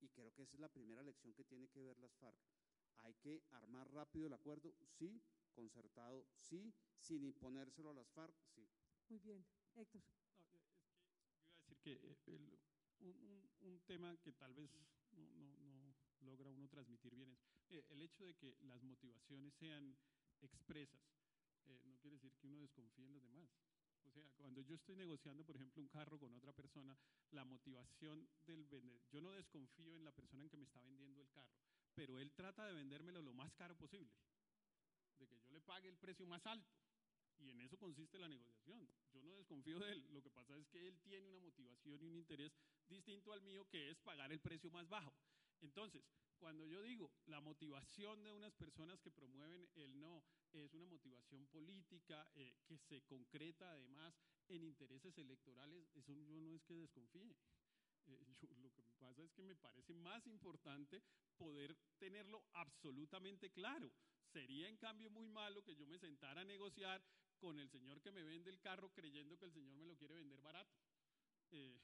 [0.00, 2.38] Y creo que esa es la primera lección que tiene que ver las FARC.
[2.98, 5.20] Hay que armar rápido el acuerdo, sí,
[5.52, 8.68] concertado, sí, sin imponérselo a las FARC, sí.
[9.08, 9.44] Muy bien.
[9.74, 10.02] Héctor.
[10.52, 12.58] No, es que yo iba a decir que eh, el-
[13.00, 14.70] un, un- un tema que tal vez
[15.12, 17.40] no, no- no logra uno transmitir bien es
[17.70, 19.96] eh, el hecho de que las motivaciones sean
[20.40, 21.00] expresas.
[22.02, 23.48] Quiere decir que uno desconfíe en los demás.
[24.04, 26.98] O sea, cuando yo estoy negociando, por ejemplo, un carro con otra persona,
[27.30, 31.20] la motivación del vendedor, yo no desconfío en la persona en que me está vendiendo
[31.20, 31.54] el carro,
[31.94, 34.12] pero él trata de vendérmelo lo más caro posible,
[35.18, 36.68] de que yo le pague el precio más alto.
[37.38, 38.88] Y en eso consiste la negociación.
[39.12, 40.06] Yo no desconfío de él.
[40.12, 42.52] Lo que pasa es que él tiene una motivación y un interés
[42.88, 45.12] distinto al mío, que es pagar el precio más bajo.
[45.60, 46.04] Entonces,
[46.42, 51.46] cuando yo digo la motivación de unas personas que promueven el no es una motivación
[51.46, 54.12] política eh, que se concreta además
[54.48, 57.36] en intereses electorales, eso yo no es que desconfíe.
[58.04, 58.18] Eh,
[58.60, 61.04] lo que pasa es que me parece más importante
[61.36, 63.92] poder tenerlo absolutamente claro.
[64.32, 67.00] Sería en cambio muy malo que yo me sentara a negociar
[67.38, 70.16] con el señor que me vende el carro creyendo que el señor me lo quiere
[70.16, 70.74] vender barato.
[71.52, 71.78] Eh,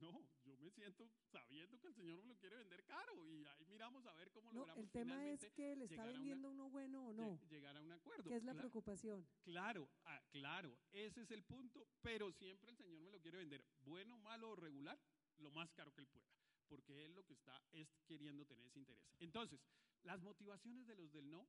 [0.00, 3.64] no, yo me siento sabiendo que el señor me lo quiere vender caro y ahí
[3.66, 6.70] miramos a ver cómo No, logramos el tema es que le está una- vendiendo uno
[6.70, 8.28] bueno o no, llegar a un acuerdo.
[8.28, 9.26] que es la Cla- preocupación.
[9.42, 13.64] Claro, ah, claro, ese es el punto, pero siempre el señor me lo quiere vender,
[13.80, 14.98] bueno, malo o regular,
[15.38, 16.28] lo más caro que él pueda,
[16.68, 19.02] porque él lo que está es queriendo tener ese interés.
[19.20, 19.60] Entonces,
[20.02, 21.48] las motivaciones de los del no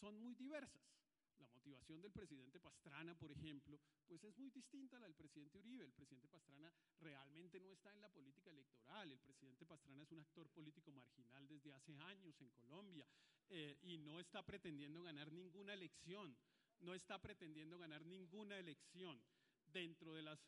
[0.00, 0.82] son muy diversas.
[1.44, 5.58] La motivación del presidente Pastrana, por ejemplo, pues es muy distinta a la del presidente
[5.58, 5.84] Uribe.
[5.84, 9.12] El presidente Pastrana realmente no está en la política electoral.
[9.12, 13.06] El presidente Pastrana es un actor político marginal desde hace años en Colombia
[13.50, 16.34] eh, y no está pretendiendo ganar ninguna elección.
[16.80, 19.20] No está pretendiendo ganar ninguna elección.
[19.66, 20.40] Dentro de las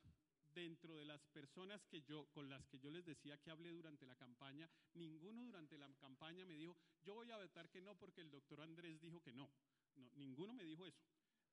[0.55, 4.06] dentro de las personas que yo, con las que yo les decía que hablé durante
[4.06, 6.74] la campaña, ninguno durante la campaña me dijo,
[7.05, 9.51] yo voy a votar que no porque el doctor Andrés dijo que no.
[9.97, 11.02] No, ninguno me dijo eso.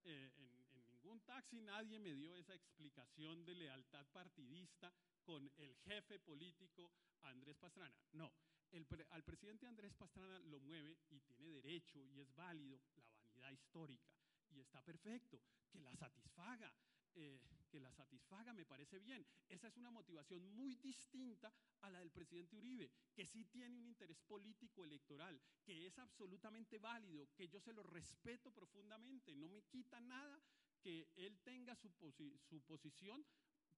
[0.04, 4.94] Eh, en, en ningún taxi nadie me dio esa explicación de lealtad partidista
[5.24, 6.92] con el jefe político
[7.22, 7.96] Andrés Pastrana.
[8.12, 8.32] No,
[8.72, 13.52] el al presidente Andrés Pastrana lo mueve y tiene derecho y es válido la vanidad
[13.52, 14.14] histórica
[14.50, 16.72] y está perfecto, que la satisfaga.
[17.16, 19.26] Eh, que la satisfaga, me parece bien.
[19.50, 23.86] Esa es una motivación muy distinta a la del presidente Uribe, que sí tiene un
[23.88, 29.64] interés político electoral, que es absolutamente válido, que yo se lo respeto profundamente, no me
[29.64, 30.40] quita nada
[30.82, 33.26] que él tenga su, posi- su posición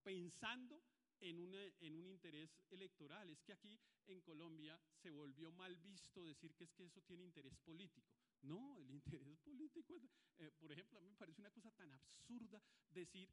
[0.02, 0.82] pensando
[1.20, 3.30] en, una- en un interés electoral.
[3.30, 7.24] Es que aquí en Colombia se volvió mal visto decir que es que eso tiene
[7.24, 8.12] interés político.
[8.46, 10.00] No, el interés político,
[10.38, 13.28] eh, por ejemplo, a mí me parece una cosa tan absurda decir,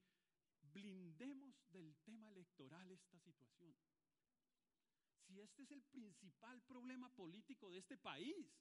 [0.61, 3.75] blindemos del tema electoral esta situación.
[5.27, 8.59] Si este es el principal problema político de este país,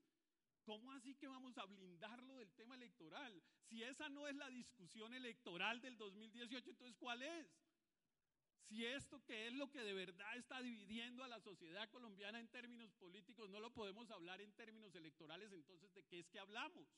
[0.63, 3.43] ¿cómo así que vamos a blindarlo del tema electoral?
[3.69, 7.49] Si esa no es la discusión electoral del 2018, entonces ¿cuál es?
[8.73, 12.49] Si esto que es lo que de verdad está dividiendo a la sociedad colombiana en
[12.49, 16.89] términos políticos, no lo podemos hablar en términos electorales, entonces ¿de qué es que hablamos?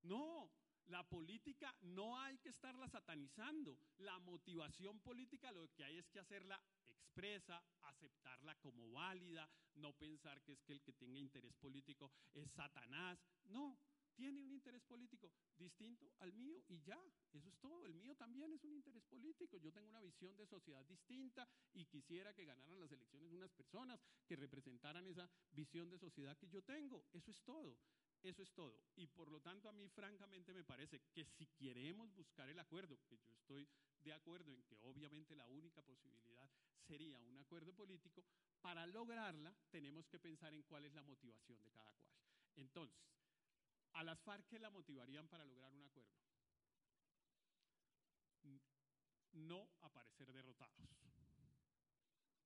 [0.00, 0.50] No,
[0.86, 3.78] la política no hay que estarla satanizando.
[3.98, 6.58] La motivación política lo que hay es que hacerla
[6.88, 12.50] expresa, aceptarla como válida, no pensar que es que el que tenga interés político es
[12.52, 13.22] Satanás.
[13.44, 13.78] No,
[14.16, 16.98] tiene un interés político distinto al mío y ya,
[17.32, 17.86] eso es todo.
[17.86, 19.58] El mío también es un interés político.
[19.58, 24.00] Yo tengo una visión de sociedad distinta y quisiera que ganaran las elecciones unas personas
[24.26, 27.04] que representaran esa visión de sociedad que yo tengo.
[27.12, 27.78] Eso es todo.
[28.22, 28.80] Eso es todo.
[28.96, 32.98] Y por lo tanto, a mí francamente me parece que si queremos buscar el acuerdo,
[33.06, 33.68] que yo estoy
[34.00, 38.24] de acuerdo en que obviamente la única posibilidad sería un acuerdo político,
[38.60, 42.12] para lograrla tenemos que pensar en cuál es la motivación de cada cual.
[42.56, 43.04] Entonces,
[43.96, 46.10] a las FARC, ¿qué la motivarían para lograr un acuerdo?
[49.32, 50.76] No aparecer derrotados.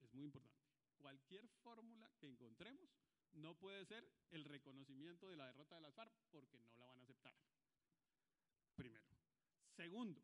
[0.01, 0.59] Es muy importante.
[0.97, 2.89] Cualquier fórmula que encontremos
[3.32, 7.01] no puede ser el reconocimiento de la derrota de las FARC porque no la van
[7.01, 7.35] a aceptar.
[8.77, 9.06] Primero.
[9.77, 10.22] Segundo,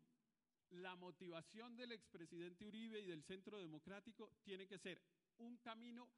[0.69, 5.01] la motivación del expresidente Uribe y del Centro Democrático tiene que ser
[5.37, 6.09] un camino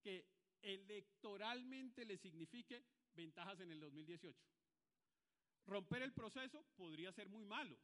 [0.00, 0.26] que
[0.60, 2.84] electoralmente le signifique
[3.14, 4.51] ventajas en el 2018.
[5.66, 7.78] Romper el proceso podría ser muy malo.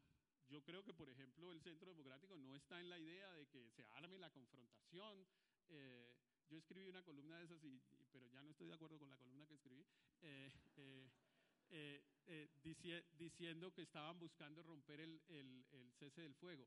[0.49, 3.71] Yo creo que, por ejemplo, el Centro Democrático no está en la idea de que
[3.71, 5.27] se arme la confrontación.
[5.69, 6.11] Eh,
[6.49, 7.79] yo escribí una columna de esas, y,
[8.11, 9.87] pero ya no estoy de acuerdo con la columna que escribí,
[10.23, 10.51] eh,
[11.71, 12.03] eh,
[13.13, 16.67] diciendo que estaban buscando romper el, cese del fuego.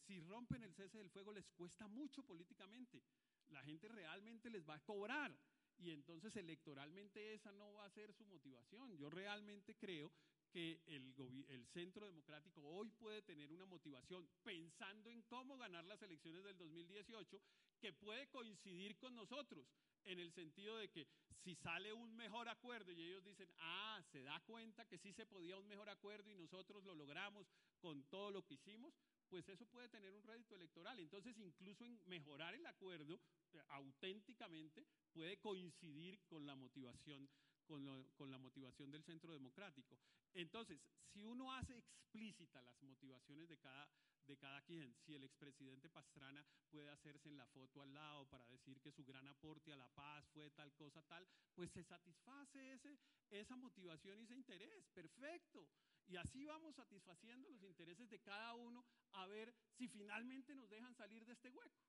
[0.00, 3.02] si rompen el cese del fuego les cuesta mucho políticamente.
[3.48, 5.32] La gente realmente les va a cobrar
[5.78, 8.96] y entonces electoralmente esa no va a ser su motivación.
[8.96, 10.12] Yo realmente creo
[10.50, 11.14] que el,
[11.48, 16.56] el, Centro Democrático hoy puede tener una motivación pensando en cómo ganar las elecciones del
[16.56, 17.40] 2018
[17.78, 19.66] que puede coincidir con nosotros
[20.04, 21.06] en el sentido de que
[21.42, 25.26] si sale un mejor acuerdo y ellos dicen, ah, se da cuenta que sí se
[25.26, 27.46] podía un mejor acuerdo y nosotros lo logramos
[27.80, 28.94] con todo lo que hicimos,
[29.28, 30.98] pues eso puede tener un rédito electoral.
[30.98, 33.20] Entonces, incluso en mejorar el acuerdo
[33.52, 37.28] eh, auténticamente puede coincidir con la motivación
[37.66, 39.98] con, la motivación del centro democrático.
[40.32, 40.80] Entonces,
[41.12, 43.90] si uno hace explícita las motivaciones de cada,
[44.26, 48.46] de cada quien, si el expresidente Pastrana puede hacerse en la foto al lado para
[48.46, 52.74] decir que su gran aporte a la paz fue tal cosa, tal, pues se satisface
[52.74, 52.98] ese,
[53.30, 54.86] esa motivación y ese interés.
[54.94, 55.66] Perfecto.
[56.08, 60.94] Y así vamos satisfaciendo los intereses de cada uno a ver si finalmente nos dejan
[60.94, 61.82] salir de este hueco.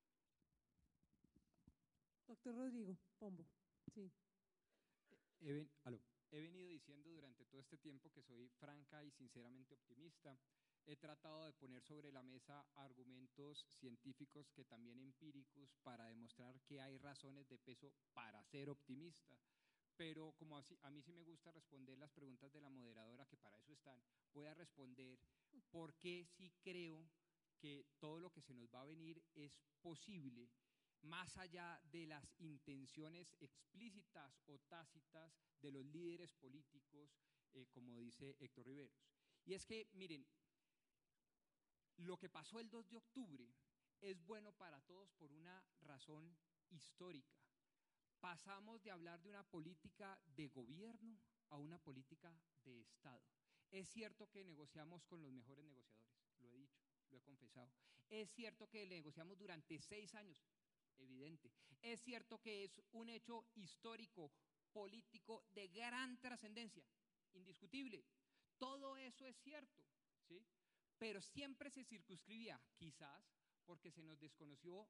[2.25, 3.47] Doctor Rodrigo Pombo,
[3.93, 4.11] sí.
[5.39, 5.67] He,
[6.31, 10.37] he venido diciendo durante todo este tiempo que soy franca y sinceramente optimista.
[10.85, 16.81] He tratado de poner sobre la mesa argumentos científicos que también empíricos para demostrar que
[16.81, 19.37] hay razones de peso para ser optimista
[19.97, 23.57] pero como a mí sí me gusta responder las preguntas de la moderadora, que para
[23.57, 24.01] eso están,
[24.31, 25.19] voy a responder
[25.71, 27.09] por qué sí creo
[27.57, 30.51] que todo lo que se nos va a venir es posible,
[31.01, 37.17] más allá de las intenciones explícitas o tácitas de los líderes políticos,
[37.53, 39.03] eh, como dice Héctor Riveros.
[39.45, 40.27] Y es que, miren,
[41.97, 43.55] lo que pasó el 2 de octubre
[44.01, 46.37] es bueno para todos por una razón
[46.69, 47.46] histórica
[48.19, 51.19] pasamos de hablar de una política de gobierno
[51.49, 52.33] a una política
[52.63, 53.23] de Estado.
[53.71, 57.71] Es cierto que negociamos con los mejores negociadores, lo he dicho, lo he confesado.
[58.09, 60.41] Es cierto que negociamos durante seis años,
[60.97, 61.51] evidente.
[61.81, 64.31] Es cierto que es un hecho histórico,
[64.71, 66.85] político, de gran trascendencia,
[67.33, 68.05] indiscutible.
[68.57, 69.83] Todo eso es cierto,
[70.27, 70.45] ¿sí?
[70.97, 73.23] Pero siempre se circunscribía, quizás
[73.65, 74.87] porque se nos desconoció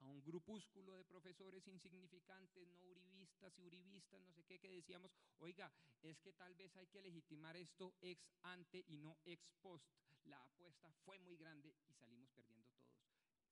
[0.00, 5.12] a un grupúsculo de profesores insignificantes, no uribistas y uribistas, no sé qué, que decíamos,
[5.38, 5.72] oiga,
[6.02, 9.86] es que tal vez hay que legitimar esto ex ante y no ex post.
[10.24, 12.94] La apuesta fue muy grande y salimos perdiendo todos,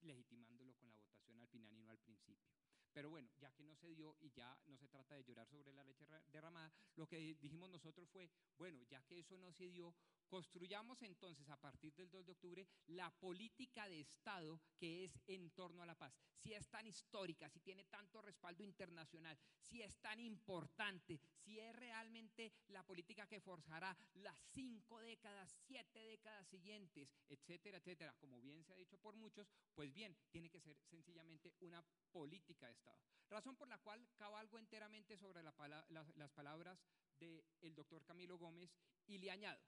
[0.02, 2.48] legitimándolo con la votación al final y no al principio.
[2.92, 5.72] Pero bueno, ya que no se dio y ya no se trata de llorar sobre
[5.72, 9.94] la leche derramada, lo que dijimos nosotros fue, bueno, ya que eso no se dio,
[10.28, 15.50] Construyamos entonces a partir del 2 de octubre la política de Estado que es en
[15.52, 16.14] torno a la paz.
[16.36, 21.74] Si es tan histórica, si tiene tanto respaldo internacional, si es tan importante, si es
[21.74, 28.62] realmente la política que forjará las cinco décadas, siete décadas siguientes, etcétera, etcétera, como bien
[28.64, 31.82] se ha dicho por muchos, pues bien, tiene que ser sencillamente una
[32.12, 33.00] política de Estado.
[33.30, 36.78] Razón por la cual cabalgo enteramente sobre las palabras
[37.18, 38.70] del doctor Camilo Gómez
[39.06, 39.58] y le añado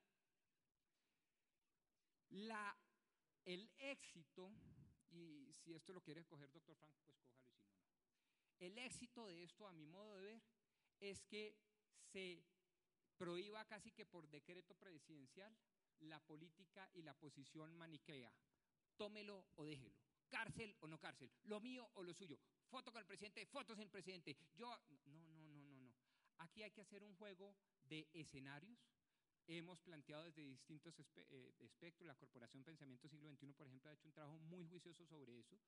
[2.30, 2.76] la,
[3.44, 4.52] el éxito,
[5.10, 8.00] y si esto lo quiere coger doctor Frank, pues cójalo y si no, no.
[8.58, 10.42] El éxito de esto, a mi modo de ver,
[11.00, 11.56] es que
[12.12, 12.42] se
[13.16, 15.56] prohíba casi que por decreto presidencial
[16.00, 18.32] la política y la posición maniquea.
[18.96, 19.96] Tómelo o déjelo.
[20.28, 21.30] Cárcel o no cárcel.
[21.44, 22.38] Lo mío o lo suyo.
[22.68, 24.36] Foto con el presidente, fotos en el presidente.
[24.54, 24.70] Yo,
[25.06, 25.94] no, no, no, no, no.
[26.38, 28.78] Aquí hay que hacer un juego de escenarios,
[29.58, 32.06] hemos planteado desde distintos eh, espectros.
[32.06, 35.58] La Corporación Pensamiento Siglo XXI, por ejemplo, ha hecho un trabajo muy juicioso sobre eso.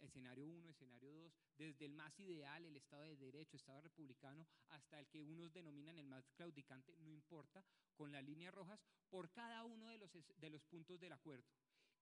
[0.00, 4.98] Escenario 1, escenario 2, desde el más ideal, el Estado de Derecho, Estado republicano, hasta
[4.98, 7.64] el que unos denominan el más claudicante, no importa,
[7.94, 11.46] con las líneas rojas, por cada uno de los, de los puntos del acuerdo.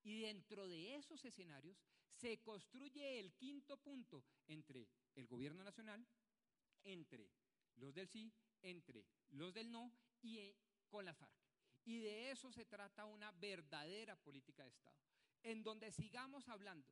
[0.02, 1.76] Y dentro de esos escenarios
[2.20, 6.06] se construye el quinto punto entre el gobierno nacional,
[6.84, 7.30] entre
[7.76, 9.92] los del sí, entre los del no
[10.22, 10.56] y eh,
[10.90, 11.32] con la FARC.
[11.84, 14.98] Y de eso se trata una verdadera política de Estado,
[15.42, 16.86] en donde sigamos hablando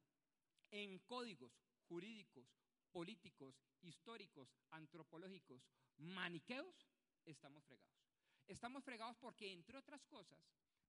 [0.71, 1.53] en códigos
[1.89, 2.47] jurídicos,
[2.91, 5.69] políticos, históricos, antropológicos,
[5.99, 6.89] maniqueos,
[7.25, 7.99] estamos fregados.
[8.47, 10.39] Estamos fregados porque, entre otras cosas,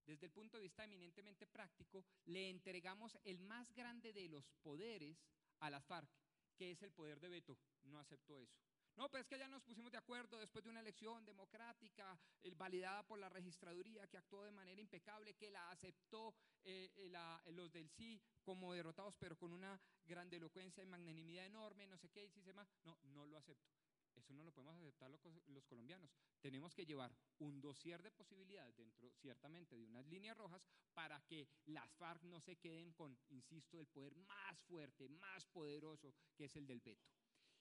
[0.06, 5.18] desde el punto de vista eminentemente práctico, le entregamos el más grande de los poderes
[5.60, 6.10] a las FARC,
[6.56, 7.58] que es el poder de veto.
[7.84, 8.69] No acepto eso.
[8.96, 12.20] No, pero es que ya nos pusimos de acuerdo después de una elección democrática,
[12.56, 17.72] validada por la registraduría, que actuó de manera impecable, que la aceptó eh, eh, los
[17.72, 22.30] del sí como derrotados, pero con una grandelocuencia y magnanimidad enorme, no sé qué, y
[22.30, 22.68] si se más.
[22.84, 23.72] No, no lo acepto.
[24.16, 26.12] Eso no lo podemos aceptar los, colombianos.
[26.42, 30.62] Tenemos que llevar un dossier de posibilidades dentro, ciertamente, de unas líneas rojas
[30.94, 36.14] para que las FARC no se queden con, insisto, el poder más fuerte, más poderoso,
[36.36, 37.08] que es el del veto.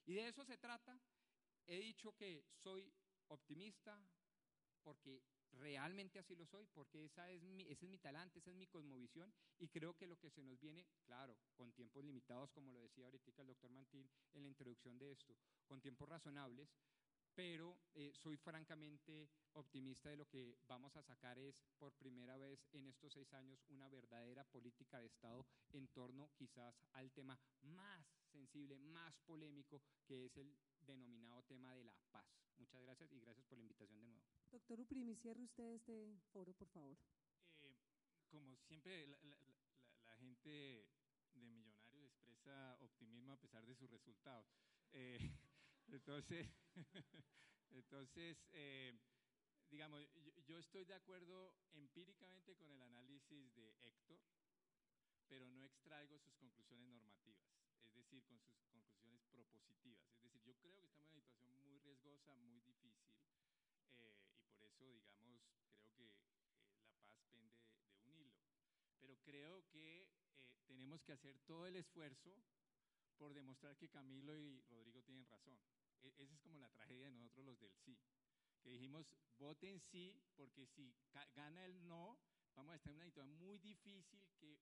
[0.04, 0.98] Y de eso se trata
[1.68, 2.90] He dicho que soy
[3.28, 4.00] optimista
[4.82, 5.22] porque
[5.52, 8.66] realmente así lo soy, porque esa es mi, ese es mi talante, esa es mi
[8.66, 12.80] cosmovisión y creo que lo que se nos viene, claro, con tiempos limitados, como lo
[12.80, 15.36] decía ahorita el doctor Mantín en la introducción de esto,
[15.66, 16.74] con tiempos razonables,
[17.34, 22.66] pero eh, soy francamente optimista de lo que vamos a sacar es por primera vez
[22.72, 28.06] en estos seis años una verdadera política de Estado en torno quizás al tema más
[28.32, 30.56] sensible, más polémico, que es el
[30.92, 32.26] denominado tema de la paz.
[32.58, 34.24] Muchas gracias y gracias por la invitación de nuevo.
[34.50, 36.98] Doctor Uprimi, cierre usted este foro, por favor.
[37.60, 37.76] Eh,
[38.28, 40.50] como siempre, la, gente
[41.34, 44.46] de Millonarios expresa optimismo a pesar de sus resultados.
[44.92, 45.18] Eh,
[45.88, 46.48] entonces,
[47.70, 48.98] entonces eh,
[49.70, 50.02] digamos,
[50.46, 54.18] yo, estoy de acuerdo empíricamente con el análisis de Héctor,
[55.28, 57.46] pero no extraigo sus conclusiones normativas,
[57.98, 60.04] decir, con sus conclusiones propositivas.
[60.16, 63.12] Es decir, yo creo que estamos en una situación muy riesgosa, muy difícil,
[63.98, 64.14] eh,
[64.46, 66.06] y por eso, digamos, creo que
[67.28, 68.36] eh, la paz pende de un hilo.
[69.00, 72.34] Pero creo que eh, tenemos que hacer todo el esfuerzo
[73.16, 75.58] por demostrar que Camilo y Rodrigo tienen razón.
[76.02, 77.98] E, esa es como la tragedia de nosotros los del sí,
[78.62, 79.06] que dijimos,
[79.38, 80.94] voten sí, porque si
[81.34, 82.18] gana el no,
[82.54, 84.58] vamos a estar en una situación muy difícil que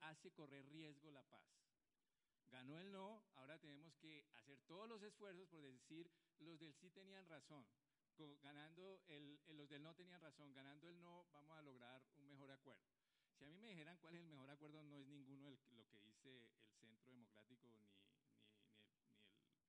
[0.00, 1.42] hace correr riesgo la paz.
[2.52, 6.90] Ganó el no, ahora tenemos que hacer todos los esfuerzos por decir, los del sí
[6.90, 7.66] tenían razón,
[8.42, 12.50] ganando el, los del no tenían razón, ganando el no vamos a lograr un mejor
[12.50, 12.84] acuerdo.
[13.38, 15.88] Si a mí me dijeran cuál es el mejor acuerdo, no es ninguno el, lo
[15.88, 17.88] que dice el Centro Democrático ni,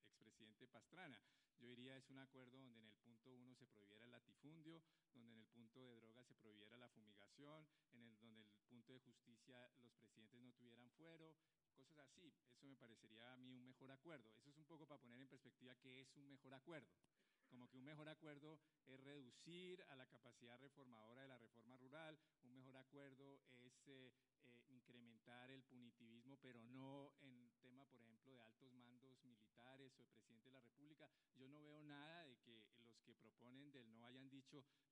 [0.09, 1.23] expresidente Pastrana.
[1.59, 4.83] Yo diría es un acuerdo donde en el punto uno se prohibiera el latifundio,
[5.13, 8.91] donde en el punto de droga se prohibiera la fumigación, en el donde el punto
[8.91, 11.33] de justicia los presidentes no tuvieran fuero,
[11.73, 12.33] cosas así.
[12.53, 14.29] Eso me parecería a mí un mejor acuerdo.
[14.39, 16.89] Eso es un poco para poner en perspectiva qué es un mejor acuerdo.
[17.53, 22.17] Como que un mejor acuerdo es reducir a la capacidad reformadora de la reforma rural,
[22.43, 24.11] un mejor acuerdo es eh,
[24.47, 30.01] eh, incrementar el punitivismo, pero no en tema, por ejemplo, de altos mandos militares o
[30.01, 31.07] de presidente de la República.
[31.37, 34.42] Yo no veo nada de que los que proponen del no hayan dicho,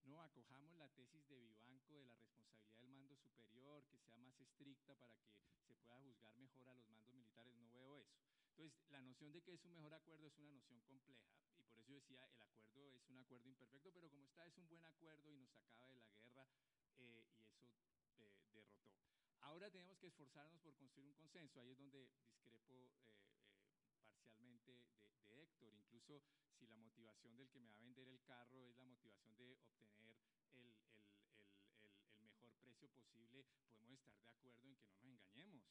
[0.06, 4.40] no, acojamos la tesis de Vivanco de la responsabilidad del mando superior, que sea más
[4.40, 5.32] estricta para que
[5.68, 7.54] se pueda juzgar mejor a los mandos militares.
[7.58, 8.18] No veo eso.
[8.50, 11.80] Entonces, la noción de que es un mejor acuerdo es una noción compleja y por
[11.80, 15.32] eso decía, el acuerdo es un acuerdo imperfecto, pero como está, es un buen acuerdo
[15.32, 16.48] y nos acaba de la guerra
[16.98, 17.80] eh, y eso
[18.18, 18.66] eh, derrotó.
[19.42, 21.60] Ahora tenemos que esforzarnos por construir un consenso.
[21.60, 23.21] Ahí es donde discrepo eh.
[26.02, 29.38] Incluso si la motivación del que me va a vender el carro es la motivación
[29.38, 29.46] de
[29.78, 30.18] obtener
[30.52, 30.74] el,
[32.18, 35.64] mejor precio posible, podemos estar de acuerdo en que no nos engañemos.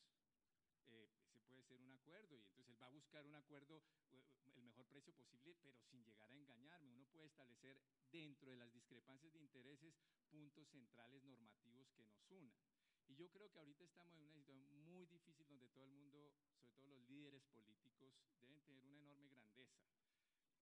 [0.86, 3.82] Eh, ese puede ser un acuerdo y entonces él va a buscar un acuerdo,
[4.54, 6.92] el mejor precio posible, pero sin llegar a engañarme.
[6.92, 7.80] Uno puede establecer
[8.12, 9.98] dentro de las discrepancias de intereses
[10.30, 12.56] puntos centrales normativos que nos unan.
[13.08, 16.32] Y yo creo que ahorita estamos en una situación muy difícil donde todo el mundo,
[16.54, 19.82] sobre todo los líderes políticos, deben tener una enorme grandeza.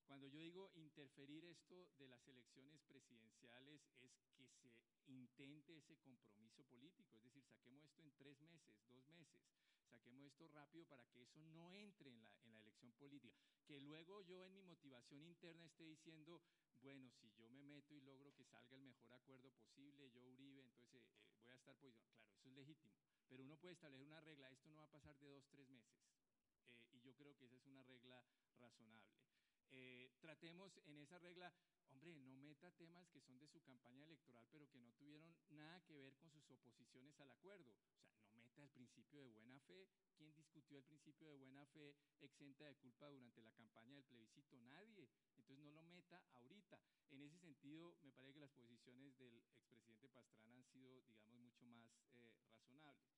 [0.08, 4.72] Cuando yo digo interferir esto de las elecciones presidenciales es que se
[5.06, 9.44] intente ese compromiso político, es decir, saquemos esto en tres meses, dos meses,
[9.90, 13.36] saquemos esto rápido para que eso no entre en la, en la elección política.
[13.66, 16.40] Que luego yo en mi motivación interna esté diciendo,
[16.80, 20.62] bueno, si yo me meto y logro que salga el mejor acuerdo posible, yo Uribe,
[20.62, 22.16] entonces eh, eh, voy a estar posicionado.
[22.16, 22.96] Claro, eso es legítimo,
[23.28, 26.00] pero uno puede establecer una regla, esto no va a pasar de dos, tres meses.
[26.64, 28.24] Eh, y yo creo que esa es una regla
[28.58, 29.27] razonable.
[30.20, 31.52] Tratemos en esa regla,
[31.90, 35.80] hombre, no meta temas que son de su campaña electoral, pero que no tuvieron nada
[35.82, 37.70] que ver con sus oposiciones al acuerdo.
[37.70, 39.88] O sea, no meta el principio de buena fe.
[40.16, 44.58] ¿Quién discutió el principio de buena fe exenta de culpa durante la campaña del plebiscito?
[44.60, 45.08] Nadie.
[45.36, 46.80] Entonces no lo meta ahorita.
[47.10, 51.66] En ese sentido, me parece que las posiciones del expresidente Pastrana han sido, digamos, mucho
[51.66, 53.08] más eh, razonables.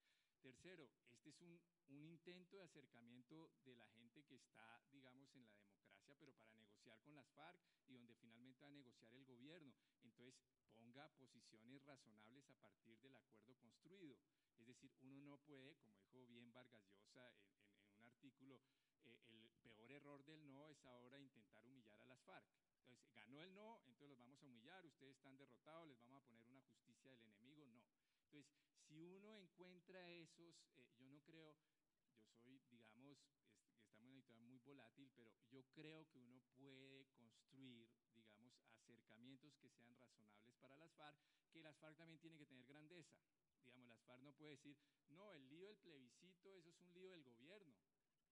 [0.43, 5.43] Tercero, este es un, un, intento de acercamiento de la gente que está, digamos, en
[5.43, 5.80] la democracia,
[6.19, 9.75] pero para negociar con las FARC y donde finalmente va a negociar el gobierno.
[9.95, 10.35] Entonces,
[10.75, 14.17] ponga posiciones razonables a partir del acuerdo construido.
[14.59, 17.49] Es decir, uno no puede, como dijo bien Vargas Llosa en,
[17.85, 18.61] en, un artículo,
[19.05, 22.47] eh, el peor error del no es ahora intentar humillar a las FARC.
[22.83, 26.27] Entonces, ganó el no, entonces los vamos a humillar, ustedes están derrotados, les vamos a
[26.27, 27.67] poner una justicia del enemigo.
[27.69, 27.83] No.
[28.17, 28.47] Entonces,
[28.87, 34.07] si uno encuentra esos, eh, yo no creo, yo soy, digamos, estamos en una situación
[34.09, 34.23] muy
[34.65, 40.93] volátil, pero yo creo que uno puede construir, digamos, acercamientos que sean razonables para las
[40.93, 41.19] FARC,
[41.53, 43.17] que las FARC también tienen que tener grandeza.
[43.65, 44.77] Digamos, las FARC no puede decir,
[45.09, 47.75] no, el lío del plebiscito, eso es un lío del gobierno.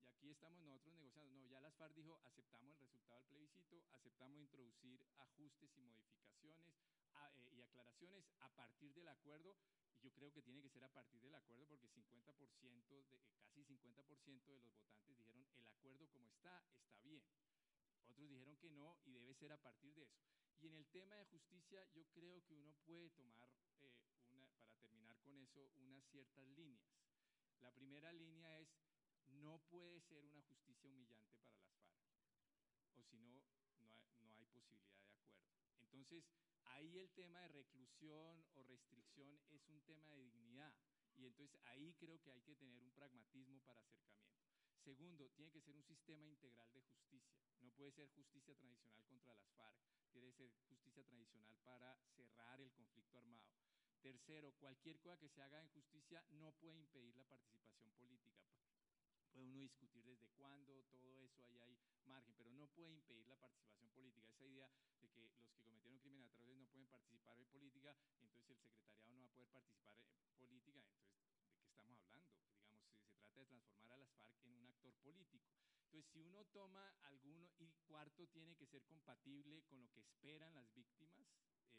[0.04, 1.34] Y aquí estamos nosotros negociando.
[1.34, 6.74] No, ya las FARC dijo, aceptamos el resultado del plebiscito, aceptamos introducir ajustes y modificaciones
[7.34, 9.56] eh, y aclaraciones a partir del acuerdo
[9.98, 13.20] y yo creo que tiene que ser a partir del acuerdo porque 50% de, eh,
[13.40, 15.47] casi 50% de los votantes dijeron
[15.88, 17.22] acuerdo como está, está bien.
[18.08, 20.20] Otros dijeron que no y debe ser a partir de eso.
[20.60, 23.50] Y en el tema de justicia yo creo que uno puede tomar,
[23.80, 23.94] eh,
[24.32, 26.84] una, para terminar con eso, unas ciertas líneas.
[27.60, 28.68] La primera línea es,
[29.28, 31.96] no puede ser una justicia humillante para las FARC,
[32.96, 33.46] o si no,
[33.78, 33.90] hay,
[34.20, 35.40] no hay posibilidad de acuerdo.
[35.80, 36.28] Entonces,
[36.64, 40.74] ahí el tema de reclusión o restricción es un tema de dignidad.
[41.16, 44.57] Y entonces ahí creo que hay que tener un pragmatismo para acercamiento.
[44.84, 47.38] Segundo, tiene que ser un sistema integral de justicia.
[47.60, 49.76] No puede ser justicia tradicional contra las FARC,
[50.12, 53.52] tiene que ser justicia tradicional para cerrar el conflicto armado.
[54.00, 58.40] Tercero, cualquier cosa que se haga en justicia no puede impedir la participación política.
[59.32, 61.76] Puede uno discutir desde cuándo, todo eso, ahí hay
[62.06, 64.30] margen, pero no puede impedir la participación política.
[64.30, 68.48] Esa idea de que los que cometieron crímenes atroces no pueden participar en política, entonces
[68.48, 72.00] el secretariado no va a poder participar en política, entonces, ¿de qué estamos hablando?
[72.06, 75.52] Digamos, se, se trata de transformar a las FARC en un actor político.
[75.84, 80.54] Entonces, si uno toma alguno, y cuarto, tiene que ser compatible con lo que esperan
[80.54, 81.26] las víctimas.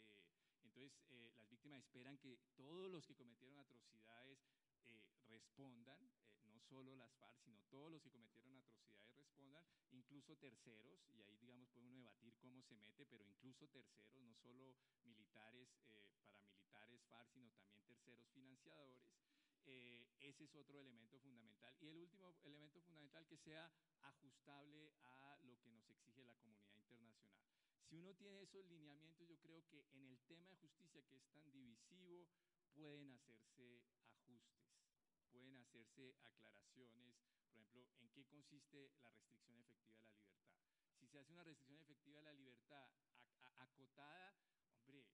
[0.06, 0.20] Eh,
[0.62, 4.38] entonces, eh, las víctimas esperan que todos los que cometieron atrocidades
[4.86, 10.36] eh, respondan, eh, no solo las FARC, sino todos los que cometieron atrocidades respondan, incluso
[10.36, 14.74] terceros, y ahí digamos puede uno debatir cómo se mete, pero incluso terceros, no solo
[15.04, 18.98] militares, eh, paramilitares, FARC, sino también terceros financiadores.
[19.66, 21.74] Eh, ese es otro elemento fundamental.
[21.80, 23.70] Y el último elemento fundamental, que sea
[24.02, 27.16] ajustable a lo que nos exige la comunidad internacional.
[27.88, 31.28] Si uno tiene esos lineamientos, yo creo que en el tema de justicia, que es
[31.32, 32.28] tan divisivo,
[32.74, 34.70] pueden hacerse ajustes,
[35.32, 40.56] pueden hacerse aclaraciones, por ejemplo, en qué consiste la restricción efectiva de la libertad.
[40.98, 42.90] Si se hace una restricción efectiva de la libertad
[43.56, 44.34] acotada,
[44.86, 45.04] hombre,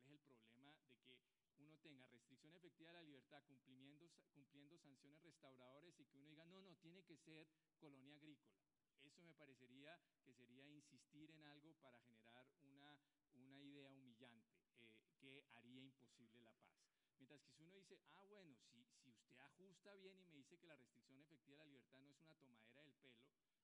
[0.00, 4.76] ¿cuál es el problema de que uno tenga restricción efectiva de la libertad cumpliendo, cumpliendo
[4.78, 7.46] sanciones restauradoras y que uno diga, no, no, tiene que ser
[7.78, 8.58] colonia agrícola?
[9.04, 12.98] Eso me parecería que sería insistir en algo para generar una,
[13.34, 16.74] una idea humillante eh, que haría imposible la paz.
[17.16, 20.58] Mientras que si uno dice, ah, bueno, si, si usted ajusta bien y me dice
[20.58, 23.22] que la restricción efectiva de la libertad no es una tomadera del pelo,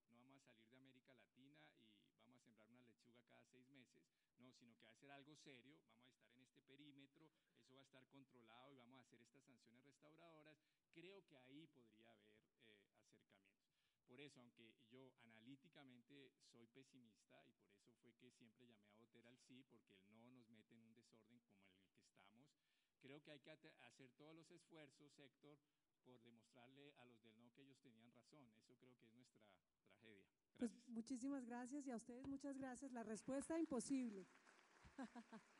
[0.08, 1.58] no vamos a salir de América Latina
[2.06, 4.04] y vamos a sembrar una lechuga cada seis meses,
[4.38, 7.26] no, sino que va a ser algo serio, vamos a estar en este perímetro,
[7.58, 10.56] eso va a estar controlado y vamos a hacer estas sanciones restauradoras,
[10.92, 12.30] creo que ahí podría haber
[12.62, 13.58] eh, acercamientos.
[14.06, 18.98] Por eso, aunque yo analíticamente soy pesimista y por eso fue que siempre llamé a
[18.98, 22.48] votar al sí, porque el no nos mete en un desorden como el que estamos,
[23.00, 25.58] creo que hay que hacer todos los esfuerzos, Héctor,
[26.04, 28.48] por demostrarle a los del no que ellos tenían razón.
[28.56, 29.42] Eso creo que es nuestra
[29.82, 30.26] tragedia.
[30.56, 32.92] Pues muchísimas gracias y a ustedes muchas gracias.
[32.92, 34.26] La respuesta imposible.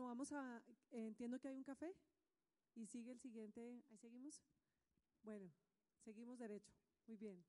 [0.00, 0.62] bueno, vamos a,
[0.92, 1.94] eh, entiendo que hay un café
[2.74, 4.42] y sigue el siguiente, ahí seguimos.
[5.22, 5.52] Bueno,
[5.98, 6.72] seguimos derecho.
[7.06, 7.44] Muy bien.